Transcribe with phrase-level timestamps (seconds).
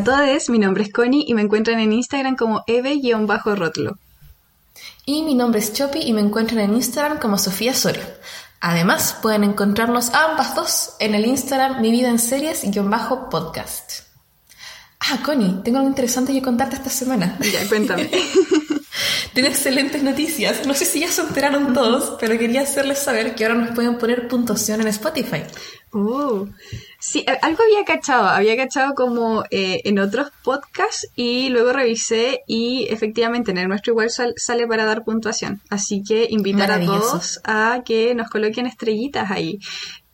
[0.00, 3.98] A todos, mi nombre es Connie y me encuentran en Instagram como eve-rotlo.
[5.04, 8.08] Y mi nombre es Chopi y me encuentran en Instagram como Sofía Soria.
[8.62, 13.90] Además, pueden encontrarnos a ambas dos en el Instagram Mi Vida en Series-podcast.
[15.00, 17.36] Ah, Connie, tengo algo interesante que contarte esta semana.
[17.52, 18.08] Ya, cuéntame.
[19.34, 20.66] Tengo excelentes noticias.
[20.66, 23.98] No sé si ya se enteraron todos, pero quería hacerles saber que ahora nos pueden
[23.98, 25.42] poner puntuación en Spotify.
[25.92, 26.46] Oh,
[27.00, 32.86] sí, algo había cachado, había cachado como eh, en otros podcasts y luego revisé y
[32.90, 35.60] efectivamente en el nuestro igual sale para dar puntuación.
[35.70, 39.58] Así que invitar a todos a que nos coloquen estrellitas ahí.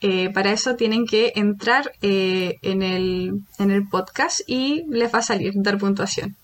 [0.01, 5.19] Eh, para eso tienen que entrar eh, en, el, en el podcast y les va
[5.19, 6.37] a salir dar puntuación.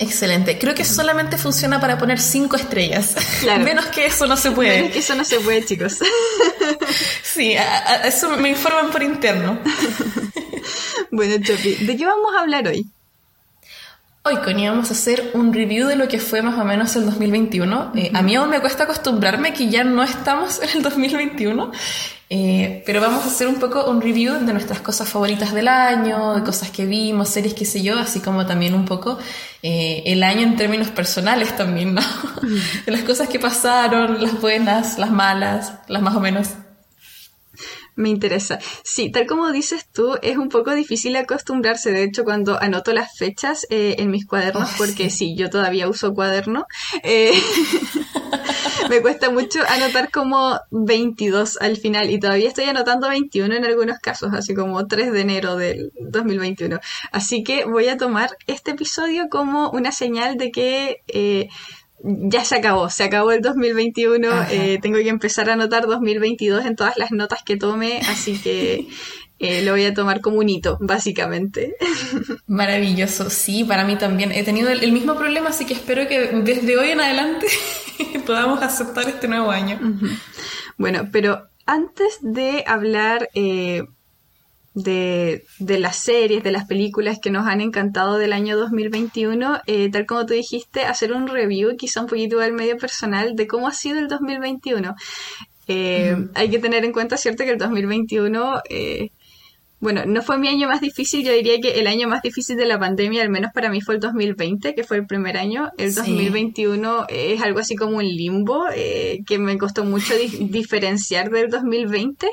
[0.00, 0.58] Excelente.
[0.58, 3.14] Creo que solamente funciona para poner cinco estrellas.
[3.62, 4.78] Menos que eso no se puede.
[4.78, 5.98] Menos que eso no se puede, chicos.
[7.22, 7.54] sí,
[8.04, 9.58] eso me informan por interno.
[11.10, 12.86] bueno, Chopi, ¿de qué vamos a hablar hoy?
[14.22, 17.04] Hoy, Connie, vamos a hacer un review de lo que fue más o menos el
[17.04, 17.92] 2021.
[17.94, 21.72] Eh, a mí aún me cuesta acostumbrarme que ya no estamos en el 2021,
[22.32, 26.36] eh, pero vamos a hacer un poco un review de nuestras cosas favoritas del año,
[26.36, 29.18] de cosas que vimos, series, qué sé yo, así como también un poco
[29.64, 32.02] eh, el año en términos personales también, ¿no?
[32.86, 36.50] De las cosas que pasaron, las buenas, las malas, las más o menos.
[37.96, 38.60] Me interesa.
[38.84, 41.90] Sí, tal como dices tú, es un poco difícil acostumbrarse.
[41.90, 45.34] De hecho, cuando anoto las fechas eh, en mis cuadernos, porque sí.
[45.36, 46.64] yo todavía uso cuaderno,
[47.02, 47.32] eh,
[48.90, 53.98] me cuesta mucho anotar como 22 al final y todavía estoy anotando 21 en algunos
[53.98, 56.80] casos, así como 3 de enero del 2021.
[57.12, 61.02] Así que voy a tomar este episodio como una señal de que...
[61.08, 61.48] Eh,
[62.02, 66.74] ya se acabó, se acabó el 2021, eh, tengo que empezar a anotar 2022 en
[66.74, 68.88] todas las notas que tome, así que
[69.40, 71.74] eh, lo voy a tomar como un hito, básicamente.
[72.46, 74.32] Maravilloso, sí, para mí también.
[74.32, 77.46] He tenido el, mismo problema, así que espero que desde hoy en adelante
[78.26, 79.80] podamos aceptar este nuevo año.
[80.76, 83.30] Bueno, pero antes de hablar...
[83.34, 83.82] Eh,
[84.72, 90.06] de, las series, de las películas que nos han encantado del año 2021, eh, tal
[90.06, 93.72] como tú dijiste, hacer un review, quizá un poquito del medio personal, de cómo ha
[93.72, 94.94] sido el 2021.
[95.66, 99.10] Eh, hay que tener en cuenta, ¿cierto?, que el 2021, eh,
[99.80, 102.66] bueno, no fue mi año más difícil, yo diría que el año más difícil de
[102.66, 105.70] la pandemia, al menos para mí, fue el 2020, que fue el primer año.
[105.78, 112.28] El 2021 es algo así como un limbo, que me costó mucho diferenciar del 2020.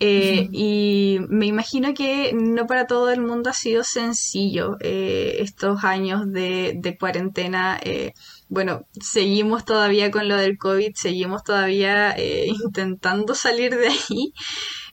[0.00, 5.82] Eh, y me imagino que no para todo el mundo ha sido sencillo eh, estos
[5.82, 7.78] años de, cuarentena.
[7.82, 8.12] Eh,
[8.48, 12.14] bueno, seguimos todavía con lo del COVID, seguimos todavía
[12.64, 14.32] intentando salir de ahí.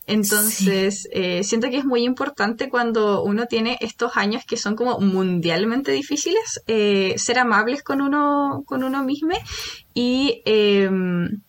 [0.07, 1.09] Entonces,
[1.41, 6.61] siento que es muy importante cuando uno tiene estos años que son como mundialmente difíciles,
[6.67, 9.33] ser amables con uno, con uno mismo
[9.95, 11.41] y em,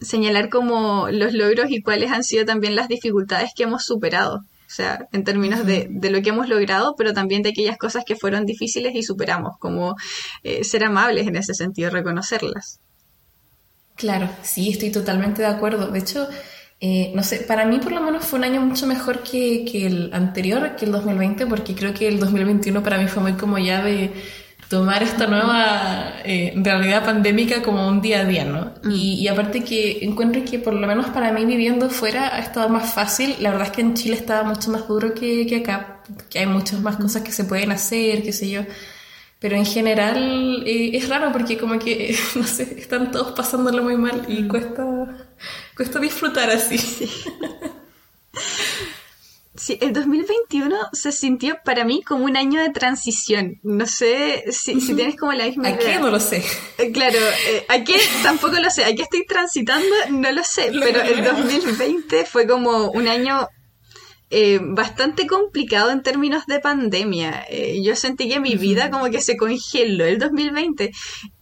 [0.00, 4.36] señalar como los logros y cuáles han sido también las dificultades que hemos superado.
[4.36, 8.16] O sea, en términos de, lo que hemos logrado, pero también de aquellas cosas que
[8.16, 9.94] fueron difíciles y superamos, como
[10.42, 12.80] eh, ser amables en ese sentido, reconocerlas.
[13.94, 15.88] Claro, sí, estoy totalmente de acuerdo.
[15.88, 16.26] De hecho,
[16.80, 19.86] eh, no sé, para mí por lo menos fue un año mucho mejor que, que
[19.86, 23.58] el anterior, que el 2020, porque creo que el 2021 para mí fue muy como
[23.58, 24.12] ya de
[24.68, 28.72] tomar esta nueva eh, realidad pandémica como un día a día, ¿no?
[28.82, 28.90] Mm.
[28.90, 32.92] Y, aparte que encuentro que por lo menos para mí viviendo fuera ha estado más
[32.92, 33.36] fácil.
[33.40, 36.46] La verdad es que en Chile estaba mucho más duro que, que acá, que hay
[36.46, 38.62] muchas más cosas que se pueden hacer, qué sé yo.
[39.38, 43.96] Pero en general eh, es raro porque como que, no sé, están todos pasándolo muy
[43.96, 44.48] mal y mm.
[44.48, 44.84] cuesta,
[45.76, 46.78] cuesta disfrutar así.
[49.56, 53.60] Sí, el 2021 se sintió para mí como un año de transición.
[53.62, 55.96] No sé si, tienes como la misma ¿A qué?
[56.00, 56.42] No lo sé.
[56.76, 57.94] Eh, claro, eh, ¿a qué?
[58.24, 58.84] Tampoco lo sé.
[58.84, 59.94] ¿A qué estoy transitando?
[60.10, 60.72] No lo sé.
[60.80, 63.48] pero el 2020 fue como un año
[64.36, 67.46] eh, bastante complicado en términos de pandemia.
[67.82, 70.90] yo sentí que mi vida como que se congeló el 2020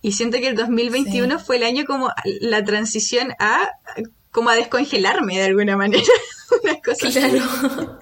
[0.03, 2.11] y siento que el 2021 fue el año como
[2.41, 3.71] la transición a
[4.33, 6.03] como a descongelarme de alguna manera.
[6.62, 8.00] Una cosa claro.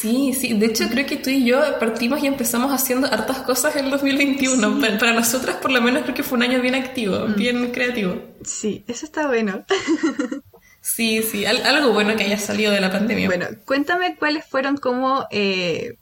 [0.00, 0.54] Sí, sí.
[0.54, 3.90] De hecho, creo que tú y yo partimos y empezamos haciendo hartas cosas en el
[3.90, 4.80] 2021.
[4.80, 7.34] Para, nosotras, por lo menos, creo que fue un año bien activo, mm.
[7.34, 8.16] bien creativo.
[8.44, 9.64] Sí, eso está bueno.
[10.94, 11.46] sí, sí.
[11.46, 13.26] algo bueno que haya salido de la pandemia.
[13.26, 15.26] Bueno, cuéntame cuáles fueron como...
[15.30, 15.94] Eh,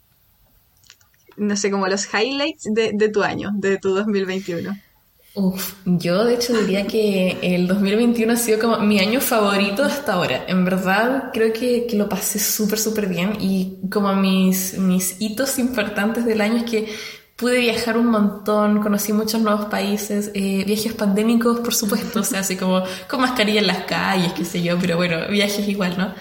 [1.37, 4.77] no sé, como los highlights de, de tu año, de tu 2021.
[5.35, 10.13] Uf, yo de hecho diría que el 2021 ha sido como mi año favorito hasta
[10.13, 10.43] ahora.
[10.47, 15.59] En verdad creo que, que lo pasé súper, súper bien y como mis, mis hitos
[15.59, 16.87] importantes del año es que
[17.39, 22.41] pude viajar un montón, conocí muchos nuevos países, eh, viajes pandémicos, por supuesto, o sea,
[22.41, 26.13] así como con mascarilla en las calles, qué sé yo, pero bueno, viajes igual, ¿no?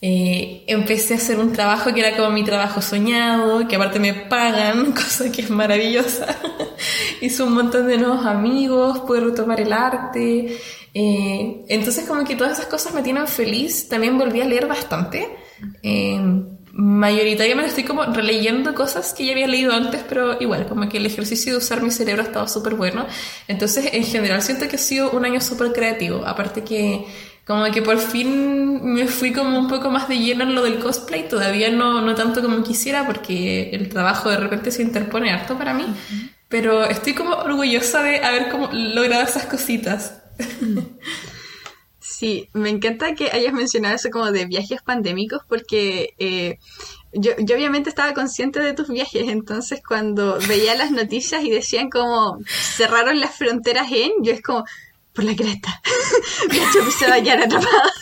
[0.00, 4.14] eh, empecé a hacer un trabajo que era como mi trabajo soñado, que aparte me
[4.14, 6.28] pagan, cosa que es maravillosa.
[7.20, 10.58] Hice un montón de nuevos amigos, pude retomar el arte.
[10.94, 13.88] Eh, entonces como que todas esas cosas me tienen feliz.
[13.88, 15.28] También volví a leer bastante.
[16.72, 21.06] Mayoritariamente estoy como releyendo cosas que ya había leído antes, pero igual, como que el
[21.06, 23.06] ejercicio de usar mi cerebro ha estado súper bueno.
[23.46, 26.24] Entonces, en general, siento que ha sido un año súper creativo.
[26.26, 27.04] Aparte que,
[27.46, 30.78] como que por fin me fui como un poco más de lleno en lo del
[30.78, 31.28] cosplay.
[31.28, 35.74] Todavía no, no tanto como quisiera, porque el trabajo de repente se interpone harto para
[35.74, 35.84] mí.
[36.48, 40.22] Pero estoy como orgullosa de haber como logrado esas cositas.
[42.22, 46.60] Sí, me encanta que hayas mencionado eso como de viajes pandémicos porque eh,
[47.12, 51.90] yo, yo, obviamente estaba consciente de tus viajes, entonces cuando veía las noticias y decían
[51.90, 54.64] como cerraron las fronteras en, yo es como,
[55.12, 55.82] por la cresta,
[56.48, 57.92] la se va a atrapada.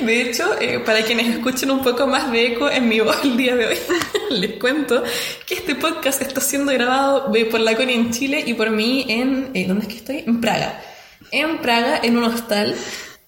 [0.00, 3.36] De hecho, eh, para quienes escuchen un poco más de eco en mi voz el
[3.36, 3.78] día de hoy,
[4.30, 5.04] les cuento
[5.46, 9.52] que este podcast está siendo grabado por la Connie en Chile y por mí en...
[9.54, 10.24] Eh, ¿Dónde es que estoy?
[10.26, 10.82] En Praga
[11.40, 12.74] en Praga, en un hostal,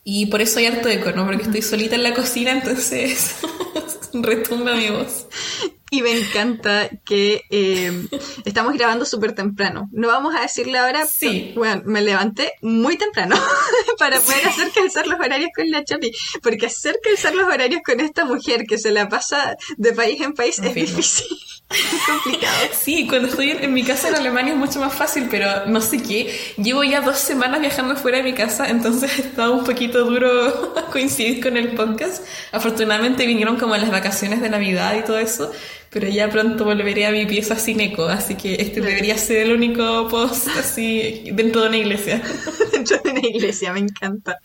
[0.05, 1.27] y por eso hay harto eco, ¿no?
[1.27, 3.37] Porque estoy solita en la cocina, entonces
[4.13, 5.27] retumba mi voz.
[5.91, 8.07] Y me encanta que eh,
[8.45, 9.89] estamos grabando súper temprano.
[9.93, 11.07] No vamos a decirle ahora.
[11.07, 11.53] Sí.
[11.55, 13.37] Bueno, me levanté muy temprano
[13.99, 16.11] para poder hacer calzar los horarios con la Chapi.
[16.43, 20.35] Porque hacer calzar los horarios con esta mujer que se la pasa de país en
[20.35, 21.27] país es difícil.
[21.71, 22.55] Es complicado.
[22.73, 26.03] Sí, cuando estoy en mi casa en Alemania es mucho más fácil, pero no sé
[26.03, 26.33] qué.
[26.57, 31.43] Llevo ya dos semanas viajando fuera de mi casa, entonces está un poquito duro coincidir
[31.43, 32.25] con el podcast.
[32.53, 35.51] Afortunadamente vinieron como las vacaciones de Navidad y todo eso,
[35.91, 39.53] pero ya pronto volveré a mi pieza sin eco, así que este debería ser el
[39.53, 42.23] único post así dentro de una iglesia.
[42.73, 44.39] dentro de una iglesia, me encanta.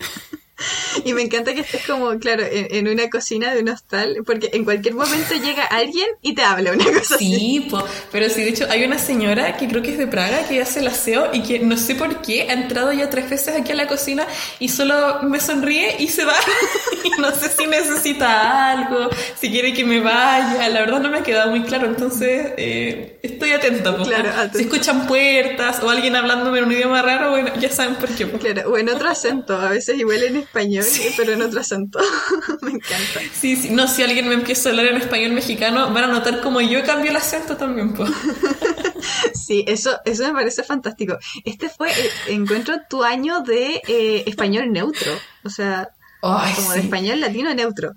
[1.04, 4.64] Y me encanta que estés como, claro, en, una cocina de un hostal, porque en
[4.64, 7.86] cualquier momento llega alguien y te habla una cosa sí, así.
[8.10, 10.80] pero sí, de hecho, hay una señora que creo que es de Praga, que hace
[10.80, 13.74] el aseo y que no sé por qué ha entrado ya tres veces aquí a
[13.74, 14.26] la cocina
[14.58, 16.34] y solo me sonríe y se va.
[17.04, 21.18] y no sé si necesita algo, si quiere que me vaya, la verdad no me
[21.18, 23.96] ha quedado muy claro, entonces eh, estoy atenta.
[23.96, 28.08] Claro, Si escuchan puertas o alguien hablándome en un idioma raro, bueno, ya saben por
[28.10, 28.30] qué.
[28.30, 30.84] Claro, o en otro acento, a veces igual en español,
[31.16, 31.98] pero en otro acento.
[32.62, 33.20] me encanta.
[33.32, 36.42] Sí, sí, no, si alguien me empieza a hablar en español mexicano, van a notar
[36.42, 37.94] como yo cambio el acento también,
[39.34, 41.18] sí, eso, eso me parece fantástico.
[41.44, 45.12] Este fue, eh, encuentro tu año de eh, español neutro,
[45.44, 45.88] o sea,
[46.20, 47.94] como de español latino neutro.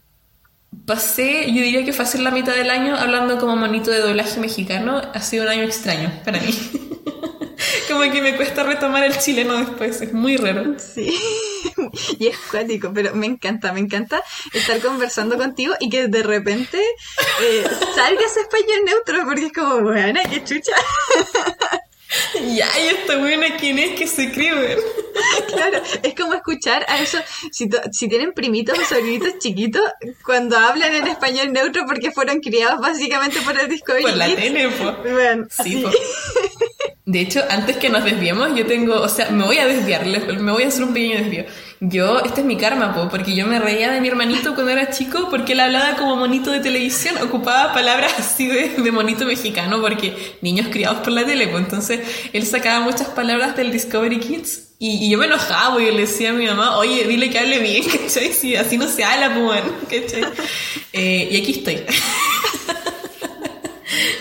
[0.86, 5.01] Pasé, yo diría que hace la mitad del año hablando como monito de doblaje mexicano.
[5.13, 6.54] Ha sido un año extraño para mí.
[7.89, 10.75] como que me cuesta retomar el chileno después, es muy raro.
[10.80, 11.13] Sí,
[12.19, 14.22] y es cuático, pero me encanta, me encanta
[14.54, 16.80] estar conversando contigo y que de repente
[17.42, 17.63] eh,
[17.95, 20.73] salgas español neutro, porque es como, buena, qué chucha.
[22.56, 24.78] Ya, y esta buena, ¿quién es que se escribe?
[25.47, 27.18] Claro, es como escuchar a eso,
[27.52, 29.81] si, si tienen primitos o sobrinitos chiquitos,
[30.26, 34.68] cuando hablan en español neutro porque fueron criados básicamente por el Discovery Por la tele,
[34.68, 35.90] Bueno, sí, po.
[37.06, 40.52] De hecho, antes que nos desviemos, yo tengo, o sea, me voy a desviar, me
[40.52, 41.45] voy a hacer un pequeño desvío.
[41.87, 44.89] Yo, este es mi karma, po, porque yo me reía de mi hermanito cuando era
[44.89, 49.80] chico porque él hablaba como monito de televisión, ocupaba palabras así de, de monito mexicano
[49.81, 51.99] porque niños criados por la tele, pues entonces
[52.33, 56.33] él sacaba muchas palabras del Discovery Kids y, yo me enojaba y le decía a
[56.33, 58.33] mi mamá, oye, dile que hable bien, ¿cachai?
[58.33, 60.23] Si así no se habla, pues, ¿cachai?
[60.92, 61.83] Eh, y aquí estoy.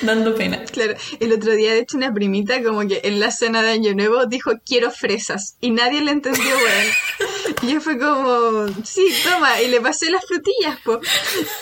[0.04, 0.64] dando pena.
[0.64, 3.94] Claro, el otro día de hecho una primita como que en la cena de Año
[3.94, 7.54] Nuevo dijo quiero fresas y nadie le entendió, weón.
[7.62, 11.00] Y yo fue como, sí, toma, y le pasé las frutillas, po.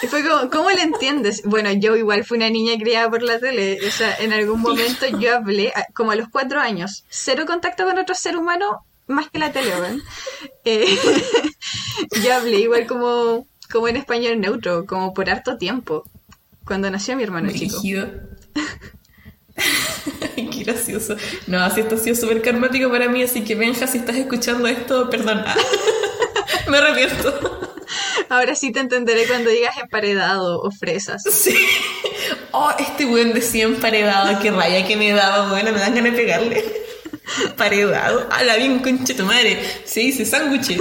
[0.02, 1.42] Y fue como, ¿cómo le entiendes?
[1.44, 5.06] Bueno, yo igual fui una niña criada por la tele, o sea, en algún momento
[5.18, 9.38] yo hablé, como a los cuatro años, cero contacto con otro ser humano, más que
[9.38, 10.02] la tele, weón.
[10.64, 10.98] Eh,
[12.24, 16.04] yo hablé igual como, como en español neutro, como por harto tiempo.
[16.64, 17.80] Cuando nació mi hermano chico.
[20.34, 21.16] Qué gracioso.
[21.46, 24.66] No, así esto ha sido súper karmático para mí, así que Benja, si estás escuchando
[24.68, 25.44] esto, perdón.
[26.68, 27.70] Me arrepiento.
[28.28, 31.22] Ahora sí te entenderé cuando digas emparedado o fresas.
[31.30, 31.54] Sí.
[32.52, 36.18] Oh, este weón decía emparedado, qué raya que me daba, bueno, me dan ganas de
[36.18, 36.64] pegarle.
[37.56, 39.58] Paredado, a la bien concha tu madre.
[39.84, 40.78] Se dice sándwich.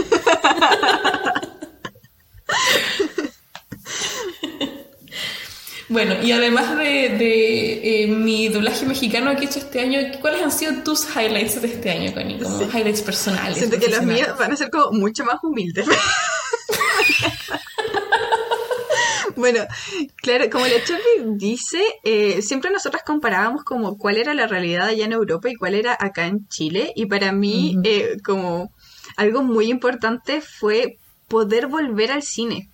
[5.91, 10.51] Bueno, y además de, eh, mi doblaje mexicano que he hecho este año, ¿cuáles han
[10.51, 12.39] sido tus highlights de este año, Connie?
[12.39, 13.57] Como highlights personales.
[13.57, 15.85] Siento que los míos van a ser como mucho más humildes.
[19.35, 19.67] bueno,
[20.15, 25.03] claro, como la Chofi dice, eh, siempre nosotras comparábamos como cuál era la realidad allá
[25.03, 26.93] en Europa y cuál era acá en Chile.
[26.95, 28.71] Y para mí, eh, como
[29.17, 32.69] algo muy importante fue poder volver al cine.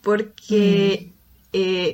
[0.00, 1.16] Porque mm.
[1.58, 1.90] Ah,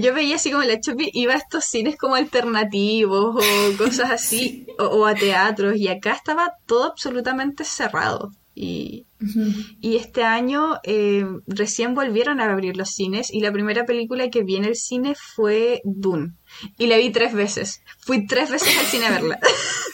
[0.00, 4.66] yo veía así como la Chopi iba a estos cines como alternativos o cosas así,
[4.78, 8.30] o, a teatros, y acá estaba todo absolutamente cerrado.
[8.56, 9.06] Y,
[9.80, 14.44] y este año eh, recién volvieron a abrir los cines y la primera película que
[14.44, 16.34] vi en el cine fue Dune.
[16.78, 17.82] Y la vi tres veces.
[17.98, 19.40] Fui tres veces al cine a verla.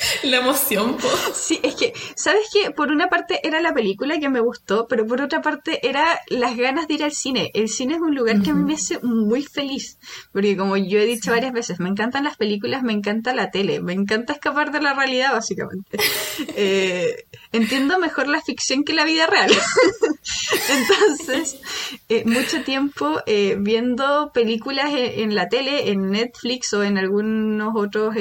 [0.22, 1.08] La emoción, po.
[1.34, 2.70] Sí, es que, ¿sabes qué?
[2.70, 6.56] Por una parte era la película que me gustó, pero por otra parte era las
[6.56, 7.50] ganas de ir al cine.
[7.54, 9.98] El cine es un lugar que a mí me hace muy feliz,
[10.32, 13.80] porque como yo he dicho varias veces, me encantan las películas, me encanta la tele,
[13.80, 15.98] me encanta escapar de la realidad, básicamente.
[16.56, 19.50] Eh, entiendo mejor la ficción que la vida real.
[20.70, 21.60] Entonces,
[22.08, 28.14] eh, mucho tiempo eh, viendo películas en, la tele, en Netflix o en algunos otros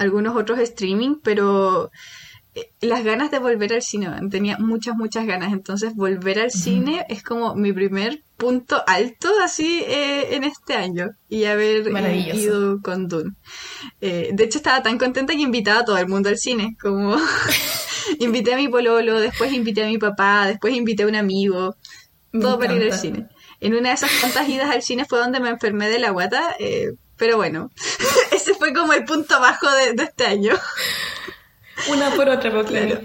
[0.00, 1.90] algunos otros streaming, pero
[2.54, 5.52] eh, las ganas de volver al cine, tenía muchas, muchas ganas.
[5.52, 11.10] Entonces, volver al cine es como mi primer punto alto así eh, en este año
[11.28, 11.86] y haber
[12.34, 13.32] ido con Dune.
[14.00, 17.14] Eh, de hecho, estaba tan contenta que invitaba a todo el mundo al cine, como
[18.18, 21.76] invité a mi pololo, después invité a mi papá, después invité a un amigo,
[22.32, 23.28] todo para ir al cine.
[23.60, 26.56] En una de esas cuantas idas al cine fue donde me enfermé de la guata,
[27.20, 27.70] pero bueno,
[28.32, 30.54] ese fue como el punto bajo de, este año.
[31.90, 32.98] Una por otra, por claro.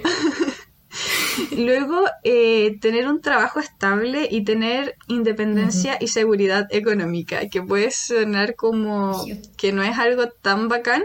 [1.57, 8.55] Luego, eh, tener un trabajo estable y tener independencia y seguridad económica, que puede sonar
[8.55, 9.25] como
[9.57, 11.03] que no es algo tan bacán,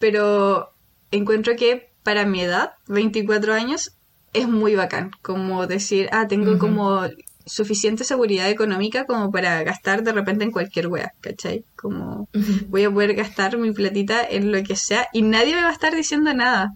[0.00, 0.72] pero
[1.12, 3.92] encuentro que para mi edad, 24 años,
[4.32, 5.12] es muy bacán.
[5.22, 7.02] Como decir, ah, tengo como
[7.50, 11.64] suficiente seguridad económica como para gastar de repente en cualquier wea, ¿cachai?
[11.76, 12.28] Como
[12.68, 15.72] voy a poder gastar mi platita en lo que sea y nadie me va a
[15.72, 16.74] estar diciendo nada.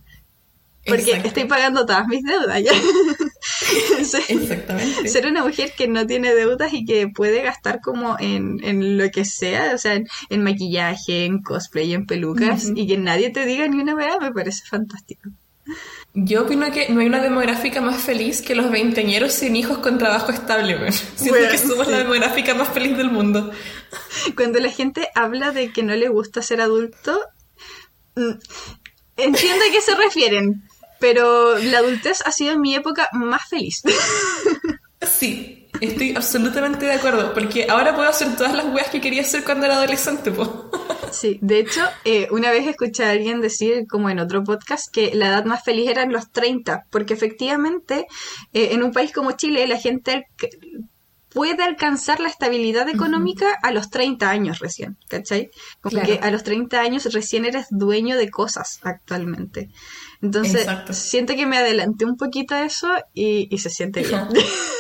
[0.86, 2.72] Porque estoy pagando todas mis deudas ya.
[3.98, 5.08] Exactamente.
[5.08, 9.10] Ser una mujer que no tiene deudas y que puede gastar como en, en lo
[9.10, 13.66] que sea, o sea, en, maquillaje, en cosplay, en pelucas, y que nadie te diga
[13.66, 15.30] ni una wea, me parece fantástico.
[16.16, 19.98] Yo opino que no hay una demográfica más feliz que los veinteñeros sin hijos con
[19.98, 23.50] trabajo estable, Siento que somos la demográfica más feliz del mundo.
[24.36, 27.20] Cuando la gente habla de que no le gusta ser adulto,
[28.14, 28.30] mm,
[29.16, 30.62] entiendo a qué se refieren,
[31.00, 33.82] pero la adultez ha sido mi época más feliz.
[35.06, 39.44] Sí, estoy absolutamente de acuerdo, porque ahora puedo hacer todas las weas que quería hacer
[39.44, 40.70] cuando era adolescente, po.
[41.14, 45.14] Sí, de hecho, eh, una vez escuché a alguien decir, como en otro podcast, que
[45.14, 48.06] la edad más feliz era en los 30, porque efectivamente
[48.52, 50.26] eh, en un país como Chile la gente
[51.34, 55.50] puede alcanzar la estabilidad económica a los 30 años recién, ¿cachai?
[55.80, 59.68] Como que a los 30 años recién eres dueño de cosas actualmente.
[60.24, 64.26] Entonces, siento que me adelanté un poquito a eso y, se siente bien.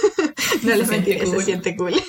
[0.62, 1.94] no les mentiré, se siente cool.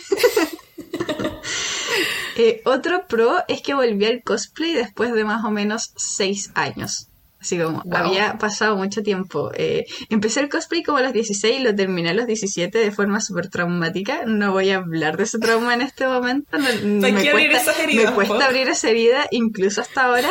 [2.37, 7.07] Eh, otro pro es que volví al cosplay después de más o menos seis años.
[7.39, 9.51] Así como había pasado mucho tiempo.
[9.53, 12.91] Eh, empecé el cosplay como a los 16 y lo terminé a los 17 de
[12.91, 14.23] forma súper traumática.
[14.25, 16.57] No voy a hablar de ese trauma en este momento.
[16.59, 20.29] me, cuesta, me cuesta abrir esa herida, incluso hasta ahora.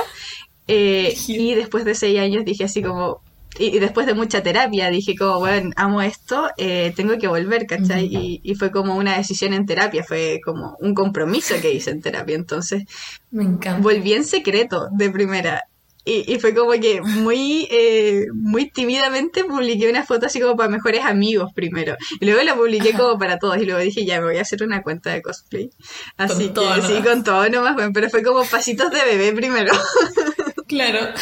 [0.67, 3.21] Eh, y después de seis años dije así como,
[3.59, 8.07] y, después de mucha terapia dije como, bueno, amo esto, eh, tengo que volver, ¿cachai?
[8.07, 12.01] Y, y, fue como una decisión en terapia, fue como un compromiso que hice en
[12.01, 12.35] terapia.
[12.35, 12.85] Entonces,
[13.31, 13.81] me encanta.
[13.81, 15.63] Volví en secreto de primera.
[16.07, 20.69] Y, y fue como que muy, eh, muy tímidamente publiqué una foto así como para
[20.69, 21.97] mejores amigos primero.
[22.21, 23.57] Y luego la publiqué como para todos.
[23.57, 25.71] Y luego dije, ya me voy a hacer una cuenta de cosplay.
[26.19, 29.73] Así que sí, con todo nomás, bueno, pero fue como pasitos de bebé primero.
[30.67, 31.13] Claro.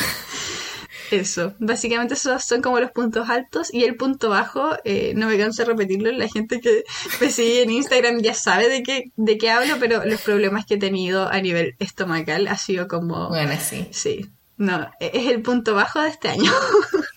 [1.11, 5.37] Eso, básicamente esos son como los puntos altos y el punto bajo, eh, no me
[5.37, 6.85] canso de repetirlo, la gente que
[7.21, 10.75] me sigue en Instagram ya sabe de qué, de qué hablo, pero los problemas que
[10.75, 13.29] he tenido a nivel estomacal ha sido como...
[13.29, 13.89] Bueno, sí.
[13.91, 16.51] Sí, no, e-, es el punto bajo de este año.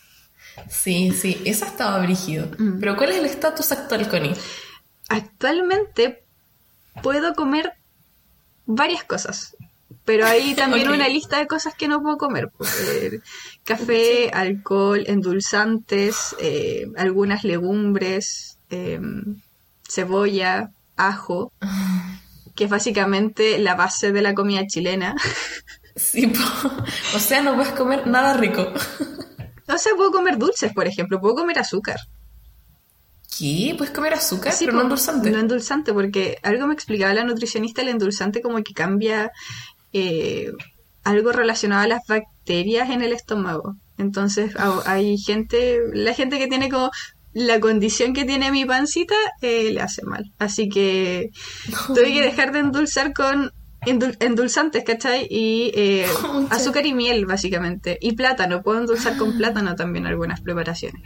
[0.69, 2.49] sí, sí, eso estaba brígido.
[2.79, 4.35] Pero ¿cuál es el estatus actual, Connie?
[5.07, 6.25] Actualmente
[7.01, 7.73] puedo comer
[8.65, 9.54] varias cosas.
[10.05, 12.49] Pero hay también una lista de cosas que no puedo comer.
[12.57, 13.21] Pues,
[13.63, 19.41] café, alcohol, endulzantes, eh, algunas legumbres, em,
[19.87, 21.51] cebolla, ajo,
[22.55, 25.15] que es básicamente la base de la comida chilena.
[25.97, 26.29] Sí,
[27.15, 28.67] o sea, no puedes comer nada rico.
[29.67, 31.95] O sea, puedo comer dulces, por ejemplo, puedo comer azúcar.
[33.37, 33.75] ¿Qué?
[33.77, 34.53] ¿Puedes comer azúcar?
[34.57, 35.31] pero no endulzante.
[35.31, 39.31] No endulzante, porque algo me explicaba la nutricionista, el endulzante como que cambia
[39.93, 40.51] eh,
[41.03, 43.75] algo relacionado a las bacterias en el estómago.
[43.97, 44.53] Entonces
[44.85, 46.91] hay gente, la gente que tiene como
[47.33, 50.31] la condición que tiene mi pancita eh, le hace mal.
[50.39, 51.31] Así que
[51.87, 53.51] tuve que dejar de endulzar con
[53.85, 55.27] endulzantes, ¿cachai?
[55.29, 56.07] Y eh,
[56.49, 57.97] azúcar y miel, básicamente.
[58.01, 61.03] Y plátano, puedo endulzar con plátano también algunas preparaciones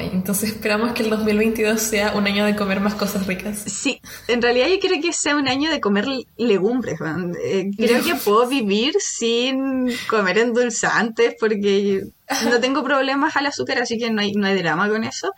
[0.00, 3.58] entonces esperamos que el 2022 sea un año de comer más cosas ricas.
[3.66, 7.00] Sí, en realidad yo quiero que sea un año de comer legumbres.
[7.42, 12.04] Eh, creo que puedo vivir sin comer endulzantes porque
[12.50, 15.32] no tengo problemas al azúcar, así que no hay, no hay drama con eso.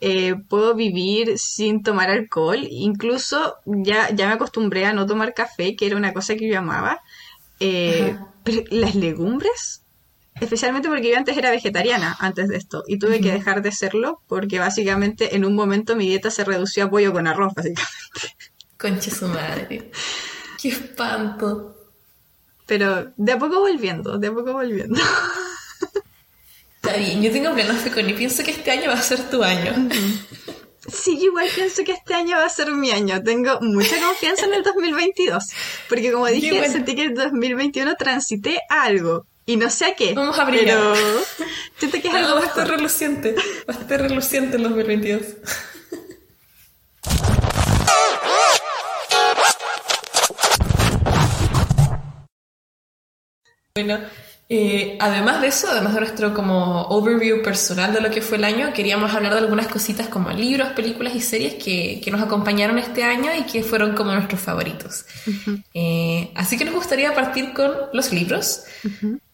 [0.00, 2.66] Eh, puedo vivir sin tomar alcohol.
[2.68, 6.58] Incluso ya, ya me acostumbré a no tomar café, que era una cosa que yo
[6.58, 7.02] amaba.
[7.60, 9.85] Eh, pero las legumbres
[10.40, 14.20] Especialmente porque yo antes era vegetariana, antes de esto, y tuve que dejar de serlo
[14.26, 17.90] porque básicamente en un momento mi dieta se redució a pollo con arroz, básicamente.
[18.78, 19.90] Concha su madre.
[20.60, 21.74] Qué espanto.
[22.66, 25.00] Pero de a poco volviendo, de a poco volviendo.
[26.82, 29.42] Está bien, yo tengo fe con y pienso que este año va a ser tu
[29.42, 29.88] año.
[30.88, 33.22] Sí, igual pienso que este año va a ser mi año.
[33.22, 35.44] Tengo mucha confianza en el 2022.
[35.88, 39.26] Porque como dije, sentí que el 2021 transité algo.
[39.48, 40.12] Y no sé a qué.
[40.12, 40.76] Vamos a brillar.
[40.76, 40.94] Pero
[41.78, 43.36] siento que es algo Va a estar reluciente.
[43.68, 45.22] Va a estar reluciente en 2022.
[53.76, 54.00] bueno,
[54.48, 58.44] eh, además de eso, además de nuestro como overview personal de lo que fue el
[58.44, 62.78] año, queríamos hablar de algunas cositas como libros, películas y series que, que nos acompañaron
[62.78, 65.04] este año y que fueron como nuestros favoritos.
[65.74, 68.62] Eh, así que nos gustaría partir con los libros.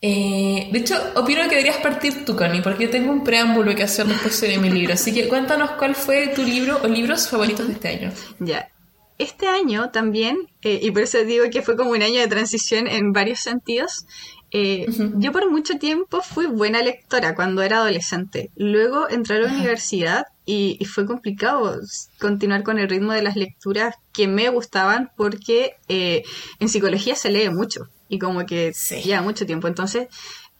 [0.00, 3.82] Eh, de hecho, opino que deberías partir tú, Connie, porque yo tengo un preámbulo que
[3.82, 4.94] hacer después de mi libro.
[4.94, 8.12] Así que cuéntanos cuál fue tu libro o libros favoritos de este año.
[8.38, 8.70] Ya.
[9.18, 13.12] Este año también, y por eso digo que fue como un año de transición en
[13.12, 14.06] varios sentidos,
[14.54, 14.86] eh,
[15.16, 18.50] yo por mucho tiempo fui buena lectora cuando era adolescente.
[18.54, 21.80] Luego entré a la universidad y, fue complicado
[22.18, 26.22] continuar con el ritmo de las lecturas que me gustaban porque eh,
[26.60, 29.68] en psicología se lee mucho y como que lleva mucho tiempo.
[29.68, 30.08] Entonces,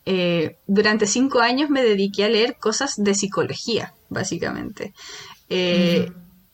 [0.06, 4.94] eh, durante cinco años me dediqué a leer cosas de psicología, básicamente.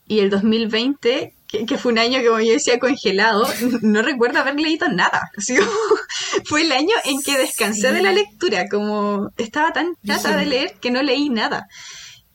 [0.09, 3.47] Y el 2020 que, fue un año que, como yo decía, congelado,
[3.81, 5.31] no recuerdo haber leído nada.
[6.45, 10.75] fue el año en que descansé de la lectura, como estaba tan chata de leer
[10.79, 11.67] que no leí nada.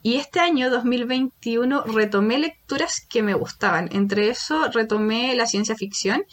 [0.03, 3.89] Y este año, 2021, retomé lecturas que me gustaban.
[3.93, 6.25] Entre eso, retomé la ciencia ficción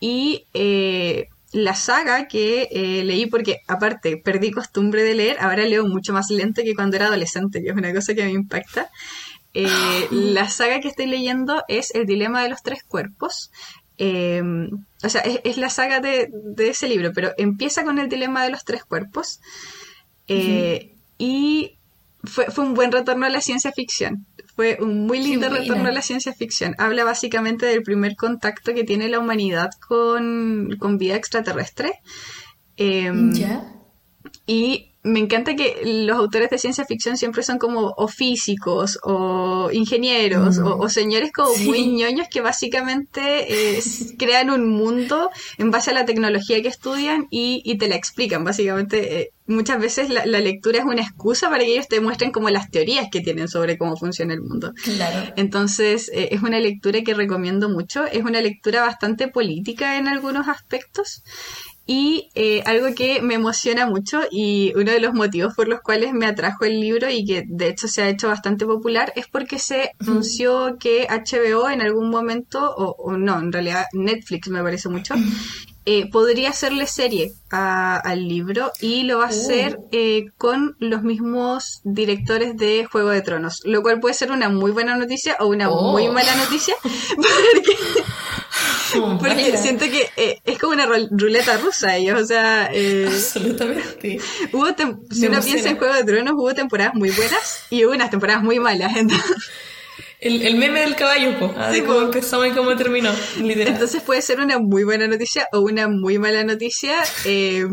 [0.00, 5.86] y eh, la saga que eh, leí, porque aparte perdí costumbre de leer, ahora leo
[5.86, 8.90] mucho más lento que cuando era adolescente, que es una cosa que me impacta.
[9.54, 9.66] Eh,
[10.10, 13.50] la saga que estoy leyendo es El Dilema de los Tres Cuerpos.
[13.98, 18.50] Em, o sea, es, la saga de, ese libro, pero empieza con El Dilema de
[18.50, 19.40] los Tres Cuerpos.
[20.28, 21.78] Eh, y
[22.24, 24.26] fue, un buen retorno a la ciencia ficción.
[24.54, 26.74] Fue un muy lindo retorno a la ciencia ficción.
[26.78, 31.92] Habla básicamente del primer contacto que tiene la humanidad con, vida extraterrestre.
[32.76, 33.72] Em, ¿Ya?
[34.46, 39.68] Y me encanta que los autores de ciencia ficción siempre son como o físicos o
[39.72, 43.82] ingenieros o, señores como muy ñoños que básicamente eh,
[44.16, 48.44] crean un mundo en base a la tecnología que estudian y, te la explican.
[48.44, 52.50] Básicamente, eh, muchas veces la, lectura es una excusa para que ellos te muestren como
[52.50, 54.72] las teorías que tienen sobre cómo funciona el mundo.
[54.84, 55.32] Claro.
[55.36, 58.04] Entonces, eh, es una lectura que recomiendo mucho.
[58.06, 61.22] Es una lectura bastante política en algunos aspectos.
[61.84, 66.12] Y eh, algo que me emociona mucho y uno de los motivos por los cuales
[66.12, 69.58] me atrajo el libro y que de hecho se ha hecho bastante popular es porque
[69.58, 75.14] se anunció que HBO en algún momento, o, no, en realidad Netflix me parece mucho,
[75.84, 79.88] eh, podría hacerle serie al libro y lo va a hacer oh.
[79.90, 84.70] eh, con los mismos directores de Juego de Tronos, lo cual puede ser una muy
[84.70, 86.12] buena noticia o una muy oh.
[86.12, 86.76] mala noticia
[87.16, 87.76] porque
[89.18, 92.70] porque siento que eh, es como una ruleta rusa ellos, o sea...
[92.72, 94.18] Eh, Absolutamente.
[94.52, 94.66] Hubo
[95.10, 98.42] si uno piensa en Juego de Tronos, hubo temporadas muy buenas y hubo unas temporadas
[98.42, 98.92] muy malas.
[100.20, 101.52] El, meme del caballo, po.
[101.56, 103.74] Ah, de cómo empezó y cómo terminó, literal.
[103.74, 106.94] Entonces puede ser una muy buena noticia o una muy mala noticia.
[107.24, 107.66] Eh,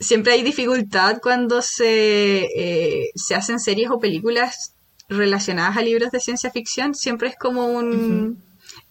[0.00, 4.74] siempre hay dificultad cuando se, eh, se hacen series o películas
[5.08, 6.94] relacionadas a libros de ciencia ficción.
[6.94, 8.42] Siempre es como un...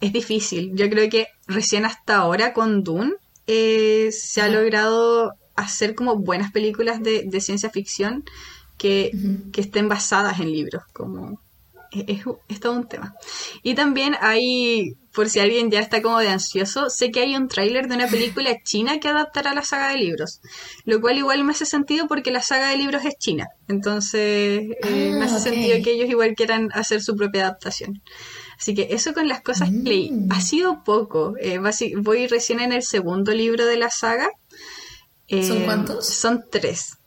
[0.03, 0.71] Es difícil.
[0.75, 3.13] Yo creo que recién hasta ahora con Dune
[3.47, 8.25] eh, se ha logrado hacer como buenas películas de, de ciencia ficción
[8.77, 9.11] que,
[9.53, 11.39] que, estén basadas en libros, como
[11.91, 13.15] es, todo un tema.
[13.61, 17.47] Y también hay, por si alguien ya está como de ansioso, sé que hay un
[17.47, 20.41] tráiler de una película china que adaptará la saga de libros,
[20.83, 25.11] lo cual igual me hace sentido porque la saga de libros es china, entonces eh,
[25.13, 28.01] me hace ah, sentido que ellos igual quieran hacer su propia adaptación.
[28.63, 30.31] Así que eso con las cosas que leí mm.
[30.31, 31.33] ha sido poco.
[31.37, 31.59] Eh,
[31.97, 34.29] voy recién en el segundo libro de la saga.
[35.27, 36.07] ¿Son eh, cuántos?
[36.07, 36.97] Son tres.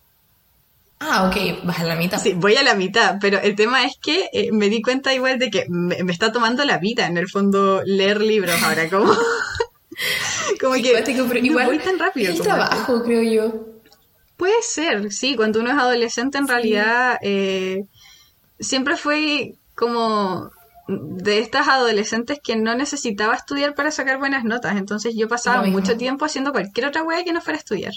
[1.01, 2.21] Ah, ok, vas a la mitad.
[2.23, 5.39] Sí, voy a la mitad, pero el tema es que eh, me di cuenta igual
[5.39, 9.15] de que me, está tomando la vida, en el fondo, leer libros ahora, como...
[10.61, 12.35] como que pero igual voy tan rápido.
[12.35, 13.67] El trabajo, creo yo.
[14.37, 17.87] Puede ser, sí, cuando uno es adolescente en realidad eh,
[18.61, 20.51] siempre fue como
[20.89, 25.97] de estas adolescentes que no necesitaba estudiar para sacar buenas notas, entonces yo pasaba mucho
[25.97, 27.93] tiempo haciendo cualquier otra wea que no fuera a estudiar.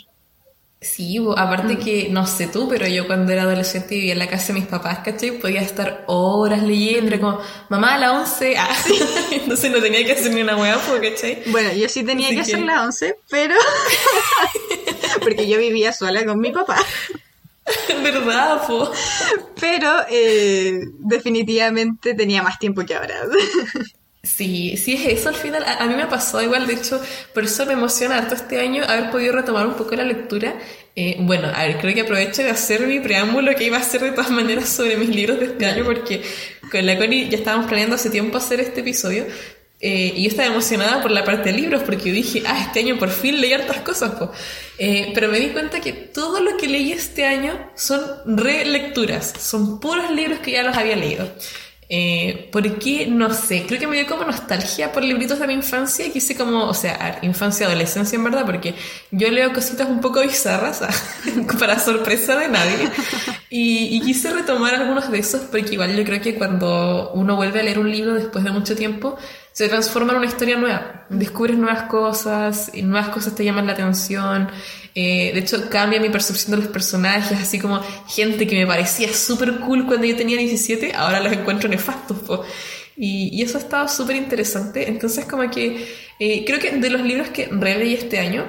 [0.81, 4.53] Sí, aparte que, no sé tú, pero yo cuando era adolescente vivía en la casa
[4.53, 5.31] de mis papás, ¿cachai?
[5.31, 7.19] Podía estar horas leyendo, mm.
[7.19, 8.77] como, mamá, a la 11, ah,
[9.31, 11.43] entonces no tenía que hacer ni una hueá, ¿cachai?
[11.47, 13.55] Bueno, yo sí tenía que, hacer la 11, pero...
[15.21, 16.77] porque yo vivía sola con mi papá.
[18.03, 18.91] ¿Verdad, po?
[19.59, 23.15] Pero eh, definitivamente tenía más tiempo que ahora.
[24.21, 25.63] Sí, sí es eso al final.
[25.65, 27.01] A, mí me ha pasado igual, de hecho,
[27.33, 30.55] por eso me emociona harto este año haber podido retomar un poco la lectura.
[30.95, 34.01] Eh, bueno, a ver, creo que aprovecho de hacer mi preámbulo que iba a hacer
[34.01, 36.21] de todas maneras sobre mis libros de este año porque
[36.69, 39.25] con la Connie ya estábamos planeando hace tiempo hacer este episodio
[39.81, 42.99] eh, y yo estaba emocionada por la parte de libros porque dije, ah, este año
[42.99, 44.11] por fin leí hartas cosas,
[44.77, 49.79] eh, pero me di cuenta que todo lo que leí este año son relecturas, son
[49.79, 51.29] puros libros que ya los había leído.
[51.91, 56.05] Eh, porque, no sé, creo que me dio como nostalgia por libritos de mi infancia
[56.05, 58.75] y quise como, o sea, infancia, adolescencia en verdad, porque
[59.09, 60.83] yo leo cositas un poco bizarras,
[61.59, 62.91] para sorpresa de nadie,
[63.49, 67.63] y, quise retomar algunos de esos, porque igual yo creo que cuando uno vuelve a
[67.63, 69.17] leer un libro después de mucho tiempo,
[69.51, 73.73] se transforma en una historia nueva, descubres nuevas cosas, y nuevas cosas te llaman la
[73.73, 74.47] atención,
[75.01, 79.13] eh, de hecho, cambia mi percepción de los personajes, así como gente que me parecía
[79.13, 82.17] súper cool cuando yo tenía 17, ahora los encuentro nefastos.
[82.97, 84.89] Y, eso ha estado súper interesante.
[84.89, 85.87] Entonces, como que
[86.19, 88.45] eh, creo que de los libros que releí este año,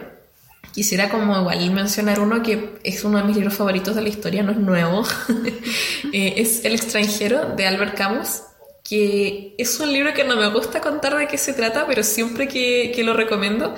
[0.72, 4.42] quisiera como igual mencionar uno que es uno de mis libros favoritos de la historia,
[4.42, 5.04] no es nuevo.
[6.12, 8.42] Eh, es El extranjero de Albert Camus
[8.82, 12.48] que es un libro que no me gusta contar de qué se trata, pero siempre
[12.48, 13.76] que, que lo recomiendo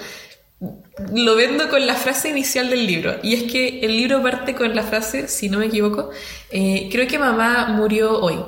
[1.12, 3.16] lo vendo con la frase inicial del libro.
[3.22, 6.10] Y es que el libro parte con la frase, si no me equivoco,
[6.50, 8.38] eh, creo que mamá murió hoy.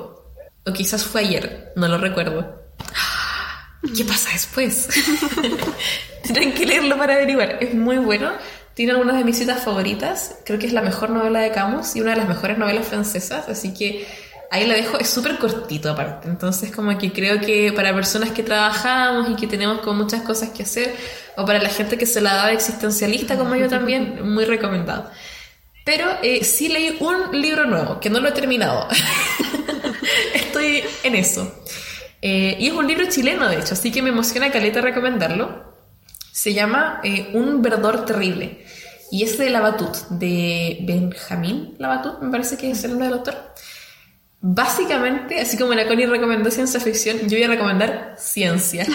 [0.67, 2.63] O quizás fue ayer, no lo recuerdo.
[3.95, 4.87] ¿Qué pasa después?
[6.23, 7.57] Tienen que leerlo para averiguar.
[7.61, 8.31] Es muy bueno.
[8.73, 10.37] Tiene algunas de mis citas favoritas.
[10.43, 13.47] Creo que es la mejor novela de Camus y una de las mejores novelas francesas.
[13.47, 14.07] Así que
[14.55, 14.97] ahí la dejo.
[14.97, 16.27] Es súper cortito aparte.
[16.27, 20.49] Entonces como que creo que para personas que trabajamos y que tenemos con muchas cosas
[20.49, 20.95] que hacer
[21.37, 25.09] o para la gente que se la da existencialista como yo también, muy recomendado.
[25.85, 28.87] Pero eh, sí leí un libro nuevo, que no lo he terminado.
[30.33, 31.63] Estoy en eso.
[32.21, 35.75] Eh, y es un libro chileno, de hecho, así que me emociona caleta recomendarlo.
[36.31, 38.65] Se llama eh, Un verdor terrible.
[39.11, 43.53] Y es de Labatut, de Benjamín Labatut, me parece que es el nombre del autor.
[44.41, 48.85] Básicamente, así como la Connie recomendó ciencia ficción, yo voy a recomendar ciencia,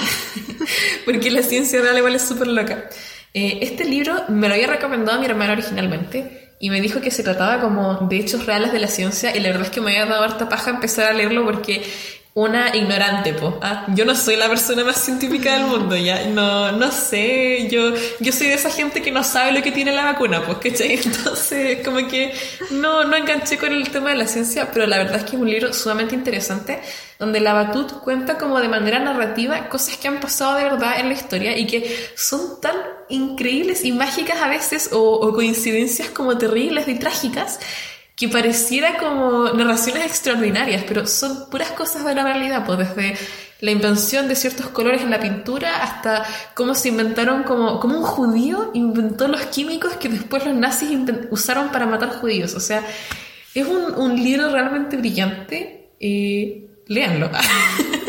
[1.05, 2.88] porque la ciencia real igual es súper loca.
[3.35, 7.22] Eh, este libro me lo había recomendado mi hermana originalmente y me dijo que se
[7.22, 10.07] trataba como de hechos reales de la ciencia y la verdad es que me había
[10.07, 11.83] dado harta paja empezar a leerlo porque
[12.33, 13.59] una ignorante, po.
[13.61, 16.27] Ah, yo no soy la persona más científica del mundo, ya.
[16.27, 19.93] No, no sé, yo, yo soy de esa gente que no sabe lo que tiene
[19.93, 20.95] la vacuna, pues, ¿cachai?
[21.05, 22.33] Entonces, como que
[22.71, 25.43] no, no enganché con el tema de la ciencia, pero la verdad es que es
[25.43, 26.81] un libro sumamente interesante,
[27.19, 31.09] donde la Batut cuenta como de manera narrativa cosas que han pasado de verdad en
[31.09, 32.77] la historia y que son tan
[33.09, 37.59] increíbles y mágicas a veces, o, o coincidencias como terribles y trágicas,
[38.20, 43.16] que pareciera como narraciones extraordinarias, pero son puras cosas de la realidad, pues desde
[43.61, 48.04] la invención de ciertos colores en la pintura hasta cómo se inventaron como, como un
[48.04, 50.98] judío inventó los químicos que después los nazis
[51.30, 52.54] usaron para matar judíos.
[52.54, 52.85] O sea,
[53.54, 55.88] es un, libro realmente brillante.
[55.98, 57.30] Eh, léanlo.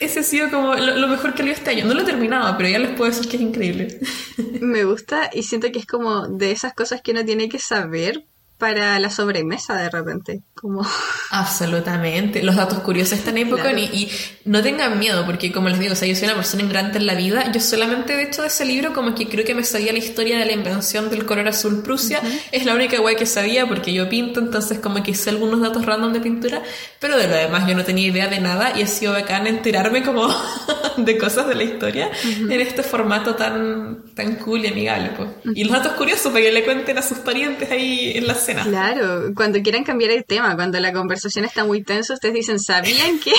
[0.00, 1.86] Ese ha sido como lo, mejor que leí este año.
[1.86, 4.00] No lo he terminado, pero ya les puedo decir que es increíble.
[4.60, 8.24] Me gusta y siento que es como de esas cosas que uno tiene que saber
[8.58, 10.42] para la sobremesa de repente.
[10.54, 10.86] Como...
[11.30, 12.42] Absolutamente.
[12.42, 14.10] Los datos curiosos están ahí poco y,
[14.44, 17.06] no tengan miedo, porque como les digo, o sea, yo soy una persona ignorante en
[17.06, 17.50] la vida.
[17.52, 20.38] Yo solamente, de hecho, de ese libro, como que creo que me sabía la historia
[20.38, 22.20] de la invención del color azul Prusia.
[22.52, 25.84] Es la única guay que sabía, porque yo pinto, entonces como que hice algunos datos
[25.84, 26.62] random de pintura,
[27.00, 30.02] pero de lo demás yo no tenía idea de nada y ha sido bacán enterarme
[30.02, 30.28] como
[30.96, 35.10] de cosas de la historia en este formato tan, tan cool y amigable.
[35.16, 35.56] Pues.
[35.56, 39.32] Y los datos curiosos para que le cuenten a sus parientes ahí en las Claro,
[39.34, 43.32] cuando quieran cambiar el tema, cuando la conversación está muy tensa, ustedes dicen, ¿sabían que?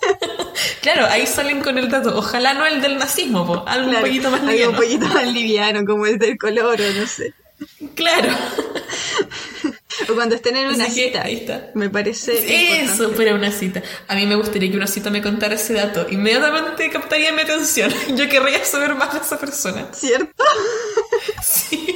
[0.82, 2.16] claro, ahí salen con el dato.
[2.16, 4.70] Ojalá no el del nazismo, algo un poquito más liviano.
[4.70, 7.34] Un poquito más liviano, como el del color o no sé.
[7.94, 8.28] Claro.
[10.08, 11.22] O cuando estén en una cita.
[11.22, 11.70] ahí está.
[11.74, 12.82] Me parece.
[12.82, 13.82] Eso, pero una cita.
[14.08, 16.06] A mí me gustaría que una cita me contara ese dato.
[16.10, 17.92] Inmediatamente captaría mi atención.
[18.16, 19.88] Yo querría saber más de esa persona.
[19.92, 20.44] ¿Cierto?
[21.42, 21.93] Sí.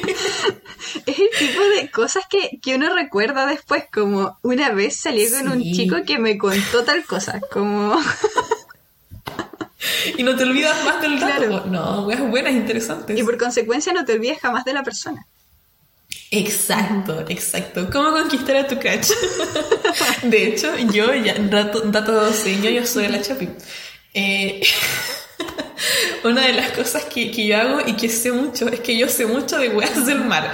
[1.07, 3.85] Es el tipo de cosas que, que uno recuerda después.
[3.93, 7.41] Como una vez salí con un chico que me contó tal cosa.
[7.51, 7.99] Como.
[10.17, 11.67] y no te olvidas más del dato.
[11.67, 13.15] No, es buena, es interesante.
[13.19, 15.27] Y por consecuencia no te olvides jamás de la persona.
[16.31, 17.89] Exacto, exacto.
[17.91, 19.11] ¿Cómo conquistar a tu crush?
[20.23, 23.49] de hecho, yo, ya, dato, dato señor, yo soy la Chapi.
[24.15, 24.63] Eh,
[26.25, 29.09] una de las cosas que, que, yo hago y que sé mucho es que yo
[29.09, 30.53] sé mucho de weas del mar.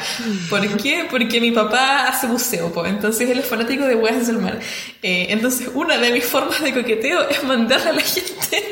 [0.50, 1.06] ¿Por qué?
[1.10, 4.58] Porque mi papá hace buceo, pues, entonces él es fanático de weas del mar.
[5.02, 8.62] Eh, entonces, una de mis formas de coqueteo es mandarle a la gente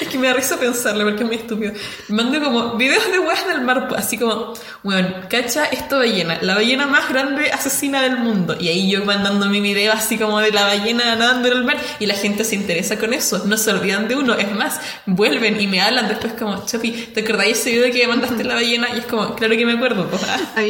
[0.00, 1.72] es que me da risa pensarlo porque es muy estúpido.
[2.08, 6.86] Mando como videos de weas del mar, así como, bueno, cacha esta ballena, la ballena
[6.86, 8.56] más grande asesina del mundo.
[8.58, 11.76] Y ahí yo mandando mi video así como de la ballena nadando en el mar
[11.98, 14.34] y la gente se interesa con eso, no se olvidan de uno.
[14.34, 18.44] Es más, vuelven y me hablan después como, Chapi, ¿te acordáis ese video que mandaste
[18.44, 18.88] la ballena?
[18.94, 20.08] Y es como, claro que me acuerdo,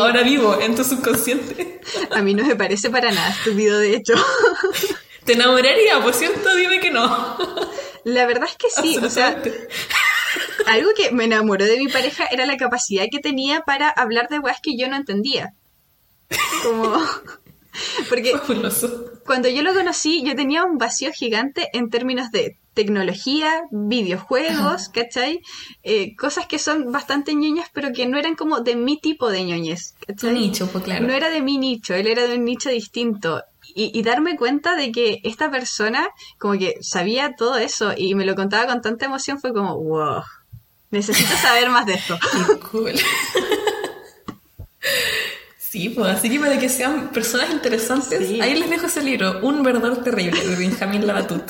[0.00, 1.80] ahora vivo en tu subconsciente.
[2.10, 4.14] A mí no me parece para nada estúpido, de hecho.
[5.24, 6.00] ¿Te enamoraría?
[6.02, 7.36] Por cierto, dime que no.
[8.04, 9.42] La verdad es que sí, o sea,
[10.66, 14.38] algo que me enamoró de mi pareja era la capacidad que tenía para hablar de
[14.38, 15.54] weas que yo no entendía.
[16.62, 16.98] Como...
[18.08, 18.32] Porque
[19.24, 25.40] cuando yo lo conocí, yo tenía un vacío gigante en términos de tecnología, videojuegos, ¿cachai?
[25.82, 29.44] Eh, cosas que son bastante ñoñas, pero que no eran como de mi tipo de
[29.44, 30.34] ñoñez, ¿cachai?
[30.34, 31.06] nicho, pues claro.
[31.06, 33.42] No era de mi nicho, él era de un nicho distinto
[33.74, 38.34] y, darme cuenta de que esta persona como que sabía todo eso y me lo
[38.34, 40.22] contaba con tanta emoción fue como, wow,
[40.90, 42.18] necesito saber más de esto.
[42.70, 42.94] cool.
[45.58, 49.62] Sí, pues así que para que sean personas interesantes, ahí les dejo ese libro, Un
[49.62, 51.44] verdor terrible, de Benjamín Labatut.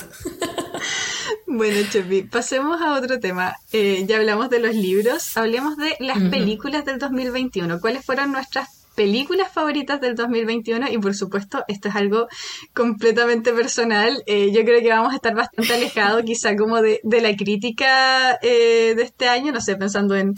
[1.52, 3.56] Bueno, Chepi, pasemos a otro tema.
[3.72, 7.80] Eh, ya hablamos de los libros, hablemos de las películas del 2021.
[7.80, 12.28] ¿Cuáles fueron nuestras películas favoritas del 2021 y por supuesto esto es algo
[12.74, 14.22] completamente personal.
[14.26, 18.94] Eh, yo creo que vamos a estar bastante alejados quizá como de, la crítica eh,
[18.96, 20.34] de este año, no sé, pensando en,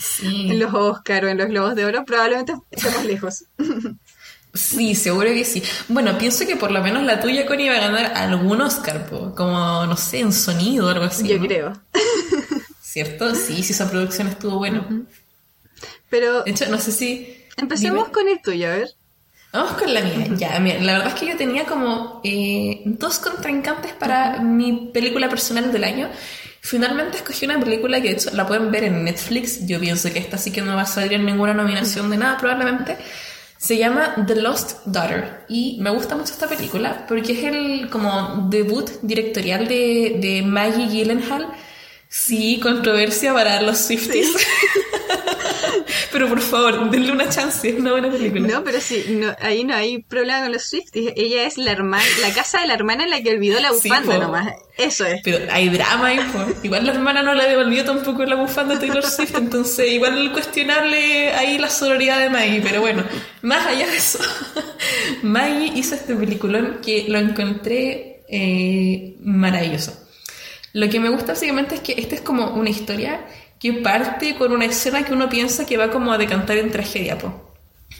[0.58, 3.44] los Oscar o en los Globos de Oro, probablemente estemos lejos.
[4.54, 5.62] Sí, seguro que sí.
[5.88, 9.86] Bueno, pienso que por lo menos la tuya, Connie, va a ganar algún Oscar, como,
[9.86, 11.26] no sé, en sonido o algo así.
[11.26, 11.72] Yo creo.
[12.82, 13.34] ¿Cierto?
[13.34, 14.86] Sí, sí, esa producción estuvo buena.
[16.10, 16.42] Pero...
[16.42, 18.88] De hecho, no sé si Empecemos con el tuyo, a ver.
[19.52, 20.26] Vamos con la mía.
[20.38, 25.70] Ya, la verdad es que yo tenía como eh, dos contrincantes para mi película personal
[25.70, 26.08] del año.
[26.60, 29.66] Finalmente escogí una película que de hecho la pueden ver en Netflix.
[29.66, 32.38] Yo pienso que esta sí que no va a salir en ninguna nominación de nada
[32.38, 32.96] probablemente.
[33.58, 38.48] Se llama The Lost Daughter y me gusta mucho esta película porque es el como
[38.48, 41.48] debut directorial de, de Maggie Gyllenhaal.
[42.14, 44.36] Sí, controversia para los Swifties.
[46.12, 48.46] pero por favor, denle una chance, es una buena película.
[48.46, 51.14] No, pero sí, no, ahí no hay problema con los Swifties.
[51.16, 54.18] Ella es la hermana, la casa de la hermana en la que olvidó la bufanda
[54.18, 54.52] nomás.
[54.76, 55.22] Eso es.
[55.24, 56.20] Pero hay drama ahí,
[56.62, 61.32] Igual la hermana no la devolvió tampoco la bufanda de Taylor Swift, entonces igual cuestionarle
[61.32, 63.04] ahí la sororidad de Maggie, pero bueno,
[63.40, 64.18] más allá de eso,
[65.22, 70.01] Maggie hizo este peliculón que lo encontré eh, maravilloso.
[70.72, 73.24] Lo que me gusta básicamente es que esta es como una historia
[73.58, 77.16] que parte con una escena que uno piensa que va como a decantar en tragedia.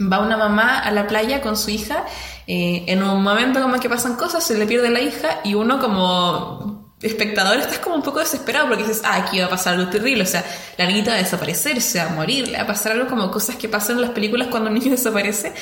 [0.00, 2.04] Va una mamá a la playa con su hija,
[2.46, 5.78] eh, en un momento como que pasan cosas, se le pierde la hija y uno
[5.78, 9.90] como espectador estás como un poco desesperado porque dices, ah, aquí va a pasar algo
[9.90, 10.44] terrible, o sea,
[10.78, 13.30] la niñita va a desaparecer, se va a morir, le va a pasar algo como
[13.30, 15.52] cosas que pasan en las películas cuando un niño desaparece.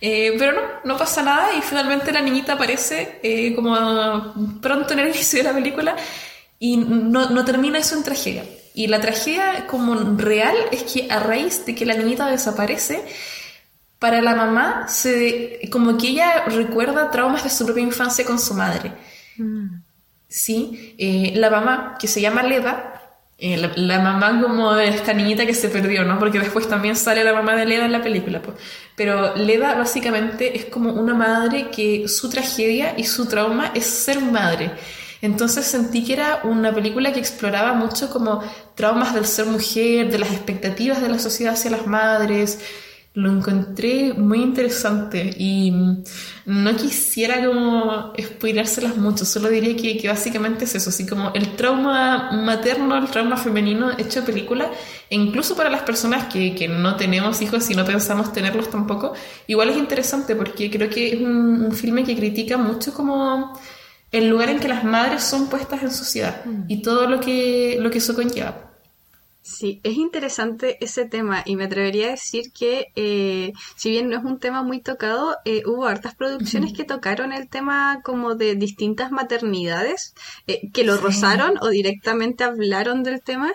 [0.00, 5.00] Eh, pero no, no pasa nada y finalmente la niñita aparece eh, como pronto en
[5.00, 5.96] el inicio de la película
[6.58, 8.44] y no, no termina eso en tragedia.
[8.74, 13.04] Y la tragedia como real es que a raíz de que la niñita desaparece,
[13.98, 18.54] para la mamá, se, como que ella recuerda traumas de su propia infancia con su
[18.54, 18.92] madre.
[19.36, 19.82] Mm.
[20.28, 22.98] Sí, eh, la mamá, que se llama Leda,
[23.38, 26.18] eh, la, mamá como de esta niñita que se perdió, ¿no?
[26.18, 28.42] Porque después también sale la mamá de Leda en la película.
[28.42, 28.56] Pues.
[28.94, 34.20] Pero Leda básicamente es como una madre que su tragedia y su trauma es ser
[34.20, 34.72] madre.
[35.20, 38.42] Entonces sentí que era una película que exploraba mucho como
[38.74, 42.60] traumas del ser mujer, de las expectativas de la sociedad hacia las madres,
[43.18, 45.72] lo encontré muy interesante y
[46.46, 48.12] no quisiera como
[48.96, 53.36] mucho, solo diría que, que, básicamente es eso, así como el trauma materno, el trauma
[53.36, 54.70] femenino hecho película,
[55.10, 59.14] e incluso para las personas que, que, no tenemos hijos y no pensamos tenerlos tampoco,
[59.48, 63.58] igual es interesante porque creo que es un filme que critica mucho como
[64.12, 66.64] el lugar en que las madres son puestas en sociedad mm.
[66.68, 68.68] y todo lo que, lo que eso conlleva.
[69.48, 74.18] Sí, es interesante ese tema y me atrevería a decir que eh, si bien no
[74.18, 78.56] es un tema muy tocado, eh, hubo hartas producciones que tocaron el tema como de
[78.56, 80.12] distintas maternidades,
[80.46, 83.50] eh, que lo rozaron o directamente hablaron del tema.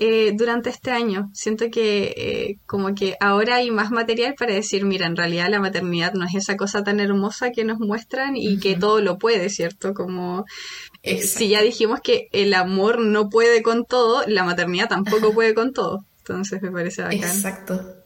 [0.00, 1.30] Eh, durante este año.
[1.34, 5.60] Siento que eh, como que ahora hay más material para decir, mira, en realidad la
[5.60, 9.48] maternidad no es esa cosa tan hermosa que nos muestran y que todo lo puede,
[9.50, 9.94] ¿cierto?
[9.94, 10.46] Como
[11.04, 15.54] eh, si ya dijimos que el amor no puede con todo, la maternidad tampoco puede
[15.54, 16.04] con todo.
[16.18, 17.18] Entonces me parece bacán.
[17.20, 17.96] Exacto.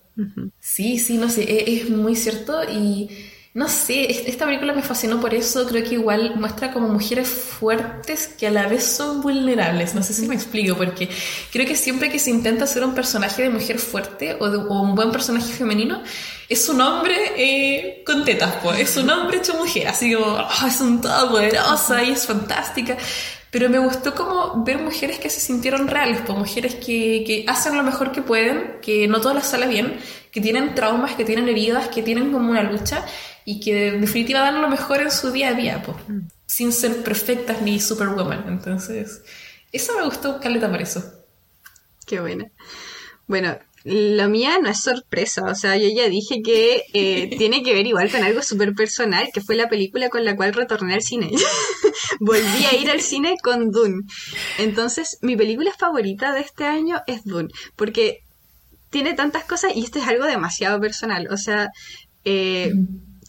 [0.61, 3.09] Sí, sí, no sé, e, es muy cierto y
[3.55, 8.29] no sé, esta película me fascinó por eso, creo que igual muestra como mujeres fuertes
[8.29, 11.09] que a la vez son vulnerables, no sé si me explico, porque
[11.51, 15.11] creo que siempre que se intenta hacer un personaje de mujer fuerte o, un buen
[15.11, 16.03] personaje femenino,
[16.49, 20.67] es un hombre eh, con tetas, pues, es un hombre hecho mujer, así como, oh,
[20.67, 22.99] es un poderosa y es fantástica,
[23.51, 27.79] pero me gustó como ver mujeres que se sintieron reales, pues mujeres que, que, hacen
[27.79, 29.99] lo mejor que pueden, que no todo les sale bien,
[30.31, 33.05] que tienen traumas, que tienen heridas, que tienen como una lucha
[33.49, 35.97] y que en definitiva dan lo mejor en su día a día, pues,
[36.45, 38.45] sin ser perfectas ni superwoman.
[38.47, 39.23] Entonces,
[39.73, 41.03] eso me gustó, Caleta, por eso.
[42.07, 42.53] Qué buena.
[43.27, 47.73] Bueno, la mía no es sorpresa, o sea, yo ya dije que eh, tiene que
[47.73, 51.03] ver igual con algo súper personal, que fue la película con la cual retorné al
[51.03, 51.31] cine.
[52.21, 54.03] Volví a ir al cine con Dune.
[54.59, 58.19] Entonces, mi película favorita de este año es Dune, porque
[58.91, 61.71] tiene tantas cosas y esto es algo demasiado personal, o sea,
[62.27, 62.75] eh,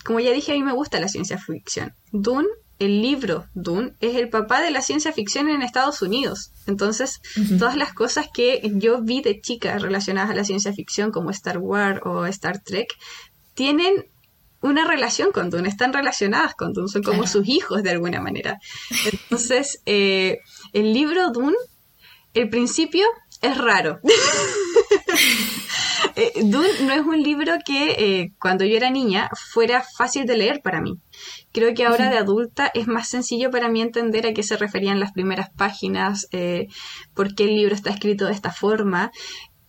[0.03, 1.93] como ya dije, a mí me gusta la ciencia ficción.
[2.11, 2.47] Dune,
[2.79, 6.51] el libro Dune, es el papá de la ciencia ficción en Estados Unidos.
[6.65, 7.19] Entonces,
[7.57, 11.57] todas las cosas que yo vi de chica relacionadas a la ciencia ficción, como Star
[11.57, 12.87] Wars o Star Trek,
[13.53, 14.05] tienen
[14.61, 18.59] una relación con Dune, están relacionadas con Dune, son como sus hijos de alguna manera.
[19.11, 20.39] Entonces, eh,
[20.73, 21.55] el libro Dune,
[22.33, 23.05] el principio
[23.41, 23.99] es raro.
[26.15, 30.37] Eh, Dune no es un libro que eh, cuando yo era niña fuera fácil de
[30.37, 30.97] leer para mí.
[31.51, 34.99] Creo que ahora de adulta es más sencillo para mí entender a qué se referían
[34.99, 36.67] las primeras páginas, eh,
[37.13, 39.11] por qué el libro está escrito de esta forma.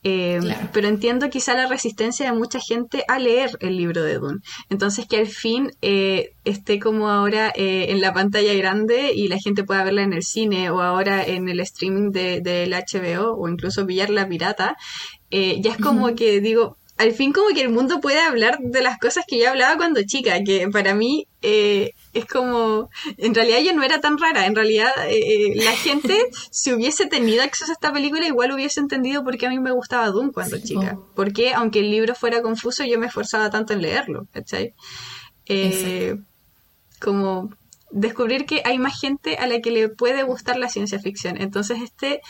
[0.02, 4.38] Pero entiendo quizá la resistencia de mucha gente a leer el libro de Dune.
[4.70, 9.84] Entonces que al fin esté como ahora en la pantalla grande y la gente pueda
[9.84, 14.26] verla en el cine o ahora en el streaming del de, HBO o incluso pillarla
[14.26, 14.78] pirata,
[15.30, 18.82] eh, ya es como que digo, al fin como que el mundo puede hablar de
[18.82, 23.60] las cosas que yo hablaba cuando chica, que para mí eh, es como, en realidad
[23.64, 26.14] yo no era tan rara, en realidad eh, la gente
[26.50, 29.70] si hubiese tenido acceso a esta película igual hubiese entendido por qué a mí me
[29.70, 33.82] gustaba Doom cuando chica, porque aunque el libro fuera confuso yo me esforzaba tanto en
[33.82, 34.74] leerlo, ¿cachai?
[37.00, 37.50] como
[37.90, 41.78] descubrir que hay más gente a la que le puede gustar la ciencia ficción, entonces
[41.82, 42.20] este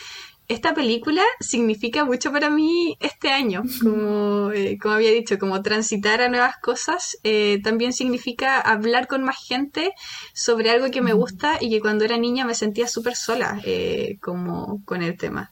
[0.51, 6.21] esta película significa mucho para mí este año, como, eh, como había dicho, como transitar
[6.21, 9.91] a nuevas cosas, eh, también significa hablar con más gente
[10.33, 14.17] sobre algo que me gusta y que cuando era niña me sentía súper sola eh,
[14.21, 15.51] como con el tema.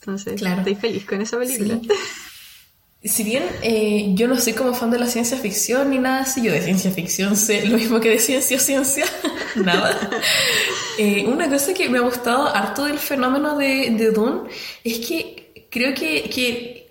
[0.00, 1.80] Entonces, estoy feliz con esa película.
[3.04, 6.42] Si bien eh, yo no soy como fan de la ciencia ficción ni nada así,
[6.42, 9.04] yo de ciencia ficción sé lo mismo que de ciencia ciencia,
[9.54, 9.96] nada.
[10.98, 14.50] Eh, una cosa que me ha gustado harto del fenómeno de, de Dune
[14.82, 16.90] es que creo que,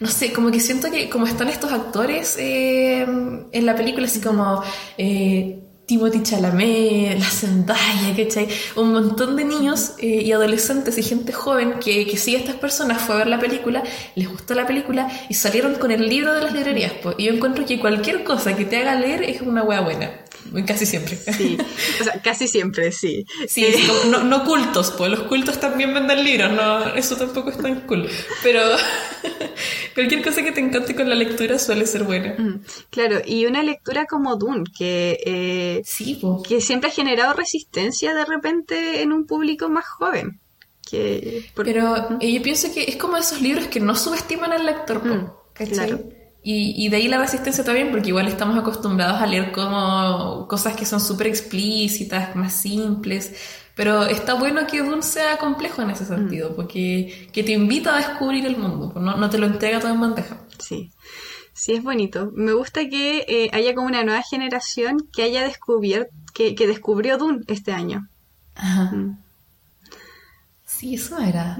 [0.00, 4.22] no sé, como que siento que como están estos actores eh, en la película, así
[4.22, 4.62] como
[5.88, 8.46] Timothy Chalamet, la Zendaya, ¿cachai?
[8.76, 12.56] Un montón de niños eh, y adolescentes y gente joven que, que sigue a estas
[12.56, 13.82] personas fue a ver la película,
[14.14, 16.92] les gustó la película y salieron con el libro de las librerías.
[17.02, 17.14] Pues.
[17.16, 20.10] Y yo encuentro que cualquier cosa que te haga leer es una wea buena.
[20.66, 21.16] Casi siempre.
[21.16, 21.58] Sí,
[22.00, 23.26] o sea, casi siempre, sí.
[23.48, 23.76] Sí, eh,
[24.08, 28.08] no, no, cultos, pues los cultos también venden libros, no, eso tampoco es tan cool.
[28.42, 28.60] Pero
[29.94, 32.36] cualquier cosa que te encante con la lectura suele ser buena.
[32.90, 38.24] Claro, y una lectura como Dune, que, eh, sí, que siempre ha generado resistencia de
[38.24, 40.40] repente en un público más joven.
[40.88, 45.02] Que, Pero eh, yo pienso que es como esos libros que no subestiman al lector,
[45.54, 46.17] Claro.
[46.42, 50.86] Y, de ahí la resistencia también, porque igual estamos acostumbrados a leer como cosas que
[50.86, 53.34] son súper explícitas, más simples,
[53.74, 56.06] pero está bueno que Dune sea complejo en ese mm.
[56.06, 59.78] sentido, porque que te invita a descubrir el mundo, pues no, no te lo entrega
[59.78, 60.38] todo en bandeja.
[60.58, 60.90] Sí.
[61.52, 62.30] Sí, es bonito.
[62.34, 67.18] Me gusta que eh, haya como una nueva generación que haya descubierto, que, que descubrió
[67.18, 68.08] Dune este año.
[68.54, 68.84] Ajá.
[68.92, 69.18] Mm.
[70.64, 71.58] Sí, eso era.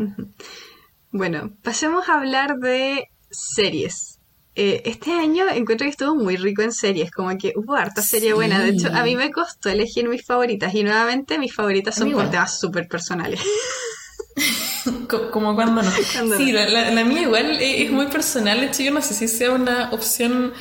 [1.10, 4.17] Bueno, pasemos a hablar de series.
[4.60, 8.32] Eh, este año encuentro que estuvo muy rico en series, como que hubo harta serie
[8.32, 8.58] buena.
[8.58, 12.28] De hecho, a mí me costó elegir mis favoritas y nuevamente mis favoritas son por
[12.28, 13.38] temas súper personales.
[15.30, 15.90] como cuando no.
[16.36, 18.58] sí, la, mía igual es muy personal.
[18.58, 20.52] De hecho, yo no sé si sea una opción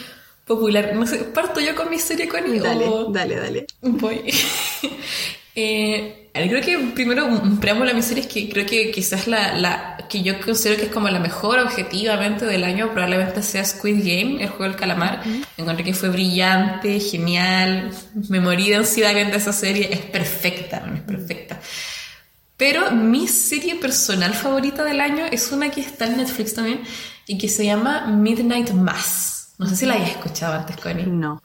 [0.45, 0.93] popular.
[0.93, 3.67] No sé, parto yo con mi serie con Dale, dale, dale.
[3.81, 4.31] Voy.
[5.55, 9.57] eh, creo que primero un preámbulo a mi serie es que creo que quizás la,
[9.57, 13.99] la, que yo considero que es como la mejor objetivamente del año probablemente sea Squid
[13.99, 15.23] Game, el juego del calamar.
[15.57, 17.91] Encontré que fue brillante, genial,
[18.29, 21.59] me morí de ansiedad viendo esa serie, es perfecta, es perfecta.
[22.57, 26.81] Pero mi serie personal favorita del año es una que está en Netflix también
[27.27, 29.53] y que se llama Midnight Mass.
[29.59, 31.05] No sé si la hayas escuchado antes, Connie.
[31.05, 31.41] No.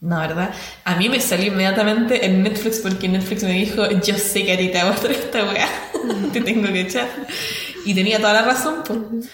[0.00, 0.54] No, ¿verdad?
[0.84, 4.58] A mí me salió inmediatamente en Netflix porque Netflix me dijo, yo sé que a
[4.58, 5.68] ti te va a esta weá,
[6.32, 7.08] te tengo que echar.
[7.84, 9.28] Y tenía toda la razón, pues.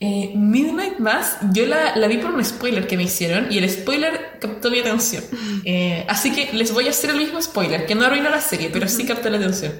[0.00, 3.70] Eh, Midnight Mass, yo la, la, vi por un spoiler que me hicieron y el
[3.70, 5.22] spoiler captó mi atención.
[5.64, 8.70] Eh, así que les voy a hacer el mismo spoiler, que no arruinó la serie,
[8.70, 9.72] pero sí captó la atención.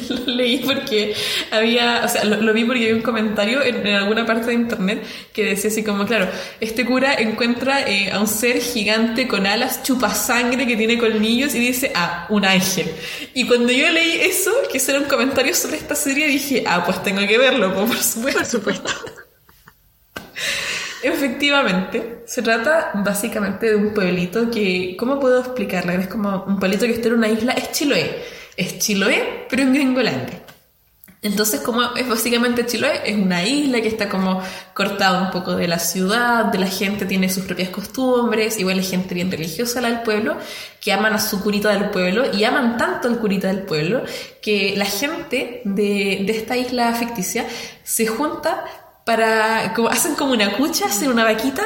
[0.08, 1.14] lo leí porque
[1.50, 5.44] había, o sea, lo, vi porque había un comentario en, alguna parte de internet que
[5.44, 6.28] decía así como, claro,
[6.60, 11.54] este cura encuentra eh, a un ser gigante con alas, chupa sangre, que tiene colmillos
[11.54, 12.90] y dice, ah, un ángel.
[13.34, 16.84] Y cuando yo leí eso, que ese era un comentario sobre esta serie, dije, ah,
[16.84, 18.40] pues tengo que verlo, por supuesto.
[18.40, 18.90] Por supuesto.
[21.02, 25.94] Efectivamente, se trata básicamente de un pueblito que, ¿cómo puedo explicarla?
[25.94, 29.72] Es como un pueblito que está en una isla, es Chiloé es Chiloé, pero en
[29.72, 30.42] Gringolandia.
[31.22, 34.42] Entonces, como es básicamente Chiloé, es una isla que está como
[34.74, 38.84] cortada un poco de la ciudad, de la gente tiene sus propias costumbres, igual hay
[38.84, 40.36] gente bien religiosa la del pueblo,
[40.80, 44.02] que aman a su curita del pueblo y aman tanto al curita del pueblo
[44.40, 47.46] que la gente de, de esta isla ficticia
[47.82, 48.64] se junta
[49.04, 51.64] para, como, hacen como una cucha, hacen una vaquita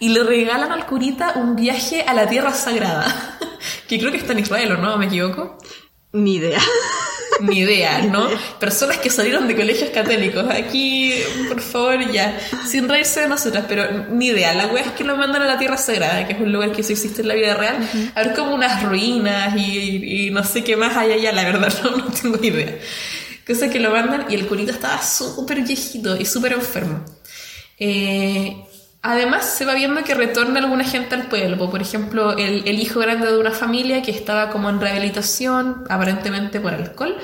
[0.00, 3.38] y le regalan al curita un viaje a la tierra sagrada,
[3.88, 4.96] que creo que está en Israel, ¿o no?
[4.96, 5.58] ¿Me equivoco?
[6.16, 6.60] Ni idea.
[7.40, 8.28] Ni idea, ¿no?
[8.58, 10.46] Personas que salieron de colegios católicos.
[10.50, 11.12] Aquí,
[11.48, 12.38] por favor, ya.
[12.66, 14.54] Sin reírse de nosotras, pero ni idea.
[14.54, 16.82] La wea es que lo mandan a la Tierra Sagrada, que es un lugar que
[16.82, 17.76] sí existe en la vida real.
[18.14, 21.96] A ver como unas ruinas y, no sé qué más hay allá, la verdad, no,
[21.98, 22.78] no tengo idea.
[23.46, 27.04] Cosa que lo mandan y el curito estaba súper viejito y súper enfermo.
[27.78, 28.65] Eh,
[29.08, 31.70] Además, se va viendo que retorna alguna gente al pueblo.
[31.70, 36.74] Por ejemplo, el, hijo grande de una familia que estaba como en rehabilitación, aparentemente por
[36.74, 37.16] alcohol,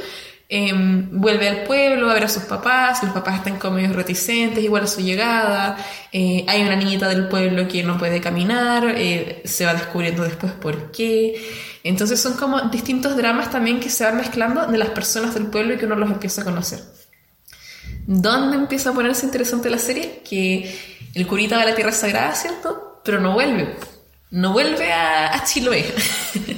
[0.48, 3.02] em, vuelve al pueblo a ver a sus papás.
[3.02, 5.76] Los papás están como medio reticentes, igual a su llegada.
[6.12, 8.94] Eh, hay una niñita del pueblo que no puede caminar.
[8.96, 11.34] Eh, se va descubriendo después por qué.
[11.82, 15.74] Entonces, son como distintos dramas también que se van mezclando de las personas del pueblo
[15.74, 17.01] y que uno los empieza a conocer.
[18.06, 20.22] ¿Dónde empieza a ponerse interesante la serie?
[20.28, 20.78] Que
[21.14, 23.00] el curita va a la tierra sagrada, ¿cierto?
[23.04, 23.76] Pero no vuelve.
[24.30, 25.84] No vuelve a, Chiloé.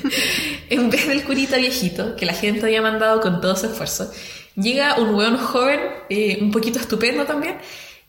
[0.70, 4.12] en vez del curita viejito, que la gente había mandado con todo su esfuerzo,
[4.54, 7.58] llega un hueón joven, eh, un poquito estupendo también,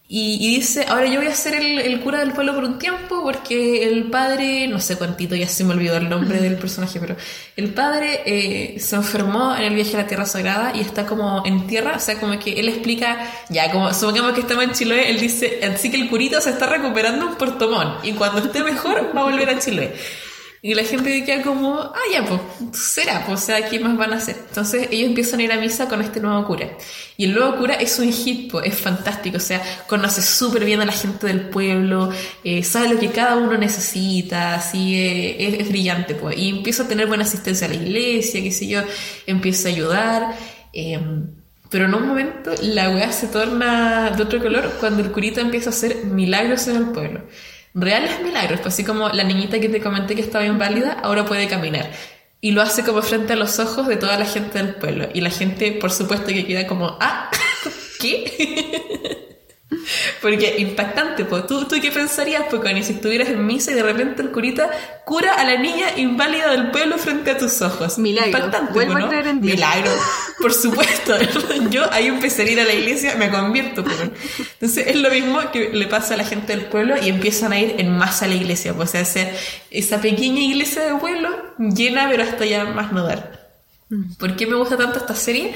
[0.07, 3.85] y, dice, ahora yo voy a ser el, cura del pueblo por un tiempo porque
[3.85, 7.15] el padre, no sé cuántito, ya se me olvidó el nombre del personaje, pero
[7.57, 11.43] el padre eh, se enfermó en el viaje a la Tierra Sagrada y está como
[11.43, 15.09] en tierra, o sea, como que él explica, ya, como supongamos que estamos en Chiloé,
[15.09, 18.63] él dice, así que el curito se está recuperando en Puerto Montt y cuando esté
[18.63, 19.95] mejor va a volver a Chiloé.
[20.65, 22.41] Y la gente queda como, ah, ya, pues,
[22.75, 24.35] será, pues, o sea, ¿qué más van a hacer?
[24.49, 26.67] Entonces ellos empiezan a ir a misa con este nuevo cura.
[27.17, 30.81] Y el nuevo cura es un hit, pues, es fantástico, o sea, conoce súper bien
[30.81, 32.09] a la gente del pueblo,
[32.43, 36.35] eh, sabe lo que cada uno necesita, así, eh, es, brillante, pues.
[36.35, 38.81] Y empieza a tener buena asistencia a la iglesia, qué sé yo,
[39.27, 40.35] empieza a ayudar.
[40.73, 41.27] Em,
[41.69, 45.69] pero en un momento la weá se torna de otro color cuando el curita empieza
[45.69, 47.21] a hacer milagros en el pueblo
[47.75, 51.47] reales milagros, pues así como la niñita que te comenté que estaba inválida, ahora puede
[51.47, 51.91] caminar.
[52.41, 55.09] Y lo hace como frente a los ojos de toda la gente del pueblo.
[55.13, 57.29] Y la gente, por supuesto, que queda como, ah,
[57.99, 59.14] ¿qué?
[60.21, 63.83] Porque impactante, pues ¿Tú, ¿tú qué pensarías, pues, cuando si estuvieras en misa y de
[63.83, 64.69] repente el curita
[65.05, 67.97] cura a la niña inválida del pueblo frente a tus ojos?
[67.97, 68.31] Milagro.
[68.31, 69.55] Impactante, Vuelvo a creer en Dios.
[69.55, 69.91] Milagro,
[70.41, 71.15] por supuesto.
[71.69, 73.97] Yo ahí empecé a ir a la iglesia, me convierto, pues.
[74.53, 77.59] Entonces es lo mismo que le pasa a la gente del pueblo y empiezan a
[77.59, 79.31] ir en masa a la iglesia, pues, o sea,
[79.71, 83.49] esa pequeña iglesia de pueblo llena, pero hasta ya más no dar.
[83.89, 84.15] Mm.
[84.15, 85.55] ¿Por qué me gusta tanto esta serie?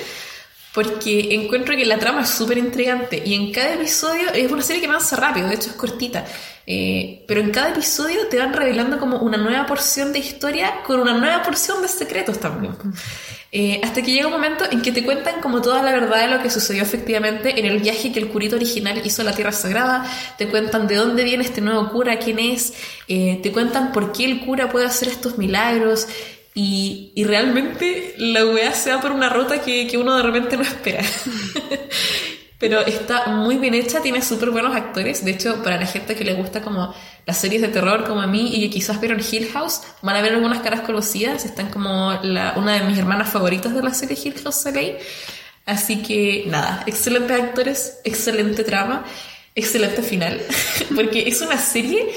[0.82, 4.82] Porque encuentro que la trama es súper intrigante y en cada episodio es una serie
[4.82, 6.24] que avanza rápido, de hecho es cortita,
[6.66, 11.02] eh, pero en cada episodio te van revelando como una nueva porción de historia con
[11.02, 12.76] una nueva porción de secretos también.
[13.52, 16.38] Eh, hasta que llega un momento en que te cuentan como toda la verdad de
[16.38, 19.52] lo que sucedió efectivamente en el viaje que el curito original hizo a la Tierra
[19.52, 20.06] Sagrada,
[20.38, 22.74] te cuentan de dónde viene este nuevo cura, quién es,
[23.10, 26.08] eh, te cuentan por qué el cura puede hacer estos milagros,
[26.54, 30.58] y, y, realmente la weá se va por una ruta que, que uno de repente
[30.58, 31.04] no espera.
[32.60, 35.24] Pero está muy bien hecha, tiene súper buenos actores.
[35.24, 36.94] De hecho, para la gente que le gusta como
[37.26, 40.22] las series de terror como a mí y que quizás vieron Hill House, van a
[40.22, 41.46] ver algunas caras conocidas.
[41.46, 44.98] Están como la, una de mis hermanas favoritas de la serie Hill House Saley.
[45.66, 49.06] Así que nada, excelentes actores, excelente trama,
[49.56, 50.42] excelente final.
[50.96, 52.10] Porque es una serie,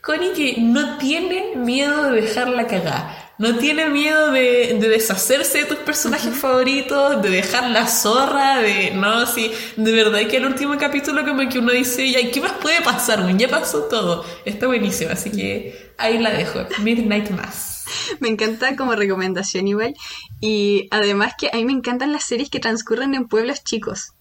[0.00, 5.78] Connie, que no tiene miedo de dejarla cagar no tiene miedo de, deshacerse de tus
[5.78, 11.24] personajes favoritos, de dejar la zorra, de no, sí, de verdad que el último capítulo
[11.24, 13.34] como que uno dice, ya, ¿qué más puede pasar?
[13.38, 14.26] Ya pasó todo.
[14.44, 16.66] Está buenísimo, así que ahí la dejo.
[16.80, 17.84] Midnight Mass.
[18.20, 19.94] Me encanta como recomendación igual.
[20.42, 24.12] Y además que a mí me encantan las series que transcurren en pueblos chicos.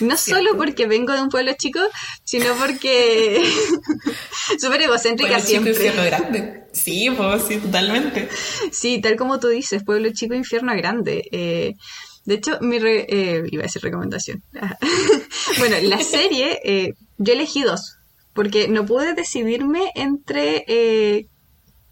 [0.00, 1.78] No solo porque vengo de un pueblo chico,
[2.24, 3.40] sino porque
[4.58, 5.92] súper egocéntrica siempre.
[5.92, 6.65] grande.
[6.76, 8.28] Sí, pues sí, totalmente.
[8.70, 11.26] Sí, tal como tú dices, pueblo chico, infierno grande.
[11.32, 11.74] Eh,
[12.26, 14.42] de hecho, mi eh, iba a decir recomendación.
[15.58, 17.96] bueno, la serie, eh, yo elegí dos,
[18.34, 21.26] porque no pude decidirme entre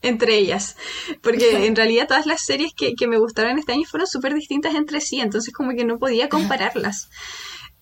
[0.02, 0.76] entre ellas.
[1.22, 4.74] Porque en realidad todas las series que, que me gustaron este año fueron súper distintas
[4.74, 7.08] entre sí, entonces como que no podía compararlas.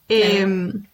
[0.08, 0.84] Em,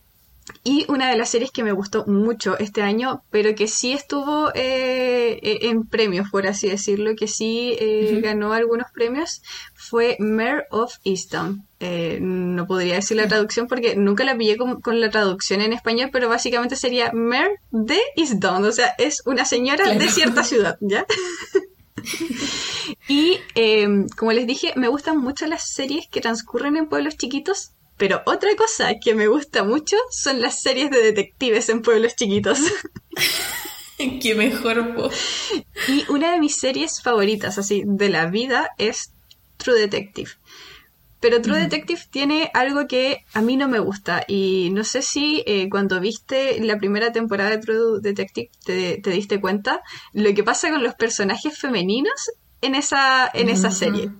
[0.64, 4.50] y una de las series que me gustó mucho este año, pero que sí estuvo
[4.54, 9.42] eh, e, en premios, por así decirlo, que sí eh, ganó algunos premios,
[9.74, 11.66] fue Mare of Easttown.
[11.80, 16.10] Eh, no podría decir la traducción porque nunca la pillé con, la traducción en español,
[16.12, 21.06] pero básicamente sería Mare de Easttown, o sea, es una señora de cierta ciudad, ¿ya?
[23.08, 27.72] y em, como les dije, me gustan mucho las series que transcurren en pueblos chiquitos
[27.98, 32.60] pero otra cosa que me gusta mucho son las series de detectives en pueblos chiquitos.
[34.22, 35.10] Qué mejor.
[35.88, 39.12] Y una de mis series favoritas, así, de la vida es
[39.56, 40.30] True Detective.
[41.20, 45.42] Pero True Detective tiene algo que a mí no me gusta y no sé si
[45.46, 49.82] eh, cuando viste la primera temporada de True Detective te, diste cuenta
[50.12, 52.30] lo que pasa con los personajes femeninos
[52.60, 54.12] en esa, en esa serie.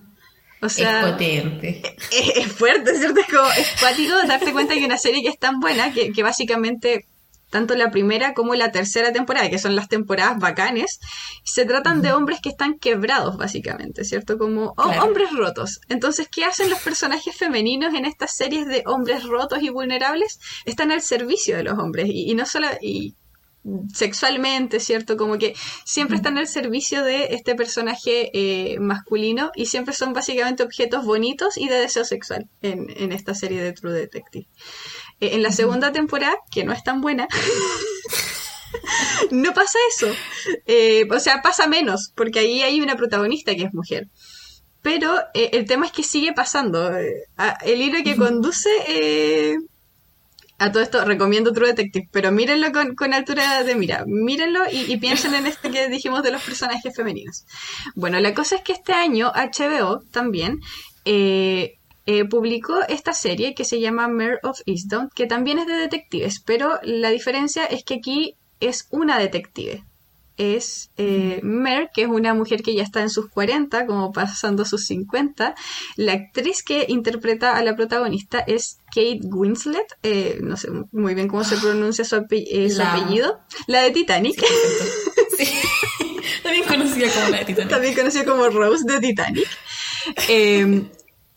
[0.61, 1.81] O sea, es potente.
[2.11, 3.21] Es, fuerte, ¿cierto?
[3.21, 6.23] Es como es cuático darte cuenta que una serie que es tan buena que, que,
[6.23, 7.07] básicamente
[7.49, 10.99] tanto la primera como la tercera temporada, que son las temporadas bacanes,
[11.43, 14.37] se tratan de hombres que están quebrados, básicamente, ¿cierto?
[14.37, 15.81] Como hombres rotos.
[15.89, 20.39] Entonces, ¿qué hacen los personajes femeninos en estas series de hombres rotos y vulnerables?
[20.65, 22.07] Están al servicio de los hombres.
[22.07, 23.15] Y, y no solo, y
[23.93, 25.17] sexualmente, ¿cierto?
[25.17, 25.55] Como que
[25.85, 31.57] siempre están al servicio de este personaje eh, masculino y siempre son básicamente objetos bonitos
[31.57, 34.47] y de deseo sexual en, esta serie de True Detective.
[35.19, 37.27] Eh, en la segunda temporada, que no es tan buena,
[39.31, 40.07] no pasa eso.
[40.65, 44.07] Eh, o sea, pasa menos, porque ahí hay una protagonista que es mujer.
[44.81, 46.95] Pero el tema es que sigue pasando.
[46.95, 48.69] el hilo que conduce
[50.59, 55.33] a todo esto recomiendo True Detective, pero mírenlo con, altura de mira, mírenlo y, piensen
[55.33, 57.45] en este que dijimos de los personajes femeninos.
[57.95, 60.59] Bueno, la cosa es que este año HBO también
[61.05, 65.77] eh, eh, publicó esta serie que se llama Mare of Easttown, que también es de
[65.77, 69.83] detectives, pero la diferencia es que aquí es una detective.
[70.39, 74.65] Es eh, Mer, que es una mujer que ya está en sus 40, como pasando
[74.65, 75.53] sus 50.
[75.97, 81.27] La actriz que interpreta a la protagonista es Kate Winslet, eh, no sé muy bien
[81.27, 84.41] cómo se pronuncia su, eh, apellido, la de Titanic.
[86.43, 87.69] También conocida como la de Titanic.
[87.69, 89.47] También conocida como Rose de Titanic.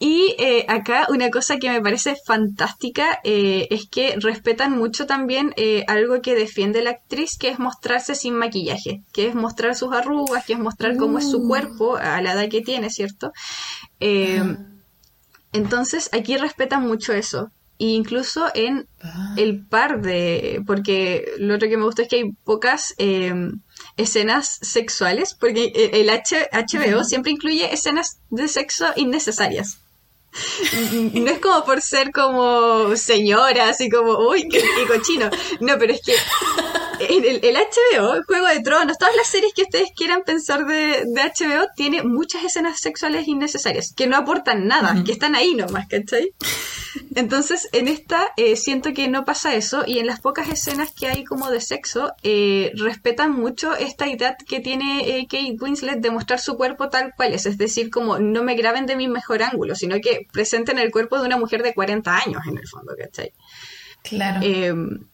[0.05, 5.55] Y eh, acá una cosa que me parece fantástica eh, es que respetan mucho también
[5.57, 9.95] eh, algo que defiende la actriz, que es mostrarse sin maquillaje, que es mostrar sus
[9.95, 11.47] arrugas, que es mostrar cómo es su uh.
[11.47, 13.31] cuerpo a la edad que tiene, ¿cierto?
[15.53, 17.53] Entonces aquí respetan mucho eso.
[17.79, 19.37] E incluso en ah.
[19.39, 20.65] el par de...
[20.67, 22.97] Porque lo otro que me gusta es que hay pocas
[23.97, 29.79] escenas sexuales, porque el HBO siempre incluye escenas de sexo innecesarias
[31.13, 35.31] no es como por ser como señora, así como, uy, qué, cochino.
[35.61, 36.15] No, pero es que
[37.09, 41.05] en el, el, HBO, Juego de Tronos, todas las series que ustedes quieran pensar de,
[41.05, 45.87] de HBO, tiene muchas escenas sexuales innecesarias, que no aportan nada, que están ahí nomás,
[45.89, 46.33] ¿cachai?
[47.15, 51.09] Entonces, en esta eh, siento que no pasa eso y en las pocas escenas que
[51.09, 56.11] hay como de sexo, eh, respetan mucho esta idea que tiene eh, Kate Winslet de
[56.11, 59.43] mostrar su cuerpo tal cual es, es decir, como no me graben de mi mejor
[59.43, 62.95] ángulo, sino que presenten el cuerpo de una mujer de 40 años en el fondo,
[62.97, 63.33] ¿cachai?
[64.03, 64.41] Claro.
[64.43, 65.07] Em,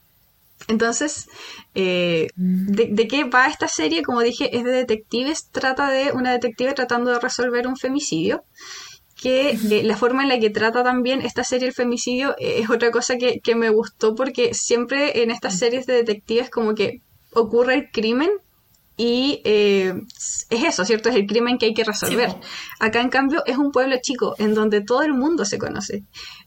[0.66, 1.28] entonces,
[1.74, 4.02] de, de, qué va esta serie?
[4.02, 8.44] Como dije, es de detectives, trata de una detective tratando de resolver un femicidio
[9.20, 12.70] que eh, la forma en la que trata también esta serie el femicidio eh, es
[12.70, 17.02] otra cosa que, me gustó porque siempre en estas series de detectives como que
[17.32, 18.30] ocurre el crimen
[18.99, 19.94] y eh,
[20.51, 21.09] es eso, ¿cierto?
[21.09, 22.34] Es el crimen que hay que resolver.
[22.80, 26.03] Acá, en cambio, es un pueblo chico en donde todo el mundo se conoce.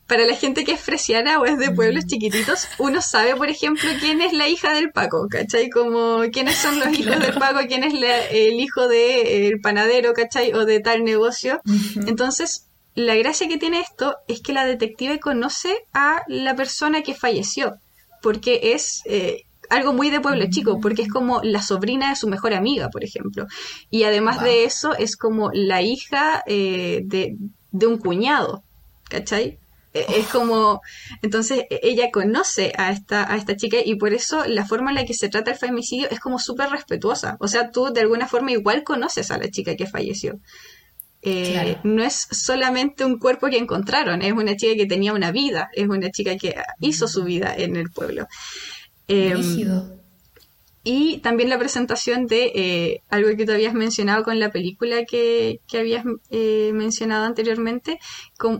[0.05, 2.07] Para la gente que es fresiana o es de pueblos mm.
[2.09, 5.69] chiquititos, uno sabe, por ejemplo, quién es la hija del Paco, ¿cachai?
[5.69, 10.51] Como quiénes son los hijos del Paco, quién es el hijo del panadero, ¿cachai?
[10.51, 11.61] O de tal negocio.
[12.05, 17.15] Entonces, la gracia que tiene esto es que la detective conoce a la persona que
[17.15, 17.77] falleció,
[18.21, 19.03] porque es...
[19.05, 22.89] Eh, algo muy de pueblo chico, porque es como la sobrina de su mejor amiga,
[22.89, 23.47] por ejemplo.
[23.89, 27.37] Y además de eso, es como la hija eh, de,
[27.87, 28.63] un cuñado,
[29.09, 29.57] ¿cachai?
[29.93, 30.81] E, es como,
[31.21, 34.95] entonces e, ella conoce a esta, a esta chica y por eso la forma en
[34.95, 37.37] la que se trata el femicidio es como súper respetuosa.
[37.39, 40.37] O sea, tú de alguna forma igual conoces a la chica que falleció.
[41.23, 45.69] Eh, no es solamente un cuerpo que encontraron, es una chica que tenía una vida,
[45.73, 48.27] es una chica que hizo su vida en el pueblo.
[49.11, 49.91] Em,
[50.83, 55.59] y también la presentación de eh, algo que tú habías mencionado con la película que,
[55.73, 57.99] habías eh, mencionado anteriormente,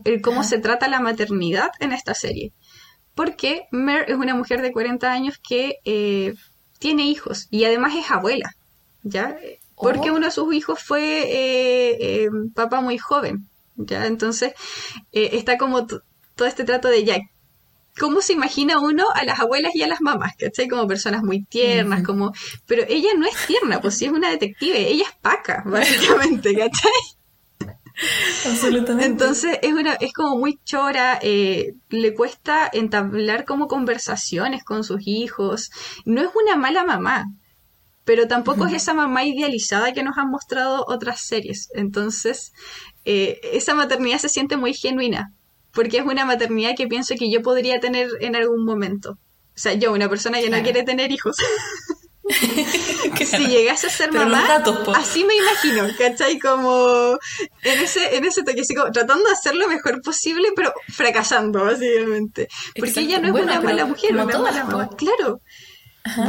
[0.04, 2.52] el cómo se trata la maternidad en esta serie.
[3.16, 6.36] Porque Mer es una mujer de 40 años que eh,
[6.80, 8.56] tiene hijos y además es abuela,
[9.04, 9.38] ¿ya?
[9.76, 10.16] Porque oh.
[10.16, 13.47] uno de sus hijos fue papá muy joven,
[13.78, 14.06] ¿ya?
[14.06, 14.54] Entonces
[15.12, 17.18] está como todo este trato de ya,
[18.00, 20.68] cómo se imagina uno a las abuelas y a las mamás, ¿cachai?
[20.68, 22.32] Como personas muy tiernas, como...
[22.66, 26.92] Pero ella no es tierna, pues sí es una detective, ella es paca, básicamente, ¿cachai?
[28.46, 29.06] Absolutamente.
[29.06, 35.02] Entonces es una, es como muy chora, eh, le cuesta entablar como conversaciones con sus
[35.06, 35.70] hijos.
[36.06, 37.26] No es una mala mamá,
[38.06, 41.70] pero tampoco es esa mamá idealizada que nos han mostrado otras series.
[41.76, 42.54] Entonces,
[43.06, 45.34] eh, esa maternidad se siente muy genuina
[45.74, 49.11] porque es una maternidad que pienso que yo podría tener en algún momento.
[49.11, 51.38] O sea, yo, una persona que no quiere tener hijos.
[53.26, 54.63] Si llegase a ser mamá,
[54.95, 56.39] así me imagino, ¿cachai?
[56.39, 57.17] Como
[57.63, 61.65] en ese, en ese toque, así como tratando de hacer lo mejor posible, pero fracasando,
[61.65, 62.47] básicamente.
[62.78, 64.89] Porque ella no es una mala mujer, una mala mamá.
[64.95, 65.41] Claro.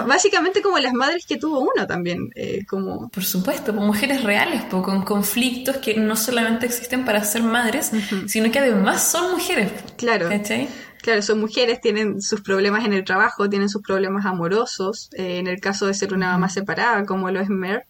[0.07, 3.09] Básicamente como las madres que tuvo uno también, eh, como...
[3.09, 7.91] Por supuesto, como mujeres reales, con conflictos que no solamente existen para ser madres,
[8.27, 9.73] sino que además son mujeres.
[9.97, 10.29] Claro.
[11.03, 15.49] Claro, son mujeres, tienen sus problemas en el trabajo, tienen sus problemas amorosos, eh, en
[15.49, 17.87] el caso de ser una mamá separada, como lo es Mer.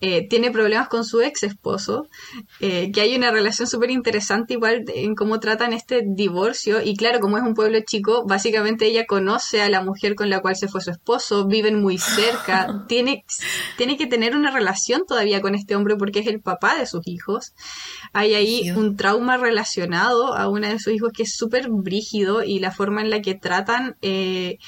[0.00, 2.06] Eh, tiene problemas con su ex esposo,
[2.60, 6.80] eh, que hay una relación súper interesante igual en cómo tratan este divorcio.
[6.82, 10.40] Y claro, como es un pueblo chico, básicamente ella conoce a la mujer con la
[10.40, 13.24] cual se fue su esposo, viven muy cerca, tiene,
[13.76, 17.04] tiene que tener una relación todavía con este hombre porque es el papá de sus
[17.06, 17.54] hijos.
[18.12, 22.60] Hay ahí un trauma relacionado a uno de sus hijos que es súper brígido y
[22.60, 23.96] la forma en la que tratan...
[24.02, 24.58] Eh,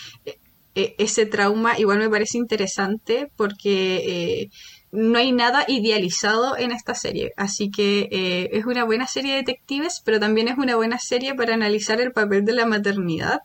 [0.72, 4.48] ese trauma igual me parece interesante porque
[4.92, 7.32] no hay nada idealizado en esta serie.
[7.36, 11.34] Así que eh, es una buena serie de detectives, pero también es una buena serie
[11.34, 13.40] para analizar el papel de la maternidad.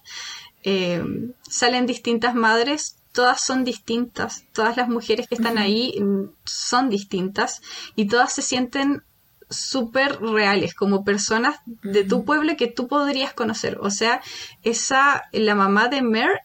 [0.63, 1.03] Eh,
[1.47, 7.61] salen distintas madres, todas son distintas, todas las mujeres que están ahí mm, son distintas
[7.95, 9.03] y todas se sienten
[9.49, 13.77] súper reales, como personas de tu pueblo que tú podrías conocer.
[13.79, 14.21] O sea,
[14.63, 16.41] esa, la mamá de Mer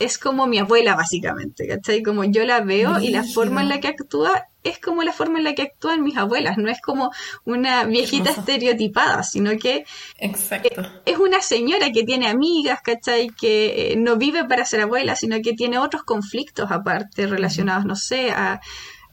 [0.00, 2.02] es como mi abuela, básicamente, ¿cachai?
[2.02, 5.38] Como yo la veo y la forma en la que actúa es como la forma
[5.38, 7.10] en la que actúan mis abuelas, no es como
[7.44, 9.84] una viejita estereotipada, sino que
[10.18, 10.82] Exacto.
[11.06, 13.28] es una señora que tiene amigas, ¿cachai?
[13.28, 17.96] Que eh, no vive para ser abuela, sino que tiene otros conflictos aparte relacionados, no
[17.96, 18.60] sé, a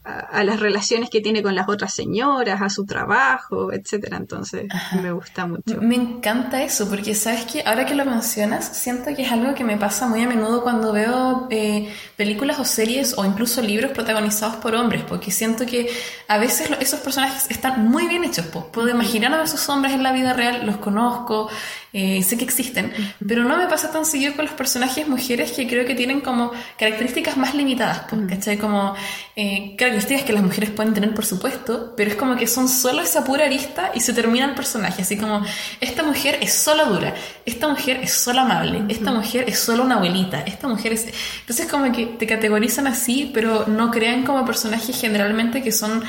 [0.08, 4.18] a, las relaciones que tiene con las otras señoras, a su trabajo, etcétera.
[4.18, 4.68] Entonces,
[5.02, 5.82] me gusta mucho.
[5.82, 9.64] Me encanta eso, porque sabes que ahora que lo mencionas, siento que es algo que
[9.64, 14.56] me pasa muy a menudo cuando veo eh, películas o series o incluso libros protagonizados
[14.58, 15.90] por hombres, porque siento que
[16.28, 18.46] a veces esos personajes están muy bien hechos.
[18.46, 21.50] Puedo imaginar a esos hombres en la vida real, los conozco,
[21.94, 22.94] eh, sé que existen,
[23.26, 26.52] pero no me pasa tan seguido con los personajes mujeres que creo que tienen como
[26.78, 28.58] características más limitadas, pues, ¿cachai?
[28.58, 28.94] Como
[29.36, 33.02] eh, características que las mujeres pueden tener, por supuesto, pero es como que son solo
[33.02, 35.44] esa pura arista y se termina el personaje, así como
[35.82, 39.96] esta mujer es solo dura, esta mujer es solo amable, esta mujer es solo una
[39.96, 41.08] abuelita, esta mujer es...
[41.42, 46.04] Entonces como que te categorizan así, pero no crean como personajes generalmente que son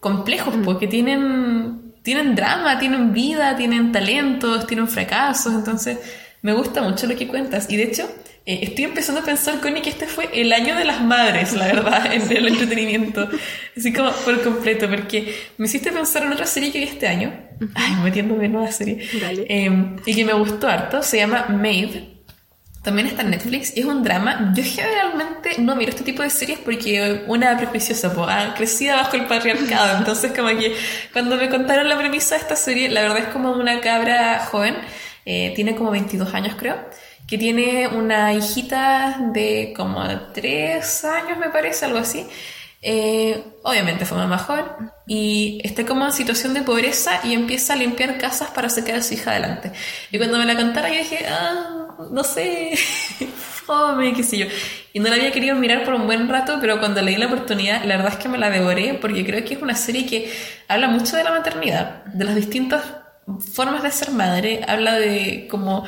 [0.00, 5.98] complejos, porque tienen tienen drama, tienen vida, tienen talentos, tienen fracasos, entonces
[6.42, 7.66] me gusta mucho lo que cuentas.
[7.70, 8.06] Y de hecho,
[8.46, 11.66] eh, estoy empezando a pensar, Connie, que este fue el año de las madres, la
[11.66, 13.28] verdad, en el entretenimiento.
[13.76, 17.32] Así como por completo, porque me hiciste pensar en otra serie que vi este año.
[17.74, 18.98] Ay, metiéndome en nueva serie.
[19.48, 22.14] Eh, y que me gustó harto, se llama Maid
[22.84, 24.52] también está en Netflix y es un drama.
[24.54, 29.24] Yo generalmente no miro este tipo de series porque una prejuiciosa, pues, crecida bajo el
[29.24, 29.98] patriarcado.
[29.98, 30.76] Entonces, como que
[31.12, 34.76] cuando me contaron la premisa de esta serie, la verdad es como una cabra joven,
[35.24, 36.76] eh, tiene como 22 años creo,
[37.26, 42.26] que tiene una hijita de como 3 años, me parece, algo así.
[42.86, 44.66] Eh, obviamente fue mamá joven
[45.06, 49.02] y está como en situación de pobreza y empieza a limpiar casas para sacar a
[49.02, 49.72] su hija adelante.
[50.10, 52.76] Y cuando me la contara yo dije, ah, no sé,
[53.64, 54.46] fome, qué sé yo.
[54.92, 57.84] Y no la había querido mirar por un buen rato, pero cuando leí la oportunidad,
[57.84, 60.30] la verdad es que me la devoré porque creo que es una serie que
[60.68, 62.84] habla mucho de la maternidad, de las distintas
[63.54, 65.86] formas de ser madre, habla de como...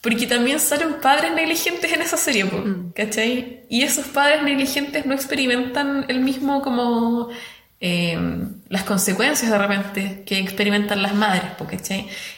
[0.00, 2.92] Porque también salen padres negligentes en esa serie, mm.
[2.94, 3.64] ¿cachai?
[3.68, 7.30] Y esos padres negligentes no experimentan el mismo como
[7.78, 11.78] Em, las consecuencias de repente que experimentan las madres, porque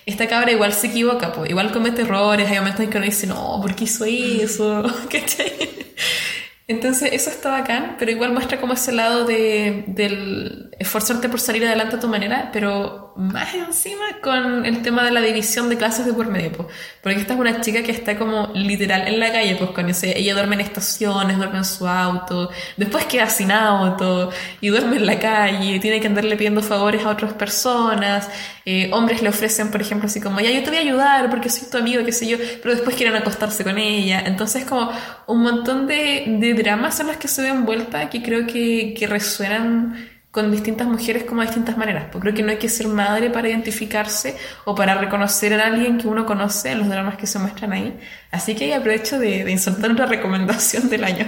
[0.05, 3.29] esta cabra igual se equivoca, pues, igual comete errores, hay momentos en que uno dice,
[3.29, 4.83] no, ¿por qué hizo eso?
[6.71, 11.65] Entonces eso está bacán, pero igual muestra como ese lado de, del esforzarte por salir
[11.65, 16.05] adelante a tu manera, pero más encima con el tema de la división de clases
[16.05, 16.69] de por medio, pues.
[17.03, 20.17] porque esta es una chica que está como literal en la calle, pues con ese,
[20.19, 25.07] ella duerme en estaciones, duerme en su auto, después queda sin auto y duerme en
[25.07, 28.29] la calle, tiene que andarle pidiendo favores a otras personas,
[28.67, 31.49] eh, hombres le ofrecen, por ejemplo, así como, ya yo te voy a ayudar porque
[31.49, 34.93] soy tu amigo, qué sé yo, pero después quieren acostarse con ella, entonces como
[35.27, 39.07] un montón de, de dramas son los que se ven vuelta que creo que, que
[39.07, 42.07] resuenan con distintas mujeres como de distintas maneras.
[42.13, 45.99] Porque creo que no hay que ser madre para identificarse o para reconocer a alguien
[45.99, 47.99] que uno conoce en los dramas que se muestran ahí.
[48.31, 51.27] Así que aprovecho de, de insertar una recomendación del año.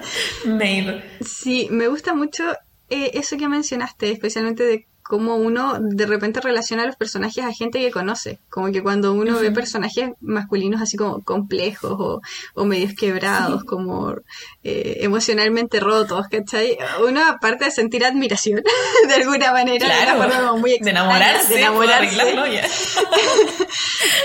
[0.44, 0.90] Maid.
[1.24, 2.44] Sí, me gusta mucho
[2.90, 7.52] eh, eso que mencionaste, especialmente de cómo uno de repente relaciona a los personajes a
[7.52, 8.38] gente que conoce.
[8.48, 12.22] Como que cuando uno ve personajes masculinos así como complejos o,
[12.54, 14.14] o medios quebrados, como
[14.64, 16.78] eh, emocionalmente rotos, ¿cachai?
[17.06, 18.62] Uno aparte de sentir admiración
[19.08, 22.22] de alguna manera, de, muy de enamorarse, de enamorarse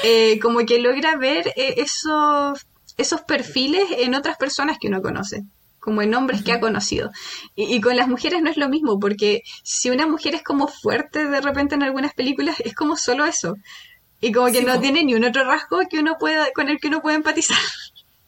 [0.04, 2.66] eh, como que logra ver eh, esos,
[2.96, 5.44] esos perfiles en otras personas que uno conoce
[5.88, 7.12] como en hombres que ha conocido.
[7.56, 11.30] Y, con las mujeres no es lo mismo, porque si una mujer es como fuerte
[11.30, 13.56] de repente en algunas películas, es como solo eso.
[14.20, 16.90] Y como que no tiene ni un otro rasgo que uno pueda, con el que
[16.90, 17.56] uno pueda empatizar.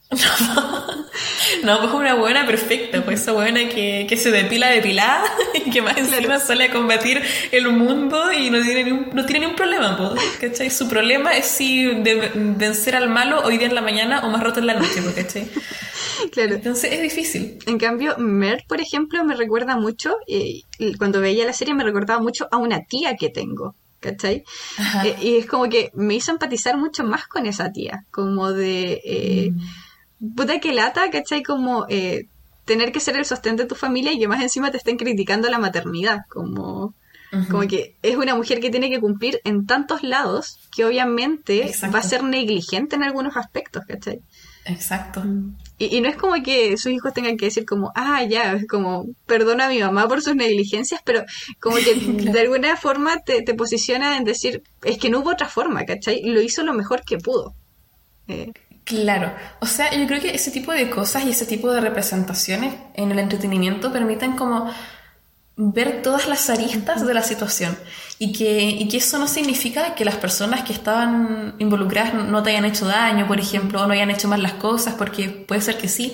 [1.63, 5.25] No, pues una buena perfecta, pues esa buena que, que se depila depilada
[5.65, 9.25] y que más encima sale a combatir el mundo y no tiene ni un, no
[9.25, 10.69] tiene ni un problema, pues, ¿cachai?
[10.69, 14.41] Su problema es si de, vencer al malo hoy día en la mañana o más
[14.41, 15.49] roto en la noche, pues, ¿cachai?
[16.31, 16.55] Claro.
[16.55, 17.59] Entonces es difícil.
[17.65, 20.65] En cambio, Mert, por ejemplo, me recuerda mucho, y
[20.97, 23.75] cuando veía la serie me recordaba mucho a una tía que tengo.
[23.99, 24.45] ¿Cachai?
[25.03, 29.01] Eh, y es como que me hizo empatizar mucho más con esa tía, como de...
[29.03, 29.88] Eh, mm
[30.35, 31.43] puta que lata, ¿cachai?
[31.43, 32.27] Como eh,
[32.65, 35.49] tener que ser el sostén de tu familia y que más encima te estén criticando
[35.49, 36.93] la maternidad, como...
[37.51, 41.99] Como que es una mujer que tiene que cumplir en tantos lados que obviamente va
[41.99, 44.21] a ser negligente en algunos aspectos, ¿cachai?
[44.65, 45.23] Exacto.
[45.77, 49.05] Y, no es como que sus hijos tengan que decir como, ah, ya, es como,
[49.25, 51.23] perdona a mi mamá por sus negligencias, pero
[51.59, 51.93] como que
[52.31, 56.21] de alguna forma te, te, posiciona en decir, es que no hubo otra forma, ¿cachai?
[56.23, 57.53] Lo hizo lo mejor que pudo.
[58.27, 58.51] Eh.
[58.89, 62.73] Claro, o sea, yo creo que ese tipo de cosas y ese tipo de representaciones
[62.95, 64.67] en el entretenimiento permiten como
[65.55, 67.77] ver todas las aristas de la situación
[68.17, 72.49] y que, y que eso no significa que las personas que estaban involucradas no te
[72.49, 75.77] hayan hecho daño, por ejemplo, o no hayan hecho mal las cosas, porque puede ser
[75.77, 76.13] que sí,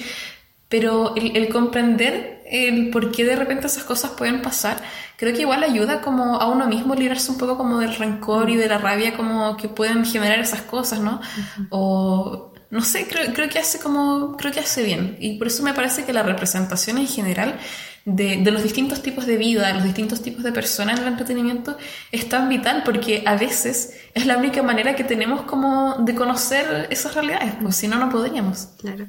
[0.68, 4.84] pero el, comprender el por qué de repente esas cosas pueden pasar,
[5.16, 8.58] creo que igual ayuda como a uno mismo librarse un poco como del rencor y
[8.58, 11.22] de la rabia como que pueden generar esas cosas, ¿no?
[11.70, 15.18] O no sé, creo, creo que hace como, creo que hace bien.
[15.20, 17.60] Y por eso me parece que la representación en general
[18.06, 21.14] de, de, los distintos tipos de vida, de los distintos tipos de personas en el
[21.14, 21.78] entretenimiento
[22.12, 26.88] es tan vital porque a veces es la única manera que tenemos como de conocer
[26.92, 28.68] esas realidades, pues si no, no podríamos.
[28.78, 29.08] Claro.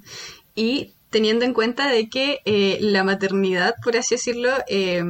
[0.55, 5.05] Y teniendo en cuenta de que eh, la maternidad, por así decirlo, eh,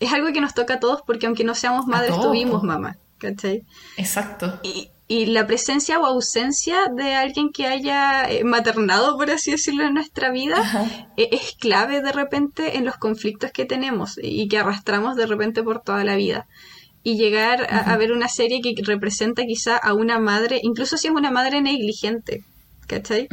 [0.00, 2.96] es algo que nos toca a todos porque aunque no seamos madres, tuvimos mamá.
[3.18, 3.64] ¿Cachai?
[3.96, 4.58] Exacto.
[4.64, 9.84] Y, y la presencia o ausencia de alguien que haya eh, maternado, por así decirlo,
[9.84, 10.56] en nuestra vida,
[11.18, 15.62] eh, es clave de repente en los conflictos que tenemos y que arrastramos de repente
[15.62, 16.46] por toda la vida.
[17.02, 21.12] Y llegar a, ver una serie que representa quizá a una madre, incluso si es
[21.12, 22.42] una madre negligente,
[22.86, 23.28] ¿cachai?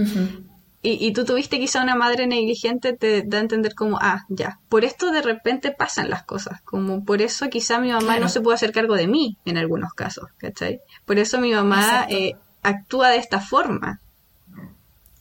[0.82, 4.86] Y, tú tuviste quizá una madre negligente, te da a entender como, ah, ya, por
[4.86, 8.56] esto de repente pasan las cosas, como por eso quizá mi mamá no se puede
[8.56, 10.80] hacer cargo de mí en algunos casos, ¿cachai?
[11.06, 14.00] Por eso mi mamá eh, actúa de esta forma.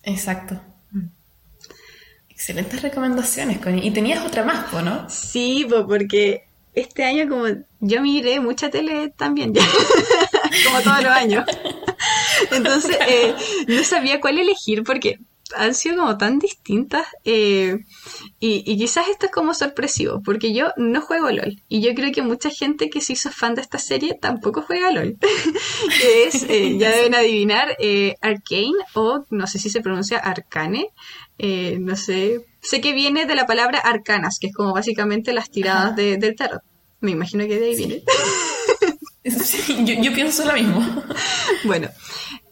[0.04, 0.60] Exacto.
[2.30, 3.84] Excelentes recomendaciones, Connie.
[3.84, 5.10] Y tenías otra más, ¿no?
[5.10, 7.46] Sí, porque este año como
[7.80, 9.62] yo miré mucha tele también, ya,
[10.66, 11.44] como todos los años.
[12.52, 13.34] Entonces, eh,
[13.66, 15.18] no sabía cuál elegir porque
[15.56, 17.78] han sido como tan distintas eh,
[18.38, 22.22] y, quizás esto es como sorpresivo porque yo no juego LOL y yo creo que
[22.22, 25.16] mucha gente que se hizo fan de esta serie tampoco juega LOL
[26.00, 30.88] que es, eh, ya deben adivinar, eh, Arcane o no sé si se pronuncia Arcane
[31.78, 35.94] no sé, sé que viene de la palabra arcanas que es como básicamente las tiradas
[35.94, 36.62] de, del tarot
[37.00, 38.02] me imagino que de ahí viene.
[39.84, 41.04] Yo, yo pienso lo mismo.
[41.64, 41.90] Bueno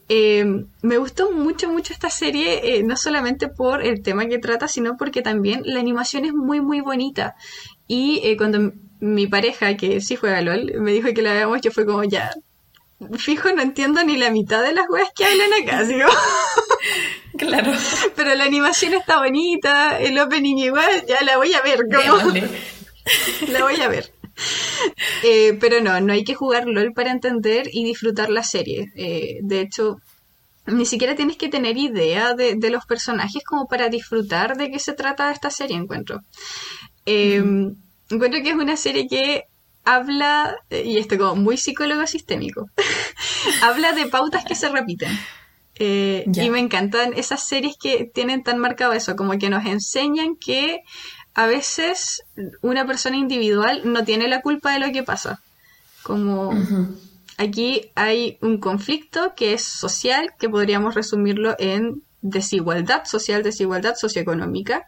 [0.09, 4.69] eh, me gustó mucho, mucho esta serie, eh, no solamente por el tema que trata,
[4.69, 7.35] sino porque también la animación es muy, muy bonita.
[7.89, 11.71] Y eh, cuando mi pareja, que sí juega LOL, me dijo que la veamos, yo
[11.71, 12.31] fue como, ya,
[13.19, 16.09] fijo, no entiendo ni la mitad de las weas que hablan acá, digo.
[17.37, 17.71] Claro.
[18.15, 21.81] Pero la animación está bonita, el opening igual, ya la voy a ver.
[21.87, 22.33] como
[23.49, 24.11] la voy a ver.
[25.23, 28.93] Eh, pero no, no hay que jugar LOL para entender y disfrutar la serie.
[28.95, 29.97] Eh, de hecho,
[30.67, 34.93] ni siquiera tienes que tener idea de, los personajes como para disfrutar de qué se
[34.93, 36.21] trata esta serie, encuentro.
[37.07, 37.43] Eh,
[38.11, 39.45] encuentro que es una serie que
[39.85, 42.67] habla, y esto como muy psicólogo sistémico,
[43.63, 45.11] habla de pautas que se repiten.
[45.79, 50.81] y me encantan esas series que tienen tan marcado eso, como que nos enseñan que
[51.37, 52.23] a veces
[52.63, 55.43] una persona individual no tiene la culpa de lo que pasa.
[56.03, 56.51] Como
[57.37, 64.87] aquí hay un conflicto que es social, que podríamos resumirlo en desigualdad social, desigualdad socioeconómica,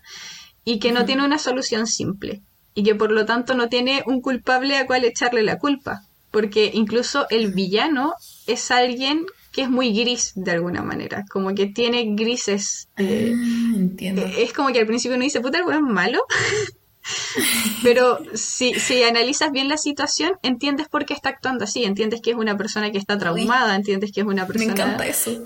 [0.64, 2.40] y que no tiene una solución simple,
[2.72, 6.70] y que por lo tanto no tiene un culpable a cual echarle la culpa, porque
[6.72, 8.14] incluso el villano
[8.46, 12.88] es alguien que es muy gris de alguna manera, como que tiene grises.
[12.96, 14.22] Eh, ah, entiendo.
[14.22, 16.20] Eh, es como que al principio uno dice, puta, el weón es malo.
[17.82, 22.30] Pero si, si analizas bien la situación, entiendes por qué está actuando así, entiendes que
[22.30, 24.74] es una persona que está traumada, entiendes que es una persona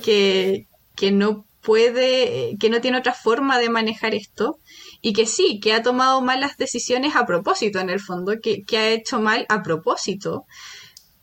[0.02, 4.58] Que, que no puede, que no tiene otra forma de manejar esto
[5.00, 8.78] y que sí, que ha tomado malas decisiones a propósito en el fondo, que, que
[8.78, 10.46] ha hecho mal a propósito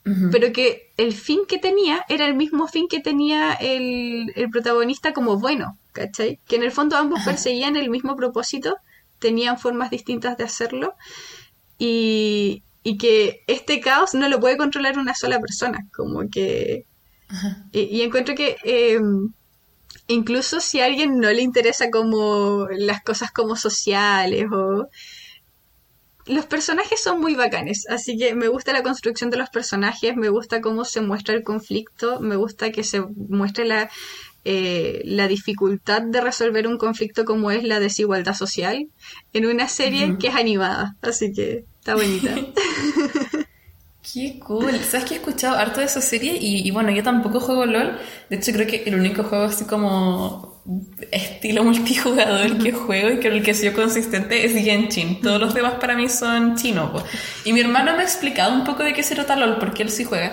[0.04, 5.38] pero que el fin que tenía era el mismo fin que tenía el, protagonista como
[5.38, 6.40] bueno, ¿cachai?
[6.48, 8.78] Que en el fondo ambos perseguían el mismo propósito,
[9.20, 10.96] tenían formas distintas de hacerlo
[11.78, 12.64] y,
[12.98, 16.86] que este caos no lo puede controlar una sola persona, como que...
[17.72, 19.32] Y, encuentro que em,
[20.08, 24.90] incluso si a alguien no le interesa como las cosas como sociales o
[26.26, 30.30] los personajes son muy bacanes, así que me gusta la construcción de los personajes, me
[30.30, 33.90] gusta cómo se muestra el conflicto, me gusta que se muestre la,
[34.46, 38.88] eh, la dificultad de resolver un conflicto como es la desigualdad social
[39.34, 42.36] en una serie que es animada, así que está bonita.
[44.14, 44.80] Qué cool.
[44.80, 46.38] ¿Sabes que he escuchado harto de esa serie?
[46.40, 48.00] Y, y, bueno, yo tampoco juego LOL.
[48.30, 50.49] De hecho, creo que el único juego así como
[51.12, 55.20] estilo multijugador que juego y que el que soy consistente es Genshin.
[55.22, 57.04] Todos los demás para mí son chinos.
[57.44, 59.90] Y mi hermano me ha explicado un poco de qué se trata LOL, porque él
[59.90, 60.32] sí juega.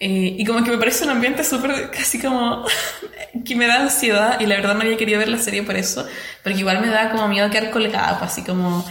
[0.00, 2.64] Eh, y como que me parece un ambiente súper, casi como
[3.44, 4.40] que me da ansiedad.
[4.40, 6.06] Y la verdad no había querido ver la serie por eso,
[6.42, 8.84] porque igual me da como miedo quedar colgado, así como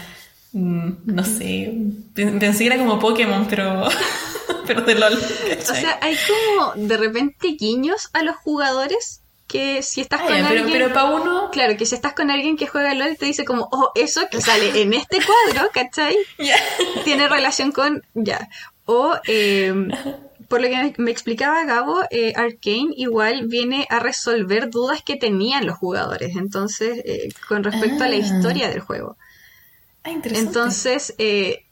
[0.53, 1.73] mm, no sé,
[2.13, 3.87] pensé que era como Pokémon, pero,
[4.67, 5.13] pero de LOL.
[5.13, 10.47] O sea, hay como de repente guiños a los jugadores que si estás con pero,
[10.47, 10.71] alguien...
[10.71, 11.49] Pero para uno...
[11.51, 14.41] Claro, que si estás con alguien que juega LOL te dice como, oh, eso que
[14.41, 16.15] sale en este cuadro, ¿cachai?
[17.03, 18.03] Tiene relación con...
[18.13, 18.49] Ya.
[18.85, 19.15] O...
[19.27, 19.73] Eh,
[20.47, 25.65] por lo que me explicaba Gabo, eh, Arkane igual viene a resolver dudas que tenían
[25.65, 28.19] los jugadores, entonces, eh, con respecto a la ah.
[28.19, 29.17] historia del juego.
[30.03, 30.47] Ah, interesante.
[30.47, 31.65] Entonces, eh,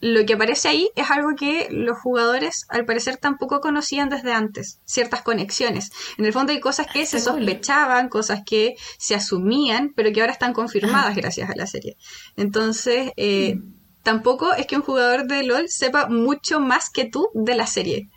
[0.00, 4.80] lo que aparece ahí es algo que los jugadores al parecer tampoco conocían desde antes,
[4.84, 5.90] ciertas conexiones.
[6.18, 10.32] En el fondo hay cosas que se sospechaban, cosas que se asumían, pero que ahora
[10.32, 11.96] están confirmadas gracias a la serie.
[12.36, 13.74] Entonces, eh, mm.
[14.02, 18.08] tampoco es que un jugador de LOL sepa mucho más que tú de la serie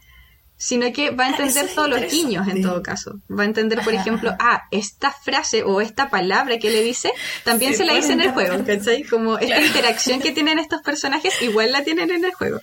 [0.61, 3.19] sino que va a entender todos los guiños en todo caso.
[3.27, 7.11] Va a entender, por ejemplo, ah, esta frase o esta palabra que le dice,
[7.43, 9.01] también se la dice en el juego, ¿cachai?
[9.01, 12.59] Como esta interacción que tienen estos personajes, igual la tienen en el juego.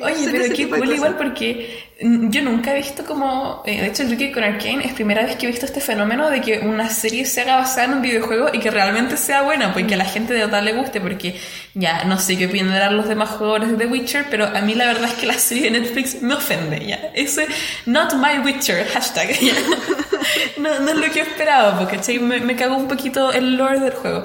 [0.00, 4.04] Oye, pero qué cool igual porque mm, yo nunca he visto como, eh, de hecho
[4.04, 6.88] creo que con Arkane es primera vez que he visto este fenómeno de que una
[6.88, 10.04] serie se haga basada en un videojuego y que realmente sea buena, porque a la
[10.04, 11.36] gente de verdad le guste, porque
[11.74, 14.86] ya no sé qué opinarán los demás jugadores de The Witcher, pero a mí la
[14.86, 17.10] verdad es que la serie de Netflix me ofende, ya.
[17.14, 17.46] Ese
[17.86, 19.30] not my Witcher, hashtag,
[20.58, 23.92] No, no es lo que esperaba, porque me, me cagó un poquito el lore del
[23.92, 24.24] juego.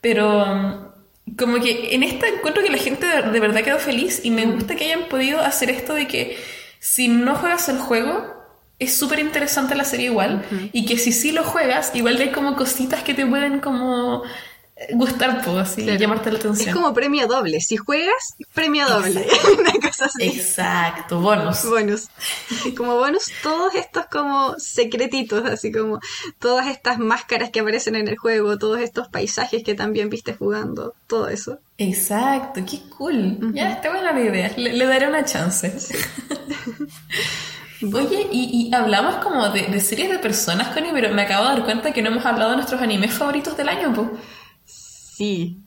[0.00, 0.91] Pero mm,
[1.38, 4.74] como que en esta encuentro que la gente de, verdad quedó feliz y me gusta
[4.74, 6.36] que hayan podido hacer esto de que
[6.78, 8.34] si no juegas el juego,
[8.78, 12.56] es súper interesante la serie igual y que si sí lo juegas, igual hay como
[12.56, 14.24] cositas que te pueden como
[14.92, 16.68] gustar, pues, así, llamarte la atención.
[16.68, 17.60] Es como premio doble.
[17.60, 19.26] Si juegas, premio doble.
[19.58, 20.24] Una cosa así.
[20.24, 21.64] Exacto, bonus.
[21.64, 22.08] Bonus.
[22.64, 26.00] Y como bonus, todos estos como secretitos, así como
[26.38, 30.94] todas estas máscaras que aparecen en el juego, todos estos paisajes que también viste jugando,
[31.06, 31.58] todo eso.
[31.78, 33.52] Exacto, qué cool.
[33.54, 34.52] Ya, está buena la idea.
[34.56, 35.72] Le, daré una chance.
[37.92, 41.92] Oye, y, hablamos como de, series de personas, Connie, pero me acabo de dar cuenta
[41.92, 44.08] que no hemos hablado de nuestros animes favoritos del año, pues.
[45.16, 45.58] Sí.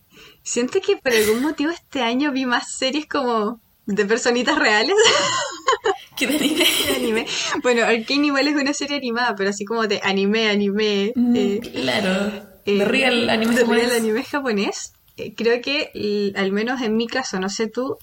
[0.43, 4.95] Siento que por algún motivo este año vi más series como de personitas reales.
[6.17, 7.25] ¿Qué de anime?
[7.61, 11.11] Bueno, Arkane igual es una serie animada, pero así como de anime, anime.
[11.15, 12.31] Mm, eh, claro.
[12.65, 13.87] de eh, real anime de japonés.
[13.87, 14.93] Real anime japonés.
[15.17, 17.97] Eh, creo que, al menos en mi caso, no sé tú,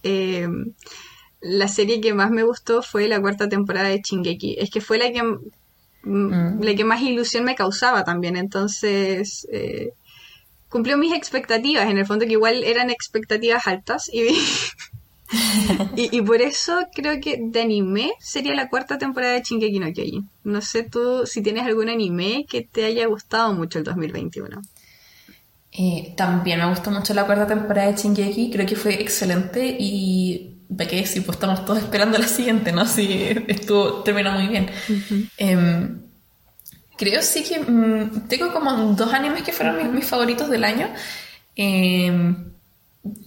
[1.41, 4.57] la serie que más me gustó fue la cuarta temporada de Shingeki.
[4.59, 6.63] Es que fue la que, mm.
[6.63, 8.37] la que más ilusión me causaba también.
[8.37, 9.47] Entonces,
[10.73, 14.35] cumplió mis expectativas, en el fondo que igual eran expectativas altas y,
[15.97, 20.29] y, por eso creo que de anime sería la cuarta temporada de Shingeki no Kyojin.
[20.45, 24.63] No sé tú si tienes algún anime que te haya gustado mucho el 2021.
[25.73, 30.59] Eh, también me gustó mucho la cuarta temporada de Shingeki, creo que fue excelente y
[30.69, 32.87] de que sí, pues estamos todos esperando la siguiente, ¿no?
[32.87, 34.71] Sí, estuvo, terminó muy bien.
[37.03, 40.89] Creo sí que mm, tengo como dos animes que fueron mis, favoritos del año.
[41.57, 42.53] Em,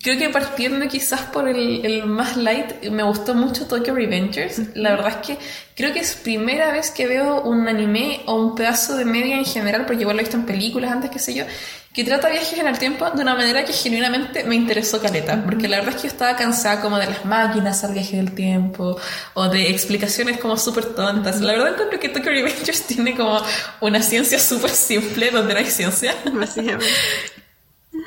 [0.02, 4.76] creo que partiendo quizás por el, más light, me gustó mucho Tokyo Revengers.
[4.76, 5.38] La verdad es que
[5.76, 9.46] creo que es primera vez que veo un anime o un pedazo de media en
[9.46, 11.46] general, porque igual lo he visto en películas antes, qué sé yo,
[11.94, 15.68] que trata viajes en el tiempo de una manera que genuinamente me interesó caleta, porque
[15.68, 18.98] la verdad es que yo estaba cansada como de las máquinas al viaje del tiempo
[19.34, 21.42] o de explicaciones como súper tontas.
[21.42, 23.42] La verdad encuentro que Tokyo Revengers tiene como
[23.82, 26.16] una ciencia súper simple donde no hay ciencia.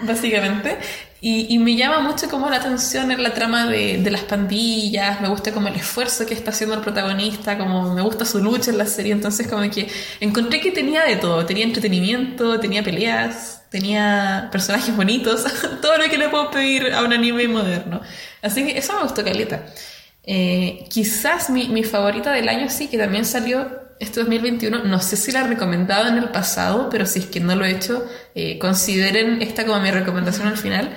[0.00, 0.68] Básicamente.
[0.70, 1.08] Básicamente.
[1.20, 5.26] Y, me llama mucho como la atención en la trama de, de, las pandillas, me
[5.28, 8.78] gusta como el esfuerzo que está haciendo el protagonista, como me gusta su lucha en
[8.78, 9.88] la serie, entonces como que
[10.20, 15.44] encontré que tenía de todo, tenía entretenimiento, tenía peleas, tenía personajes bonitos,
[15.82, 18.00] todo lo que le puedo pedir a un anime moderno.
[18.40, 19.66] Así que eso me gustó caleta.
[20.22, 25.16] Eh, quizás mi, mi favorita del año sí, que también salió este 2021, no sé
[25.16, 28.06] si la he recomendado en el pasado, pero si es que no lo he hecho,
[28.34, 30.96] eh, consideren esta como mi recomendación al final.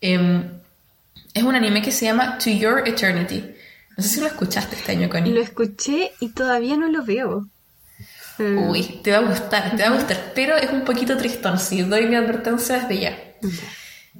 [0.00, 0.60] Em,
[1.34, 3.54] es un anime que se llama To Your Eternity.
[3.96, 5.32] No sé si lo escuchaste este año, Connie.
[5.32, 7.48] Lo escuché y todavía no lo veo.
[8.38, 11.82] Uy, te va a gustar, te va a gustar, pero es un poquito tristón, si
[11.82, 13.18] doy mi advertencia desde ya.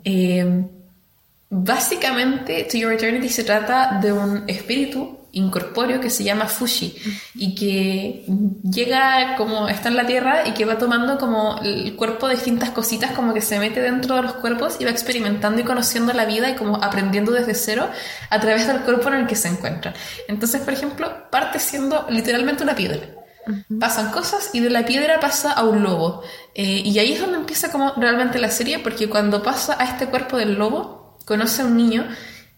[0.03, 0.68] Em,
[1.49, 6.97] básicamente To Your Eternity se trata de un espíritu incorpóreo que se llama Fushi
[7.34, 8.24] y que
[8.70, 12.70] llega como está en la tierra y que va tomando como el cuerpo de distintas
[12.70, 16.24] cositas como que se mete dentro de los cuerpos y va experimentando y conociendo la
[16.24, 17.89] vida y como aprendiendo desde cero
[18.30, 19.95] a través del cuerpo en el que se encuentra.
[20.28, 23.01] Entonces, por ejemplo, parte siendo literalmente una piedra.
[23.80, 26.22] Pasan cosas y de la piedra pasa a un lobo.
[26.55, 30.07] Eh, y ahí es donde empieza como realmente la serie porque cuando pasa a este
[30.07, 32.07] cuerpo del lobo, conoce a un niño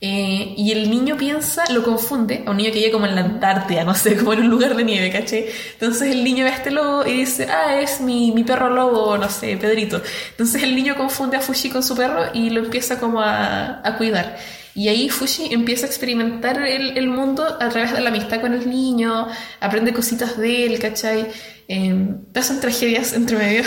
[0.02, 3.20] eh, y el niño piensa, lo confunde, a un niño que llega como en la
[3.20, 5.50] Antártida, no sé, como en un lugar de nieve, ¿caché?
[5.74, 9.18] Entonces el niño ve a este lobo y dice, ah, es mi, mi perro lobo,
[9.18, 10.00] no sé, Pedrito.
[10.30, 13.96] Entonces el niño confunde a Fushi con su perro y lo empieza como a, a
[13.98, 14.38] cuidar.
[14.74, 18.54] Y ahí Fushi empieza a experimentar el, el, mundo a través de la amistad con
[18.54, 19.26] el niño,
[19.60, 21.26] aprende cositas de él, ¿cachai?
[21.72, 23.62] Eh, pasan tragedias entre medio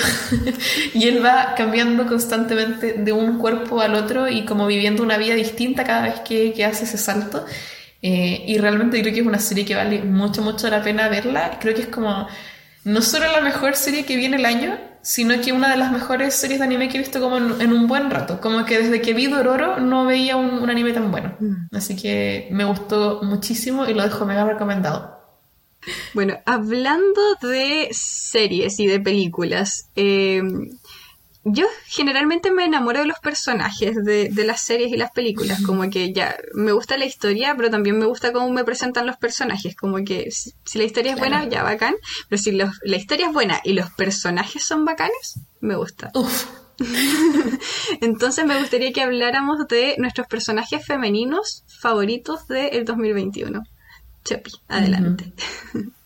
[0.93, 5.35] y él va cambiando constantemente de un cuerpo al otro y como viviendo una vida
[5.35, 7.45] distinta cada vez que, que hace ese salto.
[8.01, 11.57] Eh, y realmente creo que es una serie que vale mucho, mucho la pena verla.
[11.61, 12.27] Creo que es como
[12.85, 16.33] no solo la mejor serie que viene el año, sino que una de las mejores
[16.33, 18.39] series de anime que he visto como en, un buen rato.
[18.39, 21.35] Como que desde que vi Dororo no veía un, un anime tan bueno.
[21.39, 21.75] Mm.
[21.75, 25.13] Así que me gustó muchísimo y lo dejo mega recomendado.
[26.13, 30.41] Bueno, hablando de series y de películas, eh,
[31.45, 36.13] yo generalmente me enamoro de los personajes de, las series y las películas, como que
[36.13, 40.03] ya me gusta la historia, pero también me gusta cómo me presentan los personajes, como
[40.05, 41.95] que si, la historia es buena, ya bacán,
[42.29, 46.11] pero si la historia es buena y los personajes son bacanes, me gusta.
[48.01, 53.63] Entonces me gustaría que habláramos de nuestros personajes femeninos favoritos del 2021.
[54.23, 55.33] Chopi, adelante.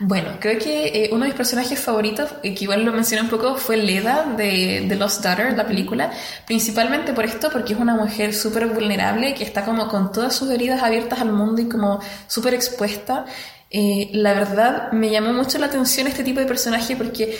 [0.00, 3.54] Bueno, creo que eh, uno de mis personajes favoritos, que igual lo mencioné un poco,
[3.54, 6.10] fue Leda de, The Lost Daughter, la película.
[6.46, 10.50] Principalmente por esto, porque es una mujer súper vulnerable, que está como con todas sus
[10.50, 13.24] heridas abiertas al mundo y como súper expuesta.
[13.70, 17.38] Eh, la verdad, me llamó mucho la atención este tipo de personaje porque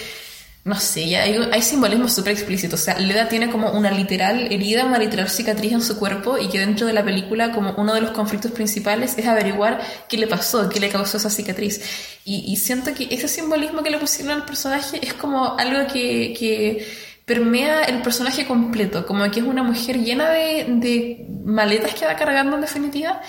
[0.64, 2.76] no sé, ya hay, simbolismo súper explícito.
[2.76, 6.48] O sea, Leda tiene como una literal herida, una literal cicatriz en su cuerpo y
[6.48, 10.26] que dentro de la película como uno de los conflictos principales es averiguar qué le
[10.26, 11.82] pasó, qué le causó esa cicatriz.
[12.24, 16.34] Y, y siento que ese simbolismo que le pusieron al personaje es como algo que,
[16.38, 16.86] que
[17.26, 22.16] permea el personaje completo, como que es una mujer llena de, de maletas que va
[22.16, 23.20] cargando en definitiva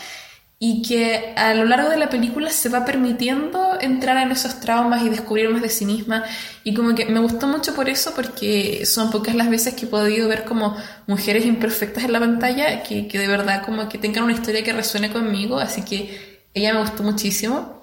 [0.58, 5.04] y que a lo largo de la película se va permitiendo entrar en esos traumas
[5.04, 6.24] y descubrir más de sí misma.
[6.64, 9.90] Y como que me gustó mucho por eso porque son pocas las veces que he
[9.90, 10.78] podido ver como
[11.08, 14.74] mujeres imperfectas en la pantalla que, que de verdad como que tengan una historia que
[14.74, 17.82] resuene conmigo así que ella me gustó muchísimo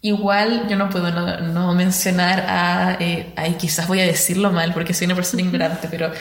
[0.00, 4.94] Igual yo no puedo no, mencionar a, eh, ay, quizás voy a decirlo mal porque
[4.94, 6.12] soy una persona ignorante, pero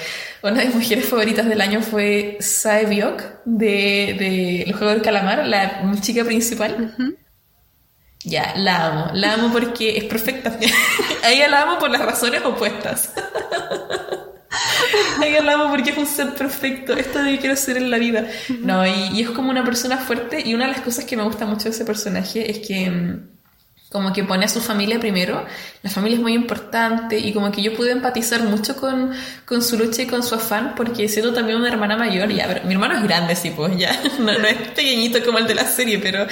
[0.41, 5.03] una de mis mujeres favoritas del año fue Sae Biok de, de El Juego del
[5.03, 6.95] Calamar, la chica principal.
[8.23, 10.57] Ya, la amo, la amo porque es perfecta.
[11.23, 13.13] a ella la amo por las razones opuestas.
[15.21, 17.91] a ella la amo porque es un ser perfecto, esto de que quiero ser en
[17.91, 18.25] la vida.
[18.59, 21.21] No, y, y es como una persona fuerte y una de las cosas que me
[21.21, 23.36] gusta mucho de ese personaje es que mm,
[23.89, 25.45] como que pone a su familia primero,
[25.81, 29.13] la familia es muy importante y como que yo pude empatizar mucho con,
[29.45, 32.65] con su lucha y con su afán, porque siendo también una hermana mayor, ya, pero
[32.65, 35.65] mi hermano es grande, sí, pues ya, no, no, es pequeñito como el de la
[35.65, 36.27] serie, pero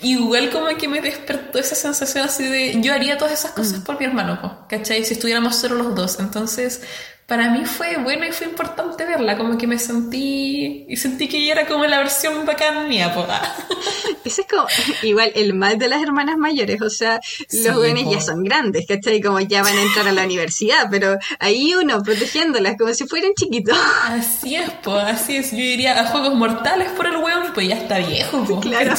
[0.00, 3.82] igual como que me despertó esa sensación así de, yo haría todas esas cosas mm.
[3.82, 5.04] por mi hermano, pues, ¿cachai?
[5.04, 6.80] Si estuviéramos solo los dos, entonces
[7.26, 11.38] para mí fue bueno y fue importante verla, como que me sentí y sentí que
[11.38, 13.26] ella era como la versión bacán mía, po.
[14.24, 14.66] Ese es como
[15.02, 17.20] igual el mal de las hermanas mayores, o sea,
[17.50, 19.22] los jóvenes ya son grandes, ¿cachai?
[19.22, 23.32] Como ya van a entrar a la universidad, pero ahí uno protegiéndolas como si fueran
[23.34, 23.76] chiquitos.
[24.04, 25.50] Así es, po, así es.
[25.50, 28.94] Yo iría a juegos mortales por el hueón, pues ya está viejo, po, claro.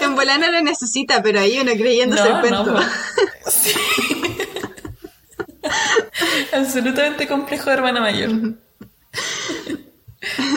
[0.00, 2.78] En volana lo necesita, pero ahí uno creyéndose el cuento.
[3.48, 3.72] sí.
[6.52, 8.30] Absolutamente complejo de hermana mayor.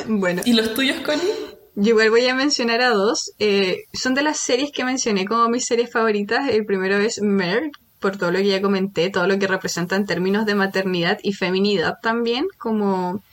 [0.07, 0.41] bueno.
[0.45, 1.31] ¿Y los tuyos, Connie?
[1.75, 3.31] Yo igual voy a mencionar a dos.
[3.39, 6.49] Eh, son de las series que mencioné como mis series favoritas.
[6.49, 7.71] El primero es Mer,
[8.03, 11.31] por todo lo que ya comenté, todo lo que representa en términos de maternidad y
[11.31, 13.23] feminidad también, como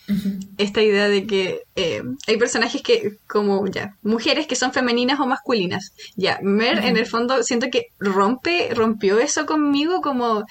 [0.58, 5.26] esta idea de que eh, hay personajes que, como ya, mujeres que son femeninas o
[5.26, 5.92] masculinas.
[6.14, 10.44] Ya, Mer en el fondo siento que rompe, rompió eso conmigo como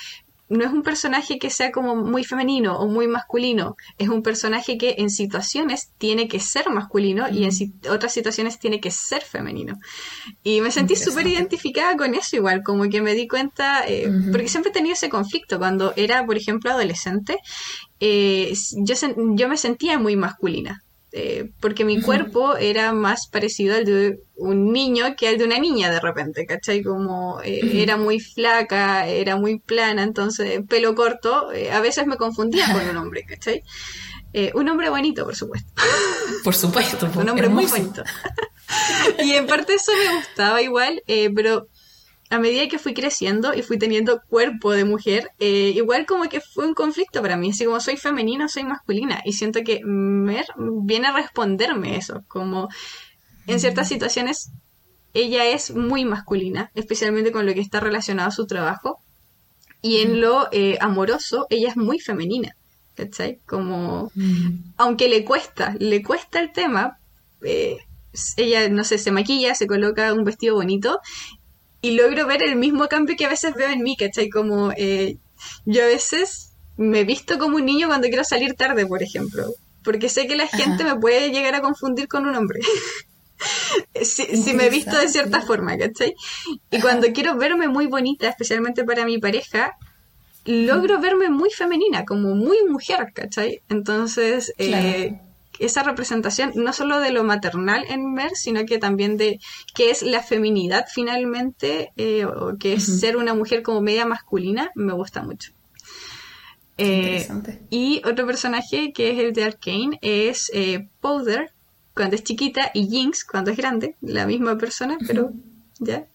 [0.50, 4.78] no es un personaje que sea como muy femenino o muy masculino, es un personaje
[4.78, 7.52] que en situaciones tiene que ser masculino y en
[7.90, 9.76] otras situaciones tiene que ser femenino.
[10.44, 14.50] Y me sentí súper identificada con eso igual, como que me di cuenta, eh, porque
[14.50, 17.38] siempre he tenido ese conflicto, cuando era, por ejemplo, adolescente,
[18.00, 18.96] eh, yo,
[19.36, 24.72] yo me sentía muy masculina eh, porque mi cuerpo era más parecido al de un
[24.72, 26.84] niño que al de una niña de repente, ¿cachai?
[26.84, 32.18] Como eh, era muy flaca, era muy plana, entonces pelo corto, eh, a veces me
[32.18, 33.64] confundía con un hombre, ¿cachai?
[34.54, 35.74] un hombre bonito, por supuesto.
[36.44, 37.10] Por supuesto.
[37.16, 38.04] un hombre muy bonito.
[39.24, 41.02] y en parte eso me gustaba igual,
[41.36, 41.68] pero
[42.30, 46.42] a medida que fui creciendo y fui teniendo cuerpo de mujer, eh, igual como que
[46.42, 47.50] fue un conflicto para mí.
[47.50, 49.22] Así como soy femenina, soy masculina.
[49.26, 50.46] Y siento que Mer
[50.84, 52.24] viene a responderme eso.
[52.28, 52.70] Como
[53.48, 54.52] en ciertas situaciones
[55.14, 59.00] ella es muy masculina, especialmente con lo que está relacionado a su trabajo.
[59.82, 62.56] Y en lo eh, amoroso, ella es muy femenina.
[62.96, 63.40] ¿Cachai?
[63.48, 64.12] Como,
[64.76, 67.00] aunque le cuesta, le cuesta el tema,
[67.42, 67.78] eh,
[68.36, 71.00] ella, no sé, se maquilla, se coloca un vestido bonito
[71.82, 74.30] y logro ver el mismo cambio que a veces veo en mí, ¿cachai?
[74.30, 75.18] Como eh,
[75.66, 79.48] yo a veces me visto como un niño cuando quiero salir tarde, por ejemplo,
[79.84, 82.60] porque sé que la gente me puede llegar a confundir con un hombre.
[84.02, 86.16] si, si, me visto de cierta forma, ¿cachai?
[86.72, 89.78] Y cuando quiero verme muy bonita, especialmente para mi pareja,
[90.46, 93.62] logro verme muy femenina, como muy mujer, ¿cachai?
[93.70, 95.20] Entonces, eh,
[95.60, 99.40] esa representación no solo de lo maternal en Mer, sino que también de
[99.76, 104.72] qué es la feminidad finalmente, eh, o que es ser una mujer como media masculina,
[104.76, 105.52] me gusta mucho.
[106.78, 107.28] Eh,
[107.70, 111.52] y otro personaje que es el de Arkane es eh, Powder
[111.94, 115.34] cuando es chiquita y Jinx cuando es grande, la misma persona, pero
[115.80, 116.06] ya.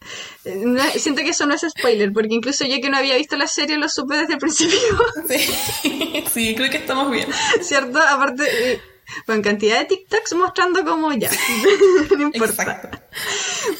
[0.96, 3.76] siento que eso no es spoiler, porque incluso yo que no había visto la serie
[3.76, 4.78] lo supe desde el principio.
[5.28, 7.26] Sí, sí creo que estamos bien.
[7.62, 7.98] ¿Cierto?
[7.98, 8.80] Aparte,
[9.26, 11.30] con cantidad de TikToks mostrando como ya.
[12.16, 12.90] no importa.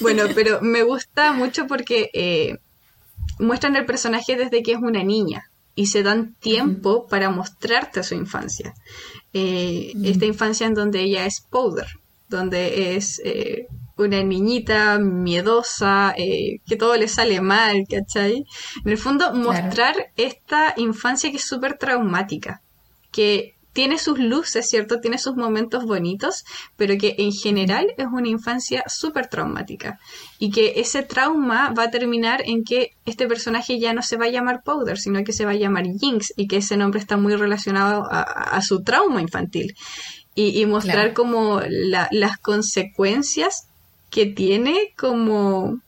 [0.00, 2.58] Bueno, pero me gusta mucho porque eh,
[3.38, 8.14] muestran el personaje desde que es una niña y se dan tiempo para mostrarte su
[8.14, 8.74] infancia.
[9.32, 11.88] Eh, esta infancia en donde ella es powder,
[12.28, 18.44] donde es eh, una niñita miedosa, que todo le sale mal, ¿cachai?
[18.84, 22.60] En el fondo, mostrar esta infancia que es súper traumática,
[23.10, 25.00] que tiene sus luces, ¿cierto?
[25.00, 26.44] Tiene sus momentos bonitos,
[26.76, 29.98] pero que en general es una infancia súper traumática.
[30.38, 34.26] Y que ese trauma va a terminar en que este personaje ya no se va
[34.26, 37.16] a llamar Powder, sino que se va a llamar Jinx, y que ese nombre está
[37.16, 39.74] muy relacionado a, su trauma infantil.
[40.36, 43.68] Y, mostrar como las consecuencias
[44.08, 45.80] que tiene como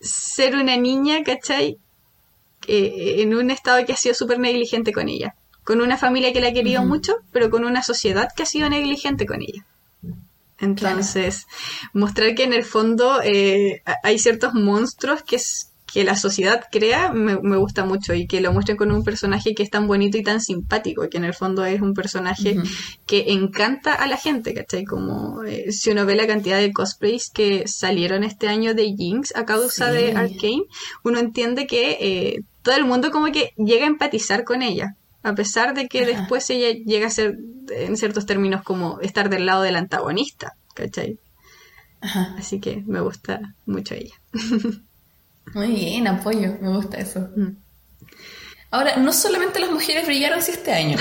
[0.00, 1.78] ser una niña, ¿cachai?
[2.68, 6.48] en un estado que ha sido súper negligente con ella con una familia que la
[6.48, 9.64] ha querido mucho, pero con una sociedad que ha sido negligente con ella.
[10.62, 11.46] Entonces,
[11.92, 15.38] mostrar que en el fondo eh, hay ciertos monstruos que,
[15.92, 19.64] que la sociedad crea me, gusta mucho y que lo muestren con un personaje que
[19.64, 22.56] es tan bonito y tan simpático, que en el fondo es un personaje
[23.06, 24.84] que encanta a la gente, ¿cachai?
[24.84, 29.34] Como eh, si uno ve la cantidad de cosplays que salieron este año de Jinx
[29.34, 30.62] a causa de Arkane,
[31.02, 35.34] uno entiende que eh, todo el mundo como que llega a empatizar con ella a
[35.34, 37.38] pesar de que después ella llega a ser,
[37.70, 41.18] en ciertos términos, como estar del lado del antagonista, ¿cachai?
[42.00, 44.14] Así que me gusta mucho ella.
[45.54, 47.28] Muy bien, apoyo, me gusta eso.
[47.36, 47.56] Mm.
[48.72, 50.96] Ahora, no solamente las mujeres brillaron este año.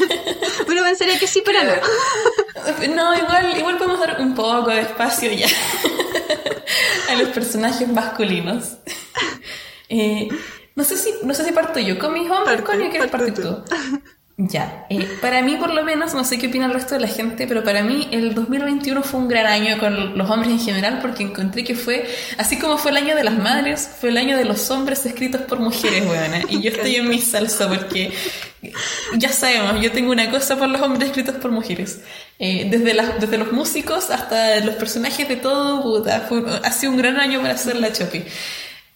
[0.68, 2.94] Uno pensaría que sí, pero no.
[2.94, 5.48] no, igual, igual podemos dar un poco de espacio ya
[7.10, 8.76] a los personajes masculinos.
[9.88, 10.28] Eh,
[10.74, 13.62] no sé si, no sé si parto yo con mis hombres, coño, ¿quieres partir tú?
[14.42, 17.08] Ya, eh, para mí por lo menos, no sé qué opina el resto de la
[17.08, 20.98] gente, pero para mí el 2021 fue un gran año con los hombres en general
[21.02, 24.38] porque encontré que fue, así como fue el año de las madres, fue el año
[24.38, 26.40] de los hombres escritos por mujeres, weona.
[26.48, 28.14] Y yo estoy en mi salsa porque
[29.18, 32.00] ya sabemos, yo tengo una cosa por los hombres escritos por mujeres.
[32.38, 36.92] Eh, desde, las, desde los músicos hasta los personajes de todo, puta, fue, ha sido
[36.92, 38.24] un gran año para hacer la chopi.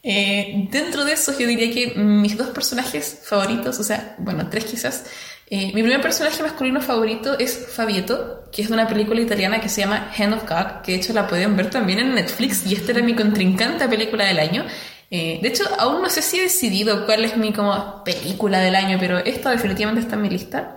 [0.07, 4.67] Eh, dentro de eso yo diría que mis dos personajes favoritos, o sea, bueno, tres
[4.67, 5.05] quizás.
[5.49, 9.69] Eh, mi primer personaje masculino favorito es Fabieto, que es de una película italiana que
[9.69, 12.75] se llama Hand of God, que de hecho la pueden ver también en Netflix y
[12.75, 14.65] esta era mi contrincante película del año.
[15.11, 18.75] Eh, de hecho, aún no sé si he decidido cuál es mi como película del
[18.75, 20.75] año, pero esta definitivamente está en mi lista.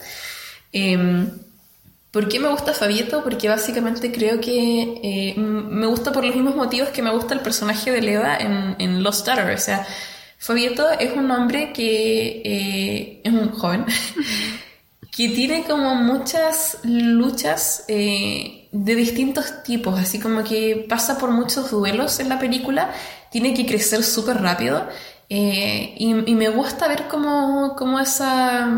[0.71, 1.29] Em,
[2.11, 3.23] ¿Por qué me gusta Fabieto?
[3.23, 7.41] Porque básicamente creo que eh, me gusta por los mismos motivos que me gusta el
[7.41, 9.53] personaje de Leda en, Lost Daughter.
[9.53, 9.85] O sea,
[10.37, 13.85] Fabieto es un hombre que eh, es un joven
[15.11, 21.71] que tiene como muchas luchas eh, de distintos tipos, así como que pasa por muchos
[21.71, 22.91] duelos en la película,
[23.31, 24.87] tiene que crecer súper rápido
[25.29, 28.69] y, me gusta ver cómo, cómo esa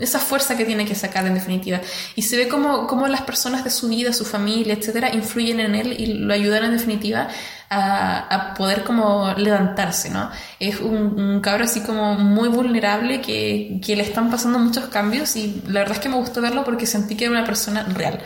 [0.00, 1.80] esa fuerza que tiene que sacar en definitiva.
[2.16, 5.74] Y se ve como, como las personas de su vida, su familia, etcétera, influyen en
[5.74, 7.28] él y lo ayudan en definitiva
[7.70, 10.30] a, poder como levantarse, ¿no?
[10.58, 15.36] Es un, un, cabro así como muy vulnerable que, que le están pasando muchos cambios
[15.36, 18.20] y la verdad es que me gustó verlo porque sentí que era una persona real.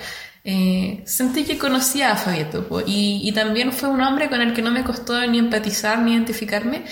[0.45, 4.62] Eh, sentí que conocía a Fabieto y, y, también fue un hombre con el que
[4.62, 6.83] no me costó ni empatizar ni identificarme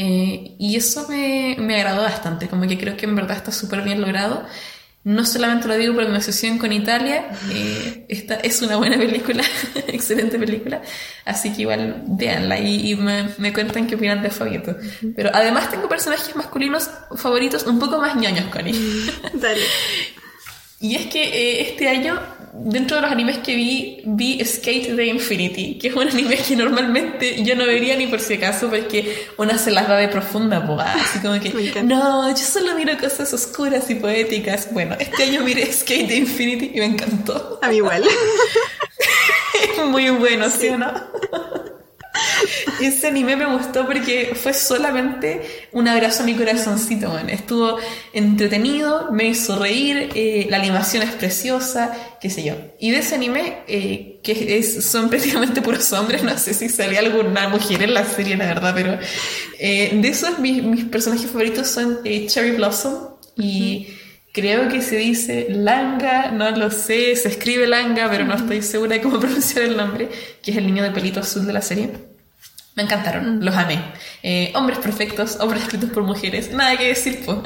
[0.00, 3.82] eh, y eso me, me, agradó bastante, como que creo que en verdad está súper
[3.82, 4.46] bien logrado.
[5.02, 9.42] No solamente lo digo por mi asociación con Italia, eh, esta es una buena película,
[9.88, 10.82] excelente película,
[11.24, 14.76] así que igual véanla y, y me, me, cuentan qué opinan de Fabieto.
[15.16, 18.78] Pero además tengo personajes masculinos favoritos un poco más ñoños, Connie.
[19.34, 19.62] Dale.
[20.80, 22.20] Y es que eh, este año
[22.60, 26.56] dentro de los animes que vi, vi Skate the Infinity, que es un anime que
[26.56, 30.60] normalmente yo no vería ni por si acaso, porque una se las da de profunda,
[30.60, 30.92] boba.
[30.92, 34.72] Así como que, no, yo solo miro cosas oscuras y poéticas.
[34.72, 37.58] Bueno, este año miré Skate the Infinity y me encantó.
[37.62, 38.04] A mí igual.
[39.86, 40.92] muy bueno, ¿sí, o no?
[42.80, 45.42] Ese anime me gustó porque fue solamente
[45.72, 47.28] un abrazo a mi corazoncito, man.
[47.30, 47.78] Estuvo
[48.12, 52.54] entretenido, me hizo reír, eh, la animación es preciosa, qué sé yo.
[52.78, 57.00] Y de ese anime, eh, que es, son prácticamente puros hombres, no sé si salía
[57.00, 58.98] alguna mujer en la serie, la verdad, pero
[59.58, 63.88] eh, de esos mis, mis, personajes favoritos son Cherry Blossom y...
[64.30, 68.94] Creo que se dice Langa, no lo sé, se escribe Langa, pero no estoy segura
[68.94, 70.08] de cómo pronunciar el nombre,
[70.42, 72.07] que es el niño de pelito azul de la serie.
[72.78, 73.82] Me encantaron, los amé.
[74.22, 77.38] Eh, hombres perfectos, hombres escritos por mujeres, nada que decir, pues.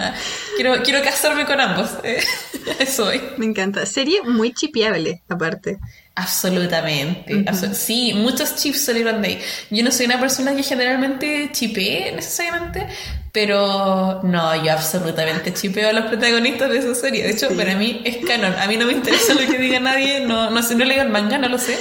[0.57, 2.23] quiero, quiero casarme con ambos, eh,
[2.79, 3.19] eso hoy.
[3.39, 3.87] Me encanta.
[3.87, 5.79] Serie muy chipeable, aparte.
[6.15, 7.47] Absolutamente.
[7.73, 9.41] sí, muchos chips salieron de ahí.
[9.71, 12.87] Yo no soy una persona que generalmente chipee necesariamente,
[13.33, 17.23] pero no, yo absolutamente chipeo a los protagonistas de esa serie.
[17.23, 18.53] De hecho, para mí es canon.
[18.53, 21.09] A mí no me interesa lo que diga nadie, no, no sé, no leo el
[21.09, 21.73] manga, no lo sé.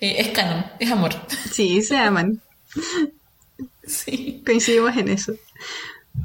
[0.00, 1.10] Eh, es canon, es amor.
[1.50, 2.40] Sí, se aman.
[3.86, 4.42] Sí.
[4.46, 5.34] Coincidimos en eso.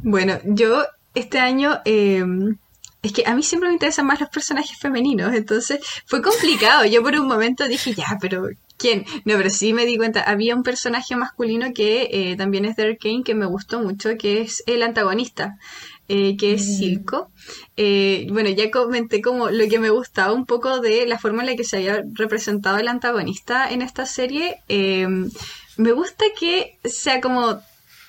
[0.03, 1.79] Bueno, yo este año...
[1.85, 2.57] Em,
[3.01, 6.85] es que a mí siempre me interesan más los personajes femeninos, entonces fue complicado.
[6.85, 8.47] Yo por un momento dije, ya, pero
[8.77, 9.05] ¿quién?
[9.25, 12.83] No, pero sí me di cuenta, había un personaje masculino que eh, también es de
[12.83, 15.59] Arkane que me gustó mucho, que es el antagonista.
[16.07, 16.77] Eh, que es mm.
[16.77, 17.31] Silco.
[17.77, 21.47] Eh, bueno, ya comenté como lo que me gustaba un poco de la forma en
[21.47, 24.57] la que se había representado el antagonista en esta serie.
[24.67, 25.31] Em,
[25.77, 27.61] me gusta que sea como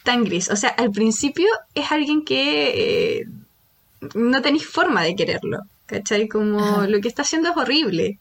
[0.02, 0.50] tan gris.
[0.50, 3.26] O sea, al principio es alguien que eh,
[4.14, 5.58] no tenéis forma de quererlo.
[5.86, 6.26] ¿Cachai?
[6.28, 8.18] Como lo que está haciendo es horrible.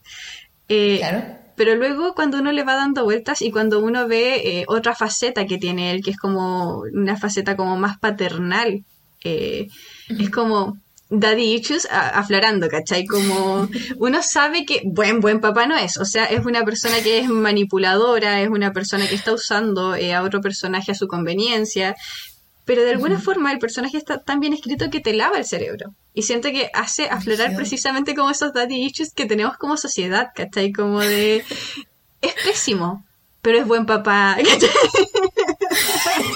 [0.69, 1.23] Eh, claro.
[1.55, 5.45] Pero luego cuando uno le va dando vueltas y cuando uno ve eh, otra faceta
[5.45, 8.83] que tiene él, que es como una faceta como más paternal,
[9.23, 10.77] es como,
[11.09, 13.05] daddy issues aflorando, ¿cachai?
[13.05, 13.67] Como
[13.97, 17.29] uno sabe que buen, buen papá no es, o sea, es una persona que es
[17.29, 21.95] manipuladora, es una persona que está usando eh, a otro personaje a su conveniencia,
[22.65, 25.93] pero de alguna forma el personaje está tan bien escrito que te lava el cerebro.
[26.15, 30.71] Y siento que hace aflorar precisamente como esos daddy issues que tenemos como sociedad, ¿cachai?
[30.71, 31.43] Como de...
[32.21, 33.05] Es pésimo,
[33.43, 34.69] pero es buen papá, ¿cachai?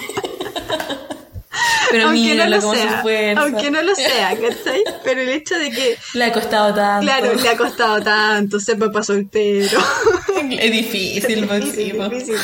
[1.92, 3.04] Pero aunque no lo sea,
[3.38, 4.84] Aunque no lo sea, ¿cachai?
[5.04, 5.98] Pero el hecho de que...
[6.14, 7.06] Le ha costado tanto.
[7.06, 9.80] Claro, le ha costado tanto ser papá soltero.
[10.52, 12.36] es difícil, difícil, difícil.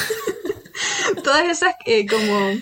[1.24, 2.54] Todas esas eh, como...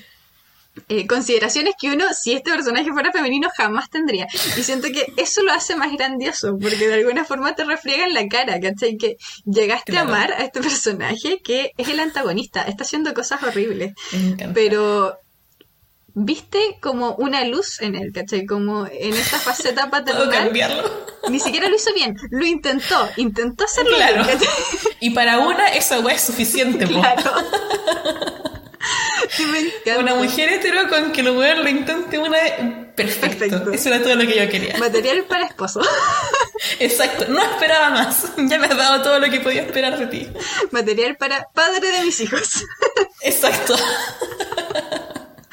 [0.89, 4.25] Eh, consideraciones que uno, si este personaje fuera femenino, jamás tendría.
[4.57, 8.15] Y siento que eso lo hace más grandioso, porque de alguna forma te refriega en
[8.15, 8.97] la cara, ¿cachai?
[8.97, 13.93] Que llegaste a amar a este personaje que es el antagonista, está haciendo cosas horribles.
[14.55, 15.19] Pero
[16.13, 18.45] viste como una luz en él, ¿cachai?
[18.45, 20.29] Como en esta faceta paternal.
[20.29, 20.83] cambiarlo?
[21.29, 24.23] Ni siquiera lo hizo bien, lo intentó, intentó hacerlo claro.
[24.99, 27.23] y para una eso es suficiente, claro.
[29.99, 32.37] Una mujer hetero con que lo lo intente una
[32.95, 33.71] perfecto.
[33.71, 34.77] Eso era todo lo que yo quería.
[34.77, 35.81] Material para esposo.
[36.79, 38.31] Exacto, no esperaba más.
[38.37, 40.29] Ya me has dado todo lo que podía esperar de ti.
[40.71, 42.65] Material para padre de mis hijos.
[43.21, 43.75] Exacto.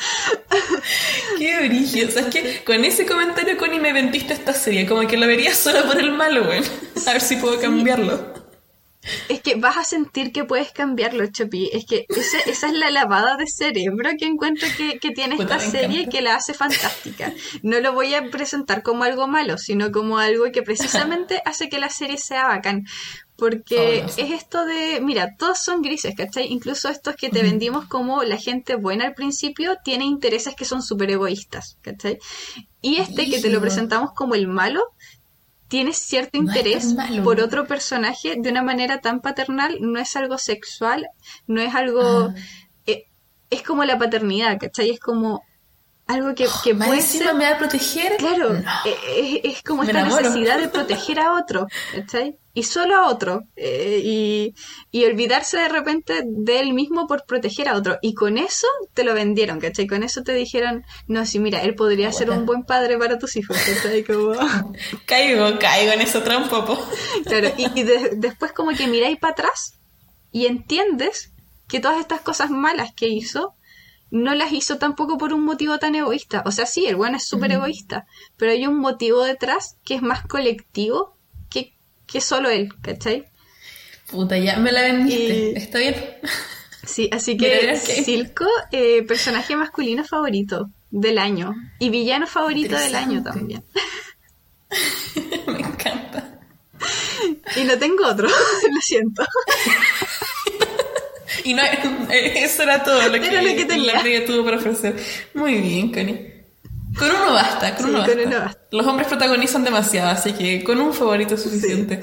[1.39, 2.09] Qué origen.
[2.09, 4.87] O sea, es que con ese comentario, Connie, me vendiste esta serie.
[4.87, 6.63] Como que lo vería solo por el malo, güey.
[7.07, 8.41] A ver si puedo cambiarlo.
[9.31, 11.71] Es que vas a sentir que puedes cambiarlo, Chopi.
[11.73, 15.59] Es que esa, esa es la lavada de cerebro que encuentro que, que tiene esta
[15.59, 17.33] serie que la hace fantástica.
[17.63, 21.79] No lo voy a presentar como algo malo, sino como algo que precisamente hace que
[21.79, 22.85] la serie sea bacán
[23.41, 26.53] porque es esto de, mira, todos son grises, ¿cachai?
[26.53, 30.83] Incluso estos que te vendimos como la gente buena al principio, tiene intereses que son
[30.83, 32.19] súper egoístas, ¿cachai?
[32.83, 34.83] Y este que te lo presentamos como el malo,
[35.69, 36.95] tiene cierto interés
[37.25, 41.09] por otro personaje de una manera tan paternal, no es algo sexual,
[41.47, 42.35] no es algo...
[42.87, 43.05] Eh,
[43.49, 44.91] es como la paternidad, ¿cachai?
[44.91, 45.43] Es como
[46.11, 47.35] algo que, que puede ser...
[47.35, 48.17] me va a proteger?
[48.17, 52.37] Claro, eh, es, como esta necesidad de proteger a otro, ¿cachai?
[52.53, 53.45] Y solo a otro.
[53.55, 54.55] Eh, y,
[54.91, 57.99] y, olvidarse de repente de él mismo por proteger a otro.
[58.03, 59.87] Y con eso te lo vendieron, ¿cachai?
[59.87, 63.37] Con eso te dijeron, no, sí, mira, él podría ser un buen padre para tus
[63.37, 64.03] hijos, ¿cachai?
[64.03, 64.33] Como...
[65.07, 66.79] caigo, caigo en eso trampa, po.
[67.25, 67.85] Claro, y,
[68.17, 69.79] después como que miráis para atrás
[70.33, 71.33] y entiendes
[71.69, 73.55] que todas estas cosas malas que hizo
[74.11, 76.43] no las hizo tampoco por un motivo tan egoísta.
[76.47, 78.07] O sea, sí, el bueno es súper egoísta,
[78.37, 81.17] pero hay un motivo detrás que es más colectivo
[81.49, 81.75] que,
[82.07, 83.27] que solo él, ¿cachai?
[84.11, 85.57] Puta, ya me la vendiste.
[85.57, 85.95] Está bien.
[86.85, 91.55] Sí, así que Silco, eh, personaje masculino favorito del año.
[91.79, 93.65] Y villano favorito del año también.
[95.47, 96.41] me encanta.
[97.57, 98.29] Y no tengo otro,
[98.75, 99.25] lo siento.
[101.45, 101.63] Y no,
[102.11, 104.25] eso era todo lo que, lo que tenía.
[104.27, 104.97] tuvo para ofrecer.
[105.35, 106.41] Muy bien, Connie.
[106.99, 108.59] Con uno basta, con, uno, basta.
[108.73, 112.01] Los hombres protagonizan demasiado, así que con un favorito es suficiente.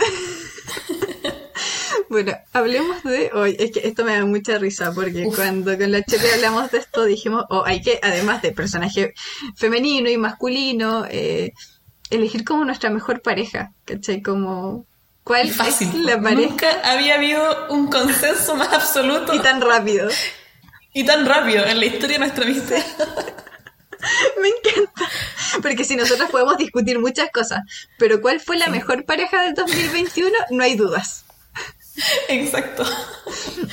[2.09, 3.57] bueno, hablemos de hoy.
[3.59, 7.03] Es que esto me da mucha risa porque cuando con la Chepe hablamos de esto
[7.03, 9.13] dijimos, oh, hay que, además de personaje
[9.55, 11.51] femenino y masculino, eh,
[12.09, 14.21] elegir como nuestra mejor pareja, ¿cachai?
[14.21, 14.85] Como
[15.27, 15.89] ¿Cuál Fácil.
[15.89, 16.49] es la pareja?
[16.49, 19.35] Nunca había habido un consenso más absoluto.
[19.35, 20.07] Y tan rápido.
[20.93, 22.77] Y tan rápido en la historia de nuestra amistad.
[24.41, 25.09] Me encanta.
[25.61, 27.59] Porque si nosotros podemos discutir muchas cosas,
[27.97, 30.31] pero ¿cuál fue la mejor pareja del 2021?
[30.51, 31.25] No hay dudas.
[32.29, 32.85] Exacto.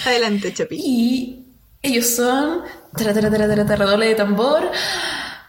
[0.07, 0.77] Adelante, Chapi.
[0.77, 1.47] Y
[1.83, 2.63] ellos son.
[2.95, 4.73] Redoble de tambor.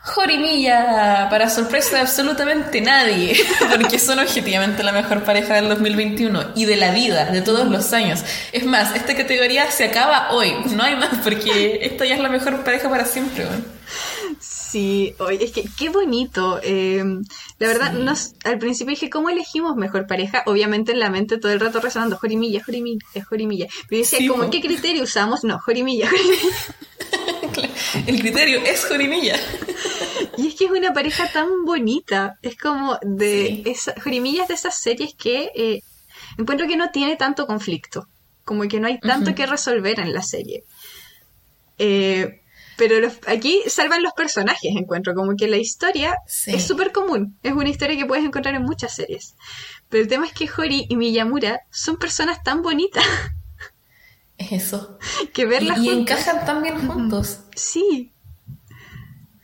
[0.06, 3.36] Jorimilla, para sorpresa de absolutamente nadie,
[3.72, 7.92] porque son objetivamente la mejor pareja del 2021 y de la vida, de todos los
[7.92, 8.24] años.
[8.52, 12.30] Es más, esta categoría se acaba hoy, no hay más, porque esta ya es la
[12.30, 13.48] mejor pareja para siempre.
[14.70, 16.60] Sí, hoy es que qué bonito.
[16.64, 17.04] Eh,
[17.60, 20.44] la verdad, nos, al principio dije, ¿cómo elegimos mejor pareja?
[20.48, 23.68] Obviamente en la mente todo el rato resonando, Jorimilla, Jorimilla, Jorimilla.
[23.88, 25.44] Pero decía, ¿cómo, ¿qué criterio usamos?
[25.44, 27.70] No, Jorimilla, Jorimilla.
[28.08, 29.40] el criterio es Jorimilla.
[30.38, 32.38] Y es que es una pareja tan bonita.
[32.42, 35.82] Es como de esa, Jorimilla es de esas series que eh,
[36.38, 38.08] encuentro que no tiene tanto conflicto.
[38.44, 40.64] Como que no hay tanto que resolver en la serie.
[41.78, 42.42] Eh,
[42.78, 45.14] pero aquí salvan los personajes, encuentro.
[45.16, 47.38] Como que la historia es súper común.
[47.44, 49.36] Es una historia que puedes encontrar en muchas series.
[49.90, 53.06] Pero el tema es que Hori y Miyamura son personas tan bonitas.
[54.38, 55.00] Es eso.
[55.34, 57.40] Que verlas y, y encajan tan bien juntos.
[57.56, 58.15] Sí.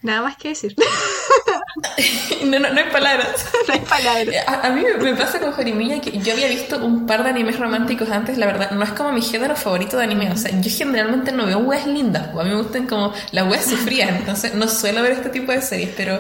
[0.01, 0.75] Nada más que decir.
[2.45, 3.45] no, no, hay palabras.
[3.67, 4.45] no hay palabras.
[4.47, 8.09] A, mí me, pasa con Jorimilla que yo había visto un par de animes románticos
[8.09, 10.31] antes, la verdad, no es como mi género favorito de anime.
[10.31, 12.29] O sea, yo generalmente no veo weas lindas.
[12.29, 15.61] A mí me gustan como las weas sufrían, entonces no suelo ver este tipo de
[15.61, 16.19] series, pero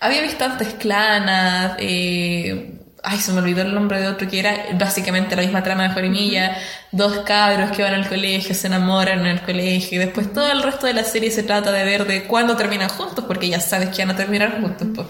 [0.00, 4.66] había visto antes Clanas, eh, Ay, se me olvidó el nombre de otro que era
[4.74, 6.56] básicamente la misma trama de Jorimilla.
[6.90, 10.62] Dos cabros que van al colegio, se enamoran en el colegio y después todo el
[10.62, 13.90] resto de la serie se trata de ver de cuándo terminan juntos porque ya sabes
[13.90, 14.88] que van a terminar juntos.
[14.94, 15.06] Pues.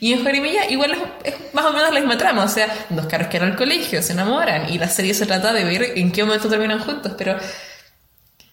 [0.00, 3.28] Y en Jorimilla igual es, más o menos la misma trama, o sea, dos cabros
[3.28, 6.24] que van al colegio, se enamoran y la serie se trata de ver en qué
[6.24, 7.36] momento terminan juntos, pero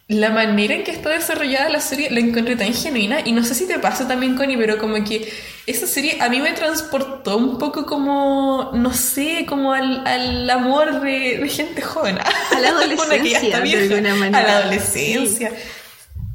[0.10, 3.54] la manera en que está desarrollada la serie la encontré tan genuina y no sé
[3.54, 5.32] si te pasa también, Connie, pero como que
[5.68, 11.02] esa serie a mí me transportó un poco como, no sé, como al, al amor
[11.02, 12.18] de, gente joven.
[12.18, 14.40] A la adolescencia, de alguna manera.
[14.40, 15.52] A la adolescencia.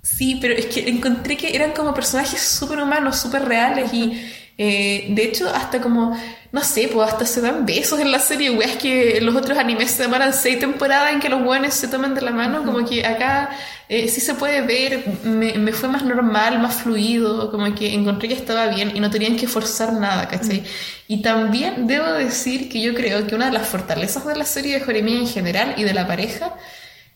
[0.05, 0.39] Sí.
[0.41, 5.25] pero es que encontré que eran como personajes súper humanos, súper reales y eh, de
[5.25, 6.17] hecho hasta como
[6.55, 9.91] no sé, pues hasta se dan besos en la serie, es que los otros animes
[9.91, 13.05] se demoran seis temporadas en que los buenos se toman de la mano, como que
[13.05, 13.51] acá
[13.89, 18.29] eh, sí se puede ver, me, me, fue más normal, más fluido, como que encontré
[18.29, 20.63] que estaba bien y no tenían que forzar nada, ¿cachai?
[21.09, 24.79] Y también debo decir que yo creo que una de las fortalezas de la serie
[24.79, 26.55] de Jeremia en general y de la pareja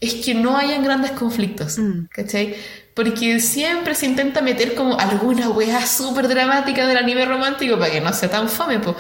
[0.01, 2.07] es que no hayan grandes conflictos, mm.
[2.11, 2.57] ¿cachai?
[2.99, 8.01] Porque siempre se intenta meter como alguna wea súper dramática del anime romántico para que
[8.01, 8.97] no sea tan fome, po.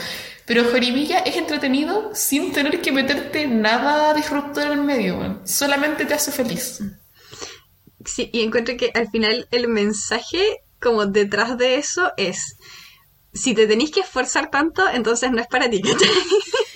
[0.46, 6.14] Pero Jorimilla es entretenido sin tener que meterte nada disruptor en el medio, solamente te
[6.14, 6.78] hace feliz.
[8.04, 12.56] Sí, y encuentro que al final el mensaje como detrás de eso es,
[13.34, 15.82] si te tenéis que esforzar tanto, entonces no es para ti.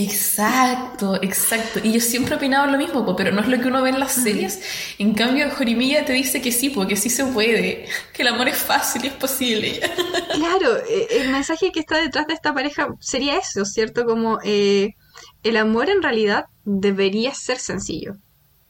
[0.00, 1.80] Exacto, exacto.
[1.82, 3.98] Y yo siempre he opinado lo mismo, pero no es lo que uno ve en
[3.98, 4.60] las series.
[4.96, 8.58] En cambio, Jorimilla te dice que sí, porque sí se puede, que el amor es
[8.58, 9.80] fácil y es posible.
[10.38, 14.04] Claro, eh, el mensaje que está detrás de esta pareja sería eso, ¿cierto?
[14.04, 14.94] Como eh,
[15.42, 18.12] el amor en realidad debería ser sencillo.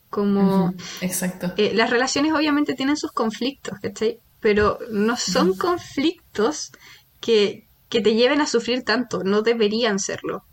[0.08, 0.72] Como...
[1.02, 1.52] exacto.
[1.58, 4.18] Eh, las relaciones obviamente tienen sus conflictos, ¿cachai?
[4.40, 6.72] Pero no son conflictos
[7.20, 10.47] que, que te lleven a sufrir tanto, no deberían serlo.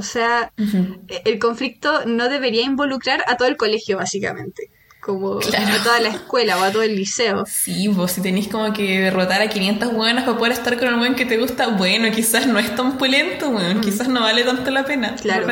[0.00, 4.70] O sea, e-, el conflicto no debería involucrar a todo el colegio, básicamente
[5.00, 7.44] como a toda la escuela o a todo el liceo.
[7.46, 10.96] Sí, vos si tenéis como que derrotar a 500 buenas para poder estar con el
[10.96, 13.82] buen que te gusta, bueno, quizás no es tan pulento, bueno, mm.
[13.82, 15.16] quizás no vale tanto la pena.
[15.16, 15.46] Claro.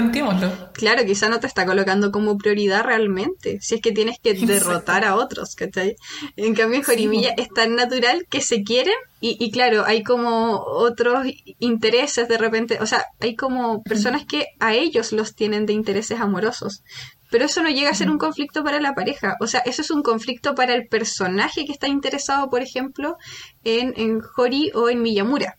[0.73, 5.05] Claro, quizás no te está colocando como prioridad realmente, si es que tienes que derrotar
[5.05, 5.97] a otros, ¿cachai?
[6.37, 10.63] En cambio, en Jorimilla es tan natural que se quieren y, y, claro, hay como
[10.63, 11.27] otros
[11.59, 16.21] intereses de repente, o sea, hay como personas que a ellos los tienen de intereses
[16.21, 16.83] amorosos,
[17.31, 19.37] pero eso no llega a ser un conflicto para la pareja.
[19.41, 23.17] O sea, eso es un conflicto para el personaje que está interesado, por ejemplo,
[23.65, 25.57] en, en Hori o en Miyamura.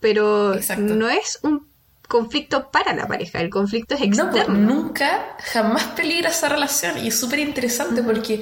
[0.00, 1.68] Pero no es un
[2.06, 4.54] conflicto para la pareja, el conflicto es pues, externo.
[4.54, 6.98] No, nunca, jamás peligra esa relación.
[6.98, 8.40] Y es súper interesante porque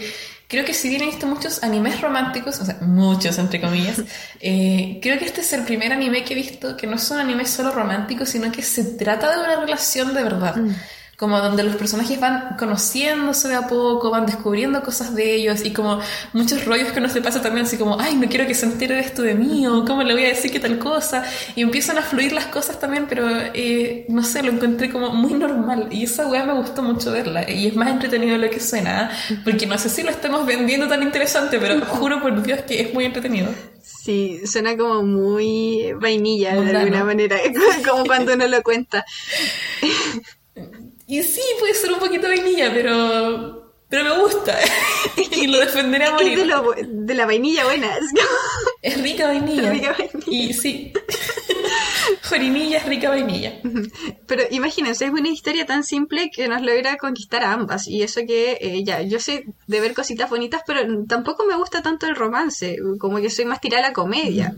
[0.49, 4.03] creo que si bien he visto muchos animes románticos, o sea, muchos entre comillas,
[4.41, 7.51] eh, creo que este es el primer anime que he visto que no son animes
[7.51, 10.57] solo románticos, sino que se trata de una relación de verdad.
[10.57, 10.75] Mm
[11.17, 15.73] como donde los personajes van conociéndose de a poco, van descubriendo cosas de ellos y
[15.73, 16.01] como
[16.33, 18.97] muchos rollos que uno se pasa también así como, ay, no quiero que se entere
[18.97, 21.25] de esto de mí o cómo le voy a decir qué tal cosa
[21.55, 25.35] y empiezan a fluir las cosas también, pero eh, no sé, lo encontré como muy
[25.35, 28.61] normal y esa weá me gustó mucho verla y es más entretenido de lo que
[28.61, 29.39] suena, ¿eh?
[29.43, 32.93] porque no sé si lo estamos vendiendo tan interesante, pero juro por Dios que es
[32.93, 33.49] muy entretenido.
[33.83, 37.39] Sí, suena como muy vainilla de alguna manera,
[37.89, 39.05] como cuando uno lo cuenta.
[41.07, 44.59] Y sí, puede ser un poquito vainilla, pero, pero me gusta.
[45.33, 46.39] y lo defenderé a morir.
[46.41, 47.97] Es de, de la vainilla buena.
[48.83, 49.71] Es rica vainilla.
[49.71, 50.21] rica vainilla.
[50.27, 50.93] Y sí.
[52.29, 53.61] Jorimilla es rica vainilla.
[54.27, 57.87] Pero imagínense, es una historia tan simple que nos logra conquistar a ambas.
[57.87, 61.83] Y eso que, eh, ya, yo sé de ver cositas bonitas, pero tampoco me gusta
[61.83, 62.77] tanto el romance.
[62.99, 64.57] Como que soy más tirada a la comedia.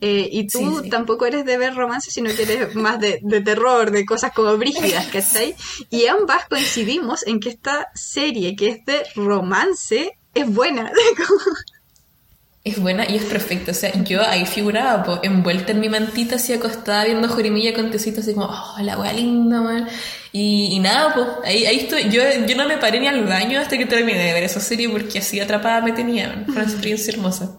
[0.00, 4.06] Eh, y tú tampoco eres de ver romance, sino que eres más de, terror, de
[4.06, 5.54] cosas como brígidas, ¿cachai?
[5.90, 10.90] Y ambas coincidimos en que esta serie, que es de romance, es buena.
[12.64, 13.72] es buena y es perfecta.
[13.72, 18.20] O sea, yo ahí figuraba, envuelta en mi mantita, así acostada, viendo Jorimilla con tecito,
[18.20, 19.86] así como, oh, la wea linda, man.
[20.32, 22.08] Y, nada, pues, ahí, ahí estoy.
[22.08, 24.88] Yo, yo no me paré ni al baño hasta que terminé de ver esa serie
[24.88, 27.58] porque así atrapada me tenía, Fue una experiencia hermosa.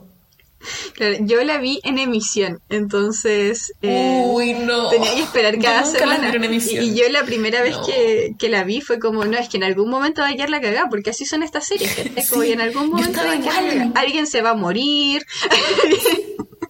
[0.94, 4.90] Claro, yo la vi en emisión, entonces eh, Uy, no.
[4.90, 6.32] tenía que esperar cada semana.
[6.32, 9.64] Y, yo la primera vez que, que, la vi fue como, no, es que en
[9.64, 12.44] algún momento va a quedar la cagada, porque así son estas series, que es como,
[12.44, 13.20] y en algún momento
[13.96, 15.26] alguien se va a morir.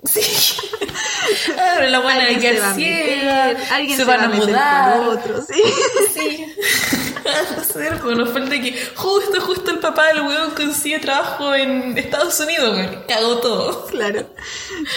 [0.04, 0.22] Sí.
[1.72, 5.00] Ah, la buena alguien se va a meter, alguien se, van a, mudar.
[5.08, 5.62] otro, sí.
[6.14, 6.46] sí.
[7.76, 12.40] no pues nos falta que justo, justo el papá del weón consigue trabajo en Estados
[12.40, 13.08] Unidos, güey.
[13.08, 13.86] Cagó todo.
[13.88, 14.28] Claro.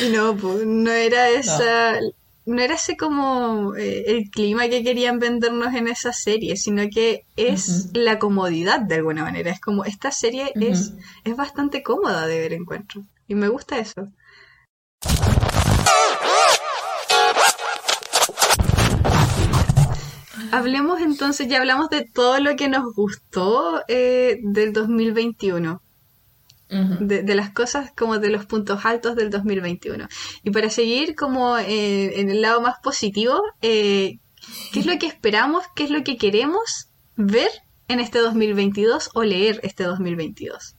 [0.05, 1.99] Y no, pues no era esa.
[2.47, 2.61] No.
[2.61, 7.91] era ese como eh, el clima que querían vendernos en esa serie, sino que es
[7.95, 9.51] la comodidad de alguna manera.
[9.51, 10.93] Es como esta serie es,
[11.25, 13.03] es bastante cómoda de ver encuentro.
[13.27, 14.09] Y me gusta eso.
[20.55, 25.83] Hablemos entonces, ya hablamos de todo lo que nos gustó eh, del 2021.
[27.01, 30.07] de, las cosas como de los puntos altos del 2021.
[30.45, 34.21] Y para seguir como eh, en el lado más positivo, eh,
[34.73, 35.65] ¿qué es lo que esperamos?
[35.75, 37.51] ¿Qué es lo que queremos ver
[37.89, 40.77] en este 2022 o leer este 2022?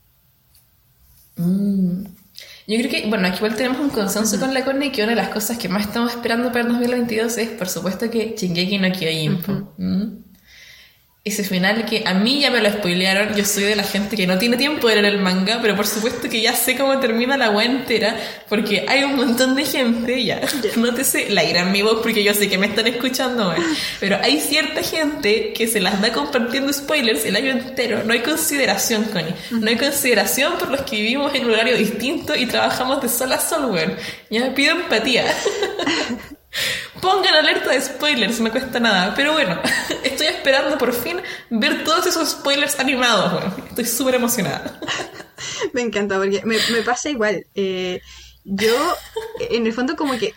[2.68, 5.18] Yo creo que, bueno, aquí igual tenemos un consenso con la Corne que una de
[5.18, 8.92] las cosas que más estamos esperando para el 2022 es, por supuesto, que Shingeki no
[8.92, 10.25] Kyojin
[11.28, 13.36] ese final que a mí ya me lo spoilearon.
[13.36, 15.88] Yo soy de la gente que no tiene tiempo de leer el manga, pero por
[15.88, 18.16] supuesto que ya sé cómo termina la web entera,
[18.48, 20.40] porque hay un montón de gente, ya,
[20.76, 23.56] no te sé, la irán mi voz porque yo sé que me están escuchando,
[24.00, 28.04] pero hay cierta gente que se las da compartiendo spoilers el año entero.
[28.06, 29.34] No hay consideración, Connie.
[29.50, 33.32] No hay consideración por los que vivimos en un horario distinto y trabajamos de sol
[33.32, 33.96] a sol, weón.
[34.30, 35.26] Ya me pido empatía.
[37.02, 39.14] Pongan alerta de spoilers, me cuesta nada.
[39.16, 39.60] Pero bueno,
[40.04, 43.44] estoy esperando por fin ver todos esos spoilers animados.
[43.70, 44.80] estoy súper emocionada.
[45.74, 47.46] me encanta porque me, pasa igual.
[47.56, 48.02] Eh,
[48.44, 48.96] yo,
[49.50, 50.34] en el fondo, como que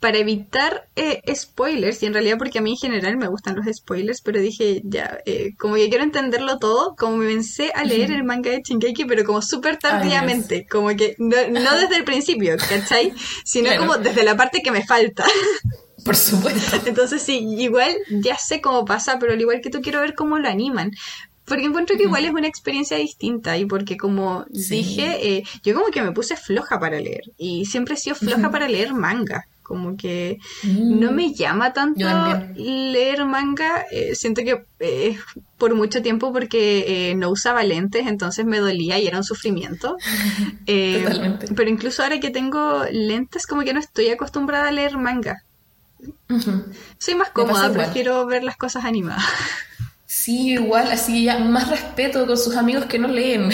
[0.00, 3.66] para evitar eh, spoilers, y en realidad porque a mí en general me gustan los
[3.74, 8.12] spoilers, pero dije, ya, eh, como que quiero entenderlo todo, como me pensé a leer
[8.12, 13.12] el manga de Shingeki, pero como súper tardíamente, como que no, desde el principio, ¿cachai?
[13.44, 15.24] Sino como desde la parte que me falta.
[16.04, 16.76] Por supuesto.
[16.86, 20.38] Entonces sí, igual ya sé cómo pasa, pero al igual que tú quiero ver cómo
[20.38, 20.92] lo animan.
[21.44, 25.90] Porque encuentro que igual es una experiencia distinta y porque como dije, eh, yo como
[25.90, 29.46] que me puse floja para leer y siempre he sido floja para leer manga.
[29.68, 31.14] Como que no mm.
[31.14, 32.06] me llama tanto
[32.56, 33.84] leer manga.
[33.90, 35.18] Eh, siento que eh,
[35.58, 39.98] por mucho tiempo porque no usaba lentes, entonces me dolía y era un sufrimiento.
[40.66, 41.48] Totalmente.
[41.54, 45.44] Pero incluso ahora que tengo lentes, como que no estoy acostumbrada a leer manga.
[46.98, 49.22] Soy más cómoda, prefiero ver las cosas animadas.
[50.10, 53.50] Sí, igual, así ya más respeto con sus amigos que no leen.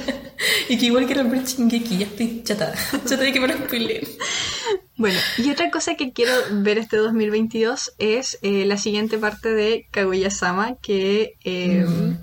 [0.68, 2.74] y que igual quieren ver Shingeki, ya estoy chata.
[3.06, 4.06] Chata de que me lo spoileen.
[4.96, 9.88] Bueno, y otra cosa que quiero ver este 2022 es eh, la siguiente parte de
[9.90, 11.36] Kaguya-sama, que...
[11.42, 12.18] Eh, mm.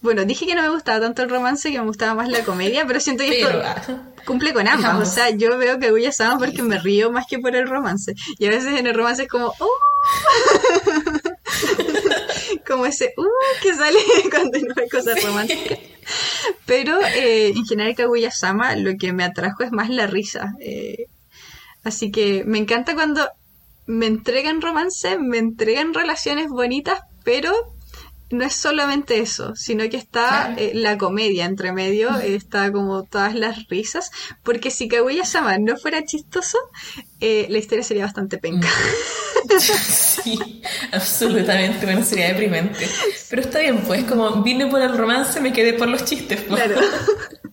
[0.00, 2.86] Bueno, dije que no me gustaba tanto el romance, que me gustaba más la comedia,
[2.86, 4.02] pero siento que esto ah.
[4.24, 5.08] cumple con ambas.
[5.08, 8.14] O sea, yo veo Kaguya-sama porque me río más que por el romance.
[8.38, 9.52] Y a veces en el romance es como...
[9.58, 9.68] ¡Oh!
[12.66, 13.98] como ese uh que sale
[14.30, 15.78] cuando no hay cosas románticas.
[16.66, 20.54] Pero eh, en general Kaguya-sama lo que me atrajo es más la risa.
[20.60, 21.06] Eh,
[21.84, 23.28] así que me encanta cuando
[23.86, 27.52] me entregan romance, me entregan relaciones bonitas, pero
[28.32, 33.34] no es solamente eso, sino que está eh, la comedia entre medio, está como todas
[33.34, 34.10] las risas,
[34.42, 36.58] porque si Kaguya-sama no fuera chistoso,
[37.20, 38.68] eh, la historia sería bastante penca.
[39.58, 42.88] Sí, absolutamente, bueno, sería deprimente.
[43.28, 46.42] Pero está bien, pues, como vine por el romance, me quedé por los chistes.
[46.42, 46.62] Pues.
[46.62, 46.80] Claro.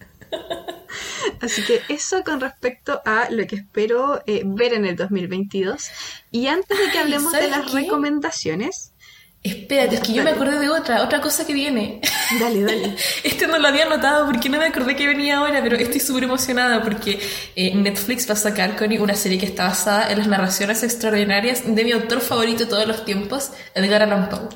[1.41, 5.89] Así que eso con respecto a lo que espero eh, ver en el 2022.
[6.31, 8.93] Y antes de que hablemos de las recomendaciones,
[9.41, 12.01] Espérate, es que yo me acordé de otra, otra cosa que viene.
[12.39, 12.95] Dale, dale.
[13.23, 16.25] este no lo había notado porque no me acordé que venía ahora, pero estoy súper
[16.25, 17.19] emocionada porque
[17.55, 21.63] eh, Netflix va a sacar, Connie, una serie que está basada en las narraciones extraordinarias
[21.65, 24.49] de mi autor favorito de todos los tiempos, Edgar Allan Poe.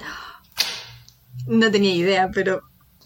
[1.48, 2.64] No tenía idea, pero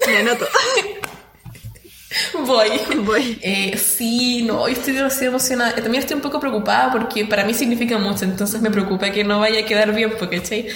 [0.08, 0.48] me anoto.
[2.46, 2.70] Voy.
[3.04, 3.40] Voy.
[3.42, 5.72] Eh, sí, no, estoy demasiado emocionada.
[5.72, 9.24] Eh, también estoy un poco preocupada porque para mí significa mucho, entonces me preocupa que
[9.24, 10.68] no vaya a quedar bien, porque, ¿cachai?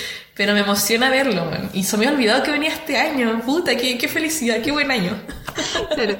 [0.41, 1.69] Pero me emociona verlo, man.
[1.71, 3.43] Y se me ha olvidado que venía este año.
[3.45, 5.15] Puta, qué, qué felicidad, qué buen año.
[5.93, 6.17] Claro.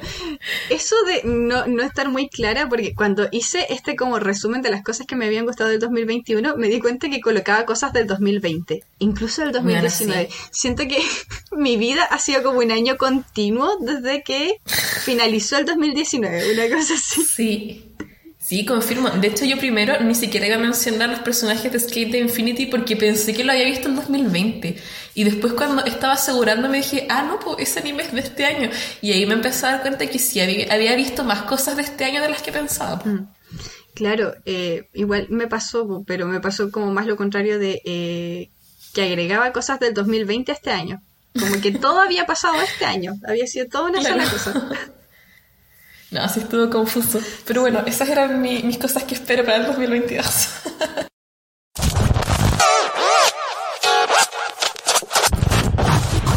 [0.68, 4.82] Eso de no, no estar muy clara, porque cuando hice este como resumen de las
[4.82, 8.84] cosas que me habían gustado del 2021, me di cuenta que colocaba cosas del 2020,
[8.98, 10.28] incluso del 2019.
[10.50, 10.98] Siento que
[11.50, 14.58] mi vida ha sido como un año continuo desde que
[15.04, 17.24] finalizó el 2019, una cosa así.
[17.24, 17.91] Sí.
[18.42, 19.08] Sí, confirmo.
[19.08, 22.66] De hecho, yo primero ni siquiera iba a mencionar los personajes de Skate de Infinity
[22.66, 24.76] porque pensé que lo había visto en 2020.
[25.14, 28.68] Y después cuando estaba asegurándome dije, ah, no, pues ese anime es de este año.
[29.00, 32.04] Y ahí me empecé a dar cuenta que sí, había, visto más cosas de este
[32.04, 32.96] año de las que pensaba.
[33.04, 33.28] Mm.
[33.94, 38.50] Claro, eh, igual me pasó, pero me pasó como más lo contrario de eh,
[38.92, 41.00] que agregaba cosas del 2020 a este año.
[41.38, 44.68] Como que todo había pasado este año, había sido toda una sola cosa.
[46.12, 47.20] No, así estuvo confuso.
[47.46, 50.26] Pero bueno, esas eran mis cosas que espero para el 2022.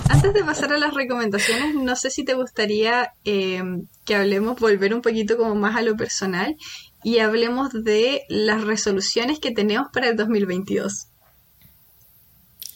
[0.09, 3.61] Antes de pasar a las recomendaciones, no sé si te gustaría eh,
[4.05, 6.55] que hablemos, volver un poquito como más a lo personal
[7.03, 11.07] y hablemos de las resoluciones que tenemos para el 2022.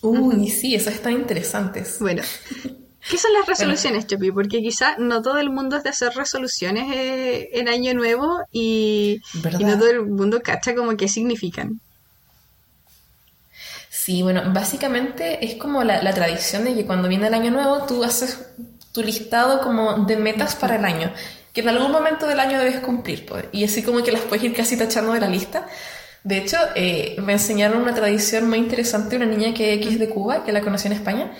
[0.02, 1.98] Uy, sí, esas están interesantes.
[2.00, 2.24] Bueno,
[3.08, 4.32] ¿Qué son las resoluciones, Chopi?
[4.32, 9.22] Porque quizá no todo el mundo es de hacer resoluciones eh, en Año Nuevo y,
[9.60, 11.80] no todo el mundo cacha como qué significan.
[13.90, 18.04] Sí, bueno, básicamente es como la, tradición de que cuando viene el Año Nuevo tú
[18.04, 18.40] haces
[18.92, 21.12] tu listado como de metas para el año,
[21.54, 24.44] que en algún momento del año debes cumplir, pues, y así como que las puedes
[24.44, 25.68] ir casi tachando de la lista.
[26.24, 30.10] De hecho, eh, me enseñaron una tradición muy interesante, una niña que, que es de
[30.10, 31.32] Cuba, que la conocí en España,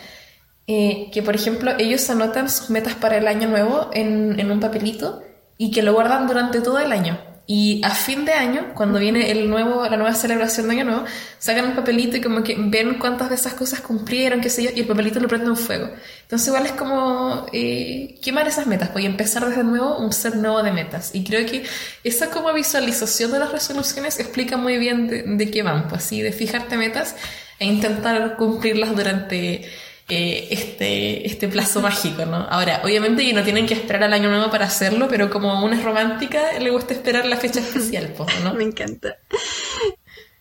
[0.72, 4.60] eh, que por ejemplo ellos anotan sus metas para el año nuevo en, en, un
[4.60, 5.24] papelito
[5.58, 7.20] y que lo guardan durante todo el año.
[7.48, 11.06] Y a fin de año, cuando viene el nuevo, la nueva celebración de año nuevo,
[11.40, 14.70] sacan un papelito y como que ven cuántas de esas cosas cumplieron, qué sé yo,
[14.76, 15.90] y el papelito lo prenden en fuego.
[16.22, 20.36] Entonces igual es como eh, quemar esas metas, pues, y empezar desde nuevo un set
[20.36, 21.10] nuevo de metas.
[21.16, 21.64] Y creo que
[22.04, 26.22] esa como visualización de las resoluciones explica muy bien de, de qué van, pues, así,
[26.22, 27.16] de fijarte metas
[27.58, 29.68] e intentar cumplirlas durante
[30.10, 32.38] eh, este, este plazo mágico, ¿no?
[32.50, 35.78] Ahora, obviamente y no tienen que esperar al año nuevo para hacerlo, pero como una
[35.78, 38.14] es romántica, le gusta esperar la fecha especial,
[38.44, 38.54] ¿no?
[38.56, 39.18] Me encanta.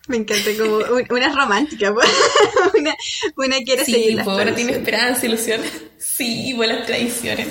[0.07, 0.77] Me encanta como
[1.11, 2.09] una es romántica, pues.
[2.79, 2.95] una,
[3.37, 5.61] una quiere seguir las ahora tiene esperanza, ilusión.
[5.99, 7.47] Sí, buenas tradiciones.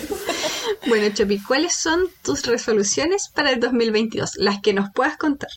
[0.89, 4.33] Bueno, Chopi, ¿cuáles son tus resoluciones para el 2022?
[4.37, 5.51] Las que nos puedas contar.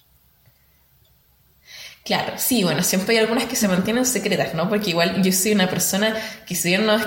[2.04, 4.68] Claro, sí, bueno, siempre hay algunas que se mantienen secretas, ¿no?
[4.68, 6.16] Porque igual yo soy una persona
[6.48, 6.98] que si bien no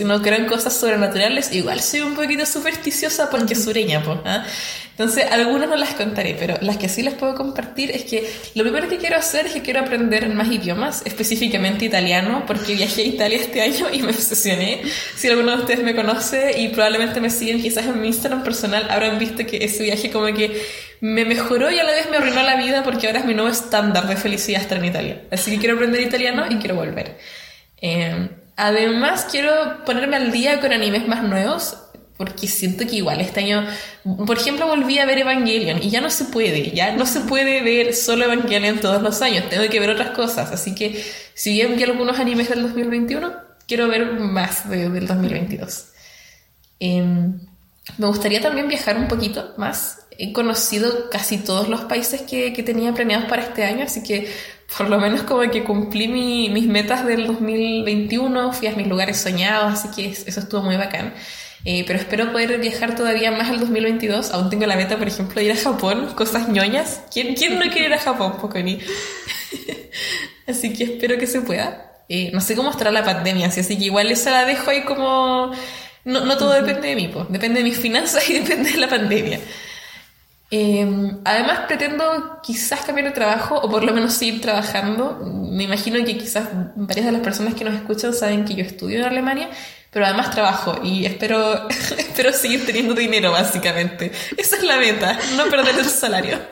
[0.00, 4.18] no creo en cosas sobrenaturales, igual soy un poquito supersticiosa porque sureña, pues.
[4.92, 8.62] Entonces, algunas no las contaré, pero las que sí les puedo compartir es que lo
[8.62, 13.04] primero que quiero hacer es que quiero aprender más idiomas, específicamente italiano, porque viajé a
[13.04, 14.82] Italia este año y me obsesioné.
[15.14, 18.86] Si alguno de ustedes me conoce y probablemente me siguen quizás en mi Instagram personal,
[18.90, 20.62] habrán visto que ese viaje como que
[21.00, 23.50] me mejoró y a la vez me arruinó la vida porque ahora es mi nuevo
[23.50, 25.22] estándar de felicidad estar en Italia.
[25.30, 27.18] Así que quiero aprender italiano y quiero volver.
[27.80, 31.76] Eh, Además, quiero ponerme al día con animes más nuevos,
[32.16, 33.66] porque siento que igual este año,
[34.26, 37.62] por ejemplo, volví a ver Evangelion y ya no se puede, ya no se puede
[37.62, 41.04] ver solo Evangelion todos los años, tengo que ver otras cosas, así que
[41.34, 43.30] si bien vi algunos animes del 2021,
[43.68, 45.88] quiero ver más del 2022.
[46.80, 47.38] Em,
[47.98, 50.05] me gustaría también viajar un poquito más.
[50.18, 54.28] He conocido casi todos los países que, que tenía planeados para este año, así que
[54.76, 59.74] por lo menos como que cumplí mis metas del 2021, fui a mis lugares soñados,
[59.74, 61.14] así que eso estuvo muy bacán.
[61.64, 64.30] Eh, pero espero poder viajar todavía más al 2022.
[64.30, 67.00] Aún tengo la meta, por ejemplo, de ir a Japón, cosas ñoñas.
[67.12, 68.78] ¿Quién, quién no quiere ir a Japón, Poconi?
[70.46, 72.04] así que espero que se pueda.
[72.08, 75.50] Eh, no sé cómo estará la pandemia, así que igual esa la dejo ahí como...
[76.04, 77.26] No, no todo depende de mí, pues.
[77.30, 79.40] depende de mis finanzas y depende de la pandemia.
[80.48, 85.18] Em, además pretendo quizás cambiar de trabajo o por lo menos seguir trabajando.
[85.24, 89.00] Me imagino que quizás varias de las personas que nos escuchan saben que yo estudio
[89.00, 89.50] en Alemania,
[89.90, 91.68] pero además trabajo y espero,
[91.98, 94.12] espero seguir teniendo dinero básicamente.
[94.36, 96.38] Esa es la meta, no perder el salario.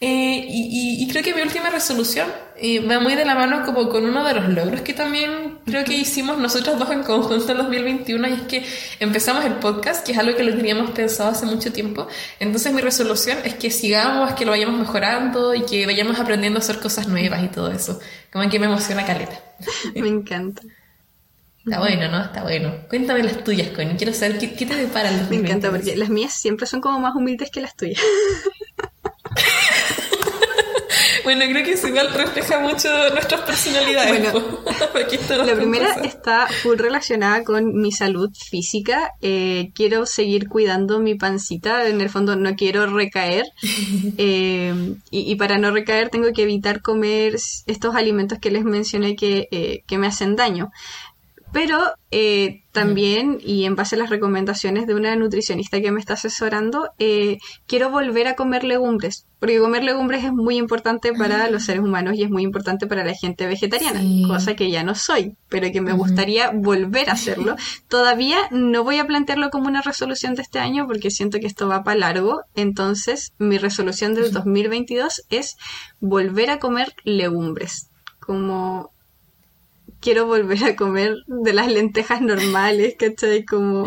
[0.00, 4.04] Eh, y, creo que mi última resolución eh, va muy de la mano como con
[4.04, 8.28] uno de los logros que también creo que hicimos nosotros dos en conjunto en 2021
[8.28, 8.64] y es que
[9.00, 12.06] empezamos el podcast, que es algo que lo teníamos pensado hace mucho tiempo.
[12.38, 16.62] Entonces mi resolución es que sigamos, que lo vayamos mejorando y que vayamos aprendiendo a
[16.62, 17.98] hacer cosas nuevas y todo eso.
[18.32, 19.40] Como que me emociona caleta.
[19.96, 20.62] Me encanta.
[21.64, 22.22] Está bueno, ¿no?
[22.22, 22.72] Está bueno.
[22.88, 23.96] Cuéntame las tuyas, Connie.
[23.96, 25.42] Quiero saber qué, qué te depara el 2022.
[25.42, 28.00] Me encanta porque las mías siempre son como más humildes que las tuyas.
[31.28, 34.32] bueno, creo que eso igual refleja mucho nuestras personalidades.
[35.46, 39.12] la primera está full relacionada con mi salud física.
[39.20, 41.86] Eh, quiero seguir cuidando mi pancita.
[41.86, 43.44] En el fondo no quiero recaer.
[44.20, 47.36] Eh, y, para no recaer tengo que evitar comer
[47.66, 50.70] estos alimentos que les mencioné que, eh, que me hacen daño.
[51.52, 51.78] Pero
[52.10, 56.90] eh, también, y en base a las recomendaciones de una nutricionista que me está asesorando,
[56.98, 61.82] eh, quiero volver a comer legumbres, porque comer legumbres es muy importante para los seres
[61.82, 65.72] humanos y es muy importante para la gente vegetariana, cosa que ya no soy, pero
[65.72, 67.56] que me gustaría volver a hacerlo.
[67.88, 71.66] Todavía no voy a plantearlo como una resolución de este año porque siento que esto
[71.66, 75.56] va para largo, entonces mi resolución del 2022 es
[76.00, 78.92] volver a comer legumbres, como
[80.00, 83.44] quiero volver a comer de las lentejas normales, ¿cachai?
[83.44, 83.84] Como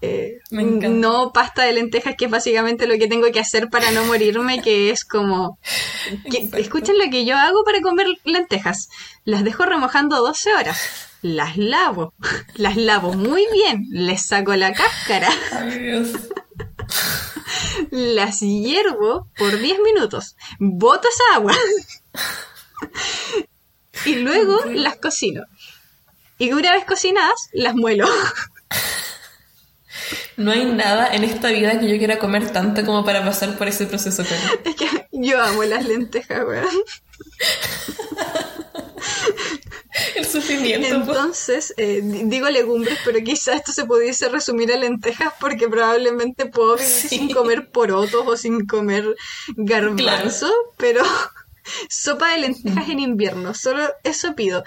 [0.00, 4.04] eh, no pasta de lentejas, que es básicamente lo que tengo que hacer para no
[4.04, 5.58] morirme, que es como...
[6.52, 8.88] escuchen lo que yo hago para comer lentejas.
[9.24, 11.08] Las dejo remojando 12 horas.
[11.22, 12.12] Las lavo.
[12.54, 13.86] Las lavo muy bien.
[13.90, 15.30] Les saco la cáscara.
[17.90, 20.36] Las hiervo por 10 minutos.
[20.58, 21.54] Boto esa agua
[24.04, 25.44] y luego las cocino.
[26.38, 28.06] Y una vez cocinadas, las muelo.
[30.36, 33.68] No hay nada en esta vida que yo quiera comer tanto como para pasar por
[33.68, 34.24] ese proceso.
[34.64, 36.66] Es que yo amo las lentejas, weón.
[40.16, 40.88] El sufrimiento.
[40.88, 46.74] Entonces, eh, digo legumbres, pero quizás esto se pudiese resumir a lentejas porque probablemente puedo
[46.76, 49.14] vivir sin comer porotos o sin comer
[49.56, 51.04] garbanzo, pero
[51.88, 53.54] sopa de lentejas en invierno.
[53.54, 54.64] Solo eso pido.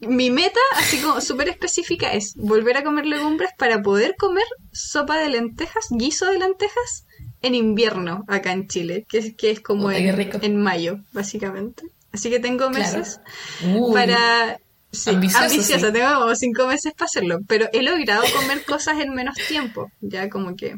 [0.00, 5.18] Mi meta, así como súper específica, es volver a comer legumbres para poder comer sopa
[5.18, 7.06] de lentejas, guiso de lentejas,
[7.44, 11.84] en invierno acá en Chile, que es, que es como en, mayo, básicamente.
[12.10, 13.20] Así que tengo meses
[13.92, 14.58] para...
[14.90, 19.34] Sí, ambiciosa, tengo como cinco meses para hacerlo, pero he logrado comer cosas en menos
[19.48, 20.76] tiempo, ya como que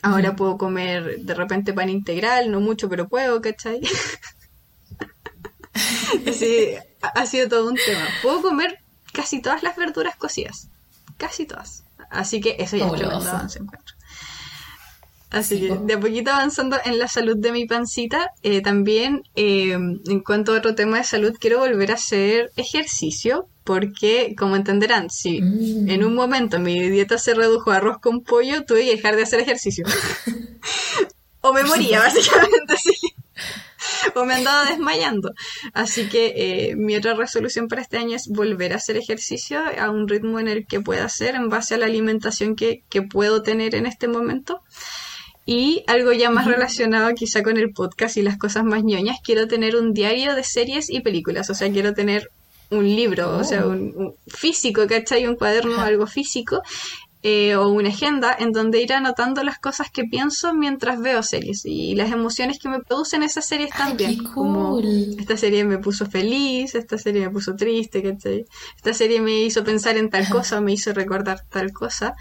[0.00, 3.80] ahora puedo comer de repente pan integral, no mucho, pero puedo, ¿cachai?
[6.32, 8.06] Sí, ha sido todo un tema.
[8.22, 8.78] Puedo comer
[9.12, 10.68] casi todas las verduras cocidas.
[11.16, 11.84] Casi todas.
[12.10, 13.94] Así que eso ya es tremendo avance encuentro.
[15.30, 19.72] Así que de a poquito avanzando en la salud de mi pancita, eh, también eh,
[19.72, 25.10] en cuanto a otro tema de salud, quiero volver a hacer ejercicio, porque como entenderán,
[25.10, 25.90] si Mm.
[25.90, 29.24] en un momento mi dieta se redujo a arroz con pollo, tuve que dejar de
[29.24, 29.84] hacer ejercicio.
[31.42, 32.94] o me moría, básicamente, sí.
[34.14, 35.32] O me andaba desmayando.
[35.72, 39.90] Así que eh, mi otra resolución para este año es volver a hacer ejercicio a
[39.90, 43.42] un ritmo en el que pueda hacer en base a la alimentación que, que puedo
[43.42, 44.62] tener en este momento.
[45.46, 49.48] Y algo ya más relacionado quizá con el podcast y las cosas más ñoñas, quiero
[49.48, 51.48] tener un diario de series y películas.
[51.48, 52.30] O sea, quiero tener
[52.70, 55.26] un libro, o sea, un, un físico, ¿cachai?
[55.26, 56.60] Un cuaderno, algo físico,
[57.22, 61.62] eh, o una agenda en donde ir anotando las cosas que pienso mientras veo series
[61.64, 64.18] y las emociones que me producen esas series Ay, también.
[64.18, 64.80] qué Como
[65.18, 68.44] esta serie me puso feliz, esta serie me puso triste, ¿cachai?
[68.76, 72.14] Esta serie me hizo pensar en tal cosa, me hizo recordar tal cosa.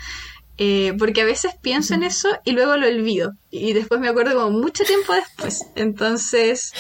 [0.60, 3.34] Eh, porque a veces pienso en eso y luego lo olvido.
[3.52, 5.64] Y después me acuerdo como mucho tiempo después.
[5.76, 6.72] Entonces,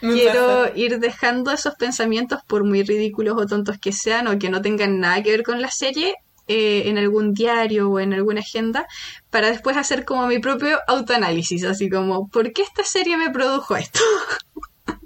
[0.00, 0.72] Me quiero pasa.
[0.74, 4.98] ir dejando esos pensamientos, por muy ridículos o tontos que sean, o que no tengan
[5.00, 6.14] nada que ver con la serie,
[6.48, 8.86] eh, en algún diario o en alguna agenda,
[9.30, 13.76] para después hacer como mi propio autoanálisis, así como, ¿por qué esta serie me produjo
[13.76, 14.00] esto?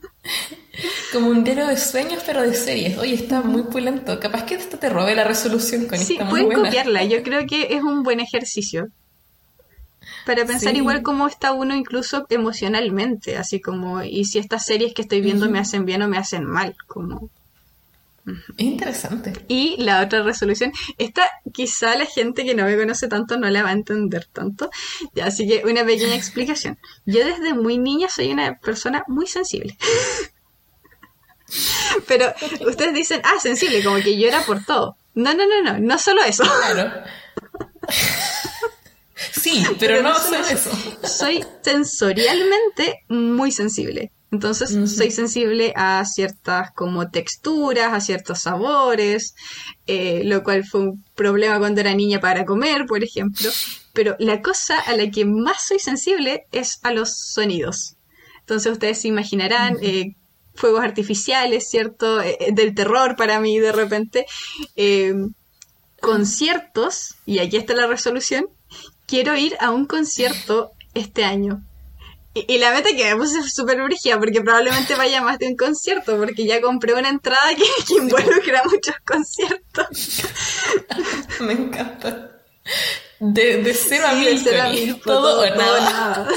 [1.12, 2.97] Como un diario de sueños, pero de series.
[2.97, 4.19] Oye, está muy pulento.
[4.19, 6.64] Capaz que esto te robe la resolución con Sí, esta muy pueden buena.
[6.64, 8.89] copiarla, yo creo que es un buen ejercicio.
[10.24, 10.78] Para pensar Sí.
[10.78, 15.51] igual cómo está uno incluso emocionalmente, así como, y si estas series que estoy viendo
[15.51, 17.28] me hacen bien o me hacen mal, como...
[18.24, 19.32] Es interesante.
[19.49, 23.65] Y la otra resolución, esta quizá la gente que no me conoce tanto no la
[23.65, 24.70] va a entender tanto,
[25.23, 26.78] así que una pequeña explicación.
[27.05, 29.77] Yo desde muy niña soy una persona muy sensible.
[32.07, 32.32] Pero
[32.66, 34.97] ustedes dicen, ah, sensible, como que llora por todo.
[35.15, 36.44] No, no, no, no, no solo eso.
[36.44, 37.03] Claro.
[39.31, 40.70] Sí, pero, no solo eso.
[41.05, 44.11] Soy sensorialmente muy sensible.
[44.33, 49.35] Entonces soy sensible a ciertas como texturas, a ciertos sabores,
[49.87, 53.51] eh, lo cual fue un problema cuando era niña para comer, por ejemplo.
[53.93, 57.97] Pero la cosa a la que más soy sensible es a los sonidos.
[58.41, 60.17] Entonces ustedes se imaginarán eh,
[60.55, 62.23] fuegos artificiales, ¿cierto?
[62.23, 64.27] Eh, eh, del terror para mí de repente.
[66.01, 68.47] Conciertos, y aquí está la resolución,
[69.07, 71.63] quiero ir a un concierto este año.
[72.35, 75.39] Y, y la meta que me puse es súper brígida porque probablemente vaya a más
[75.39, 80.23] de un concierto porque ya compré una entrada que, que involucra muchos conciertos.
[81.41, 82.31] Me encanta.
[83.19, 86.29] De, de cero a Sí, mil, cero a mil, todo, o nada.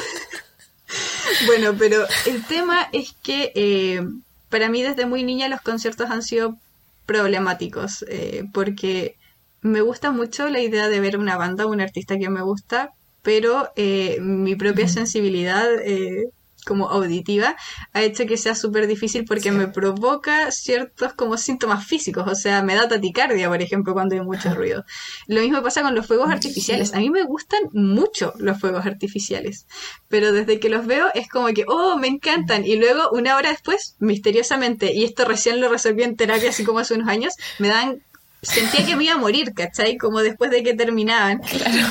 [1.48, 4.02] bueno, pero el tema es que eh,
[4.50, 6.58] para mí desde muy niña los conciertos han sido
[7.06, 9.18] problemáticos eh, porque
[9.62, 12.92] me gusta mucho la idea de ver una banda o un artista que me gusta,
[13.26, 16.30] pero eh, mi propia sensibilidad eh,
[16.66, 17.56] como auditiva
[17.94, 19.52] ha hecho que sea súper difícil porque Sí.
[19.52, 24.22] me provoca ciertos como síntomas físicos, o sea, me da taticardia, por ejemplo, cuando hay
[24.22, 24.84] mucho ruido.
[25.28, 26.94] Lo mismo pasa con los fuegos artificiales.
[26.96, 29.68] A mí me gustan mucho los fuegos artificiales,
[30.08, 32.66] pero desde que los veo es como que, oh, me encantan.
[32.66, 36.80] Y luego, una hora después, misteriosamente, y esto recién lo resolví en terapia, así como
[36.80, 38.02] hace unos años, me dan
[38.46, 39.98] sentía que me iba a morir, ¿cachai?
[39.98, 41.42] Como después de que terminaban.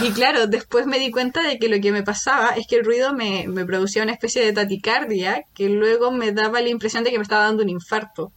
[0.03, 2.85] Y claro, después me di cuenta de que lo que me pasaba es que el
[2.85, 7.11] ruido me, me producía una especie de taticardia que luego me daba la impresión de
[7.11, 8.33] que me estaba dando un infarto.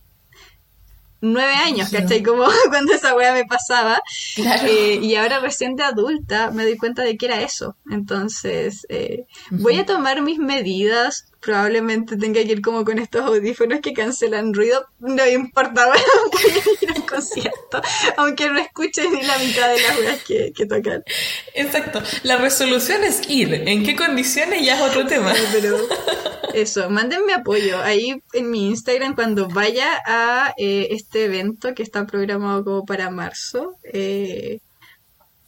[1.20, 2.22] Nueve años, ¿cachai?
[2.22, 4.00] Como cuando esa wea me pasaba.
[4.36, 4.68] Claro.
[4.68, 7.76] Eh, y ahora recién de adulta me doy cuenta de que era eso.
[7.90, 11.32] Entonces, eh, voy a tomar mis medidas.
[11.48, 14.86] Probablemente tenga que ir como con estos audífonos que cancelan ruido.
[15.00, 17.82] No importa, bueno, voy a ir al concierto.
[18.18, 21.06] Aunque no escuche ni la mitad de las weas que, que tocan.
[21.54, 22.04] Exacto.
[22.24, 23.54] La resolución es ir.
[23.54, 24.66] ¿En qué condiciones?
[24.66, 25.34] Ya es otro tema.
[25.54, 25.78] Pero
[26.54, 27.82] eso, mándenme apoyo.
[27.82, 33.10] Ahí en mi Instagram, cuando vaya a eh, este evento que está programado como para
[33.10, 34.60] marzo, eh,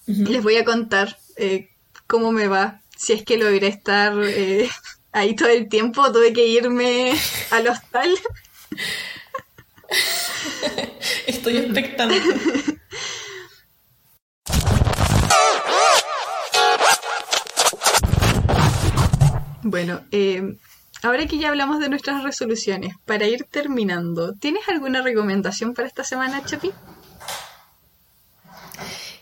[0.07, 1.67] les voy a contar eh,
[2.07, 2.79] cómo me va.
[2.95, 4.13] Si es que logré estar
[5.11, 7.13] ahí todo el tiempo, tuve que irme
[7.51, 8.09] al hostal.
[11.27, 12.21] Estoy expectante.
[19.61, 20.57] Bueno, eh,
[21.03, 26.03] ahora que ya hablamos de nuestras resoluciones, para ir terminando, ¿tienes alguna recomendación para esta
[26.03, 26.71] semana, Chapi?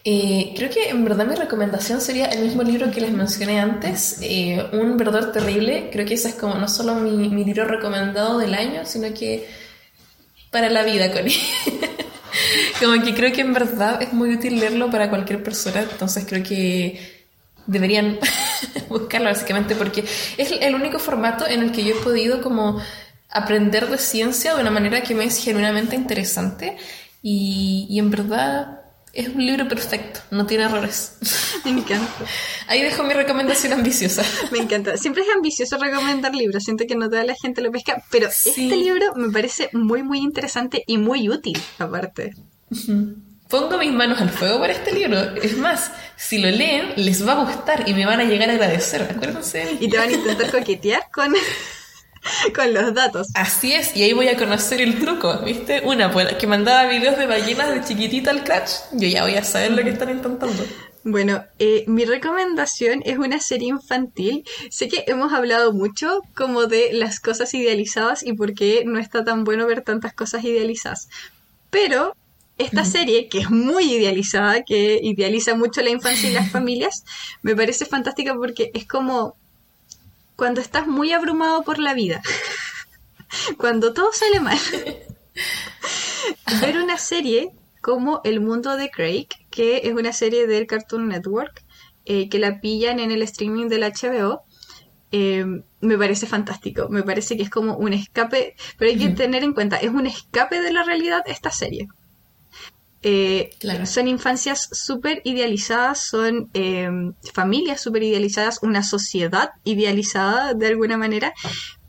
[0.10, 4.20] Eh, creo que en verdad mi recomendación sería el mismo libro que les mencioné antes,
[4.22, 5.90] eh, Un verdor terrible.
[5.92, 9.46] Creo que ese es como no solo mi, mi libro recomendado del año, sino que
[10.50, 11.36] para la vida, Connie.
[12.80, 16.42] como que creo que en verdad es muy útil leerlo para cualquier persona, entonces creo
[16.42, 17.26] que
[17.66, 18.18] deberían
[18.88, 20.06] buscarlo básicamente porque
[20.38, 22.82] es el único formato en el que yo he podido como
[23.30, 26.78] aprender de ciencia de una manera que me es genuinamente interesante
[27.22, 28.77] y, y en verdad
[29.18, 31.18] es un libro perfecto, no tiene errores.
[31.66, 32.08] Me encanta.
[32.68, 34.24] Ahí dejo mi recomendación ambiciosa.
[34.52, 34.96] Me encanta.
[34.96, 36.64] Siempre es ambicioso recomendar libros.
[36.64, 40.20] Siento que no toda la gente lo pesca, pero este libro me parece muy, muy
[40.20, 42.36] interesante y muy útil, aparte.
[43.50, 45.18] Pongo mis manos al fuego para este libro.
[45.42, 48.54] Es más, si lo leen, les va a gustar y me van a llegar a
[48.54, 49.02] agradecer.
[49.02, 49.78] Acuérdense.
[49.80, 51.34] Y te van a intentar coquetear con
[52.56, 53.28] con los datos.
[53.34, 55.82] Así es, y ahí voy a conocer el truco, ¿viste?
[55.84, 59.44] Una, pues, que mandaba videos de ballenas de chiquitita al catch, yo ya voy a
[59.44, 60.64] saber lo que están intentando.
[61.10, 64.44] Bueno, eh, mi recomendación es una serie infantil.
[64.70, 69.24] Sé que hemos hablado mucho como de las cosas idealizadas y por qué no está
[69.24, 71.08] tan bueno ver tantas cosas idealizadas.
[71.70, 72.14] Pero
[72.58, 77.06] esta serie, que es muy idealizada, que idealiza mucho la infancia y las familias,
[77.42, 79.38] me parece fantástica porque es como
[80.38, 82.22] cuando estás muy abrumado por la vida,
[83.58, 84.60] cuando todo sale mal,
[86.62, 87.52] ver una serie
[87.82, 91.66] como El mundo de Craig, que es una serie del Cartoon Network,
[92.06, 94.44] eh, que la pillan en el streaming del HBO,
[95.12, 95.46] eh,
[95.82, 96.90] me parece fantástico.
[96.90, 100.06] Me parece que es como un escape, pero hay que tener en cuenta, es un
[100.06, 101.88] escape de la realidad esta serie.
[103.04, 103.52] Eh,
[103.86, 106.90] son infancias súper idealizadas, son eh,
[107.34, 111.34] familias súper idealizadas, una sociedad idealizada de alguna manera,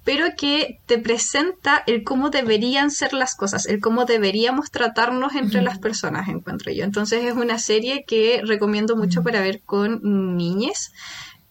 [0.04, 5.62] pero que te presenta el cómo deberían ser las cosas, el cómo deberíamos tratarnos entre
[5.62, 6.84] las personas, encuentro yo.
[6.84, 10.92] Entonces es una serie que recomiendo mucho para ver con niñes.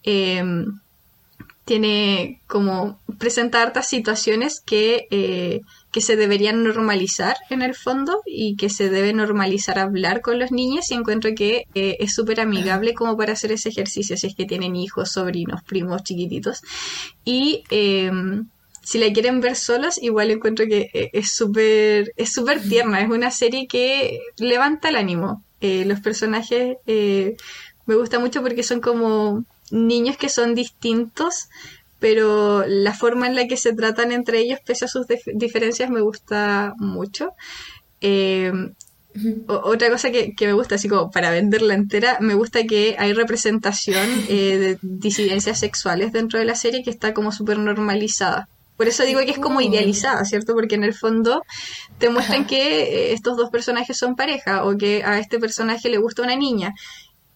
[0.04, 0.42] Eh,
[1.64, 8.68] tiene como presenta hartas situaciones que que se deberían normalizar en el fondo y que
[8.68, 13.16] se debe normalizar hablar con los niños y encuentro que eh, es súper amigable como
[13.16, 16.60] para hacer ese ejercicio si es que tienen hijos, sobrinos, primos chiquititos.
[17.24, 18.48] Y em,
[18.82, 22.34] si la quieren ver solos, igual encuentro que eh, es súper es
[22.68, 25.42] tierna, es una serie que levanta el ánimo.
[25.60, 31.48] Eh, los personajes me gusta mucho porque son como niños que son distintos
[31.98, 36.00] pero la forma en la que se tratan entre ellos, pese a sus diferencias, me
[36.00, 37.32] gusta mucho.
[38.00, 38.52] Eh,
[39.48, 44.06] otra cosa que, me gusta, así como para venderla entera, me gusta que hay representación
[44.28, 48.48] eh, de disidencias sexuales dentro de la serie que está como súper normalizada.
[48.76, 49.60] Por eso digo que es como oh.
[49.60, 50.54] idealizada, ¿cierto?
[50.54, 51.42] Porque en el fondo
[51.98, 55.98] te muestran que eh, estos dos personajes son pareja o que a este personaje le
[55.98, 56.74] gusta una niña.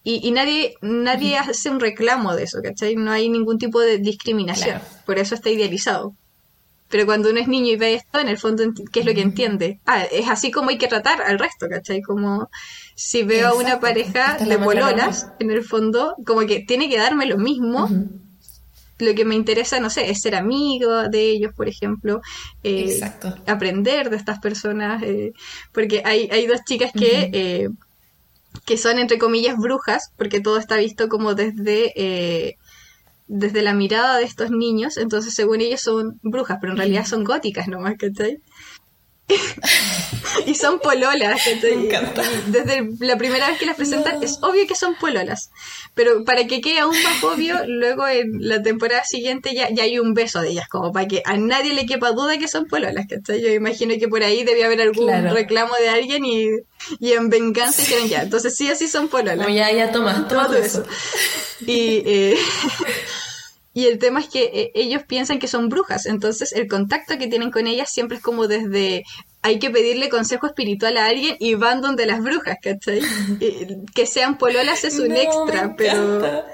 [0.05, 2.97] Y, nadie, nadie hace un reclamo de eso, ¿cachai?
[2.97, 4.81] No hay ningún tipo de discriminación.
[5.07, 6.15] Por eso está idealizado.
[6.89, 9.23] Pero cuando uno es niño y ve esto, en el fondo, ¿qué es lo que
[9.23, 9.81] entiende?
[9.87, 12.03] Ah, es así como hay que tratar al resto, ¿cachai?
[12.03, 12.51] Como
[12.97, 17.27] si veo a una pareja de pololas, en el fondo, como que tiene que darme
[17.27, 17.89] lo mismo.
[18.99, 22.21] Lo que me interesa, no sé, es ser amigo de ellos, por ejemplo.
[22.63, 23.01] Eh,
[23.47, 25.03] aprender de estas personas.
[25.03, 25.33] Eh,
[25.73, 27.71] porque hay, hay dos chicas que
[28.65, 32.57] que son entre comillas brujas, porque todo está visto como desde, eh,
[33.27, 37.25] desde la mirada de estos niños, entonces según ellos son brujas, pero en realidad son
[37.25, 38.39] góticas nomás, ¿cachai?
[40.47, 41.41] y son pololas.
[41.63, 42.23] Me encanta.
[42.47, 45.51] Desde la primera vez que las presentan es obvio que son pololas.
[45.95, 49.99] Pero para que quede aún más obvio, luego en la temporada siguiente ya, ya hay
[49.99, 53.07] un beso de ellas, como para que a nadie le quepa duda que son pololas.
[53.09, 53.43] ¿cachai?
[53.43, 56.49] Yo imagino que por ahí debía haber algún reclamo de alguien y,
[56.99, 58.23] y en venganza dijeron ya.
[58.23, 59.47] Entonces sí, así son pololas.
[59.49, 60.85] ya, ya, toma, todo eso.
[61.67, 62.03] Y...
[62.07, 62.39] Eh,
[63.75, 67.29] Y el tema es que eh, ellos piensan que son brujas, entonces el contacto que
[67.29, 69.05] tienen con ellas siempre es como desde
[69.43, 73.01] hay que pedirle consejo espiritual a alguien y van donde las brujas, ¿cachai?
[73.95, 76.45] que sean pololas es un extra, pero...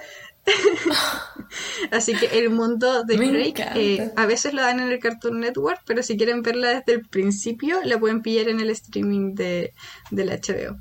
[1.91, 5.81] Así que el mundo de Drake eh, a veces lo dan en el Cartoon Network,
[5.87, 9.75] pero si quieren verla desde el principio, la pueden pillar en el streaming de,
[10.11, 10.79] del HBO.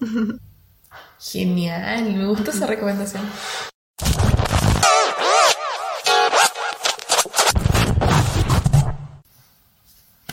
[1.18, 3.22] Genial, me gusta esa recomendación.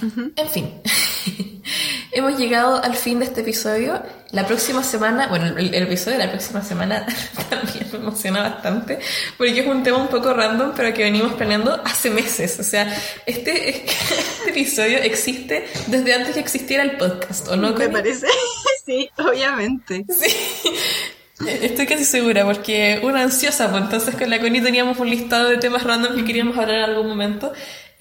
[0.02, 0.82] En fin,
[2.12, 4.02] hemos llegado al fin de este episodio.
[4.32, 7.06] La próxima semana, bueno, el, episodio de la próxima semana
[7.50, 9.00] también me emociona bastante,
[9.38, 12.60] porque es un tema un poco random, pero que venimos planeando hace meses.
[12.60, 12.92] O sea,
[13.26, 17.74] este, este episodio existe desde antes que existiera el podcast, ¿o no?
[17.74, 18.28] Me parece,
[18.86, 20.06] sí, obviamente.
[20.10, 20.72] Sí.
[21.48, 25.58] Estoy casi segura, porque una ansiosa, pues entonces con la Connie teníamos un listado de
[25.58, 27.52] temas random que queríamos hablar en algún momento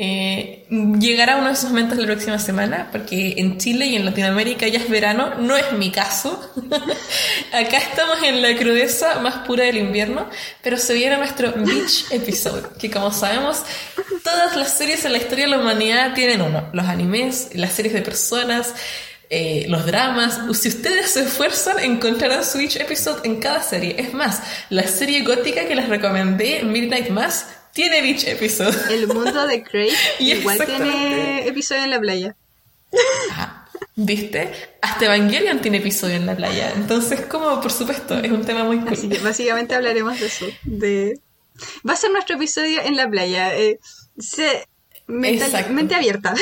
[0.03, 0.65] Eh,
[0.99, 4.79] llegará uno de esos momentos la próxima semana, porque en Chile y en Latinoamérica ya
[4.79, 6.41] es verano, no es mi caso.
[7.53, 10.27] Acá estamos en la crudeza más pura del invierno,
[10.63, 13.59] pero se viene nuestro Beach Episode, que como sabemos,
[14.25, 17.93] todas las series en la historia de la humanidad tienen uno, los animes, las series
[17.93, 18.73] de personas,
[19.29, 20.41] eh, los dramas.
[20.59, 23.97] Si ustedes se esfuerzan, encontrarán su Beach Episode en cada serie.
[23.99, 24.41] Es más,
[24.71, 28.95] la serie gótica que les recomendé, Midnight Mass, tiene Beach Episode.
[28.95, 32.37] El mundo de Craig igual tiene episodio en la playa.
[33.33, 34.51] Ah, ¿Viste?
[34.81, 36.73] Hasta Evangelion tiene episodio en la playa.
[36.75, 38.93] Entonces, como por supuesto, es un tema muy cool.
[38.93, 40.47] Así que básicamente hablaremos de eso.
[40.65, 41.21] De...
[41.87, 43.55] Va a ser nuestro episodio en la playa.
[43.57, 43.79] Eh,
[44.19, 44.67] se...
[45.07, 45.45] mente,
[45.95, 46.35] abierta.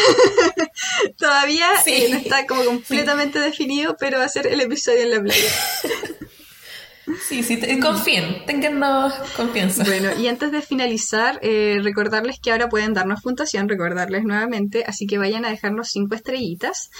[1.19, 5.21] Todavía eh, no está como completamente definido, pero va a ser el episodio en la
[5.21, 5.51] playa.
[7.21, 8.81] Sí, sí, confíen, tengan
[9.37, 9.85] confianza.
[9.85, 15.07] Bueno, y antes de finalizar, eh, recordarles que ahora pueden darnos puntuación, recordarles nuevamente, así
[15.07, 16.91] que vayan a dejarnos cinco estrellitas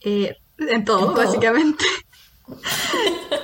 [0.00, 1.84] eh, en, todo, básicamente.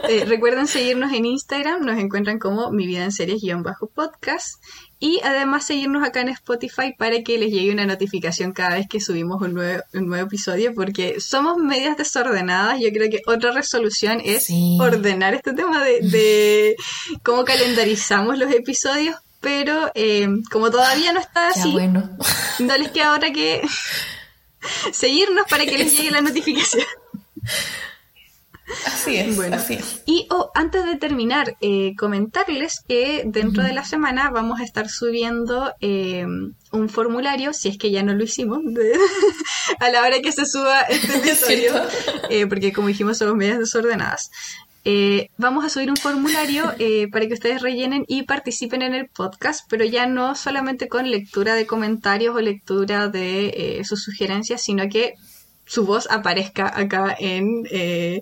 [0.08, 4.62] Eh, recuerden seguirnos en Instagram, nos encuentran como Mi Vida en Series-podcast
[4.98, 9.00] y además seguirnos acá en Spotify para que les llegue una notificación cada vez que
[9.00, 12.78] subimos un nuevo, un nuevo episodio, porque somos medias desordenadas.
[12.80, 14.48] Yo creo que otra resolución es
[14.78, 16.76] ordenar este tema de,
[17.22, 23.32] cómo calendarizamos los episodios, pero eh, como todavía no está así, no les queda ahora
[23.32, 23.62] que
[24.92, 26.84] seguirnos para que les llegue la notificación.
[28.86, 33.84] Así es, bueno, así Y oh, antes de terminar, eh, comentarles que dentro de la
[33.84, 36.24] semana vamos a estar subiendo eh,
[36.70, 38.60] un formulario, si es que ya no lo hicimos,
[39.80, 41.72] a la hora que se suba este episodio,
[42.30, 44.30] eh, porque como dijimos somos medias desordenadas.
[45.36, 46.72] vamos a subir un formulario
[47.12, 51.55] para que ustedes rellenen y participen en el podcast, pero ya no solamente con lectura
[51.55, 55.14] de comentarios o lectura de sus sugerencias, sino que
[55.66, 58.20] su voz aparezca acá en, eh,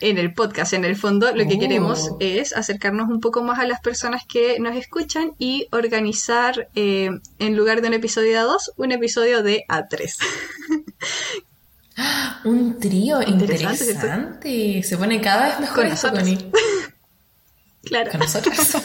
[0.00, 0.72] en el podcast.
[0.72, 2.16] En el fondo, lo que queremos oh.
[2.20, 7.56] es acercarnos un poco más a las personas que nos escuchan y organizar, eh, en
[7.56, 10.16] lugar de un episodio de A2, un episodio de A3.
[12.44, 14.82] un trío interesante.
[14.82, 16.28] Se pone cada vez mejor con nosotros.
[17.84, 18.10] claro.
[18.10, 18.56] Con nosotros.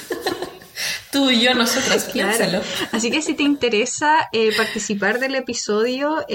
[1.12, 2.62] Tú y yo, nosotras, claro.
[2.91, 6.26] Así que si te interesa eh, participar del episodio,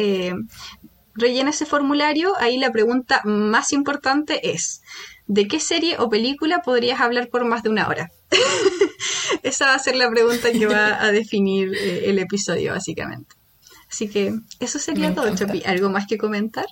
[1.15, 4.83] rellena ese formulario, ahí la pregunta más importante es,
[5.27, 8.11] ¿de qué serie o película podrías hablar por más de una hora?
[9.43, 13.35] Esa va a ser la pregunta que va a definir eh, el episodio, básicamente.
[13.91, 15.63] Así que eso sería todo, Chopi.
[15.67, 16.67] ¿Algo más que comentar?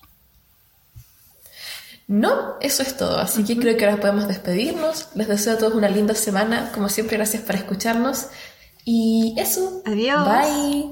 [2.06, 3.18] No, eso es todo.
[3.18, 5.08] Así que creo que ahora podemos despedirnos.
[5.14, 6.70] Les deseo a todos una linda semana.
[6.72, 8.28] Como siempre, gracias por escucharnos.
[8.84, 9.82] Y eso.
[9.84, 10.24] Adiós.
[10.26, 10.90] Bye.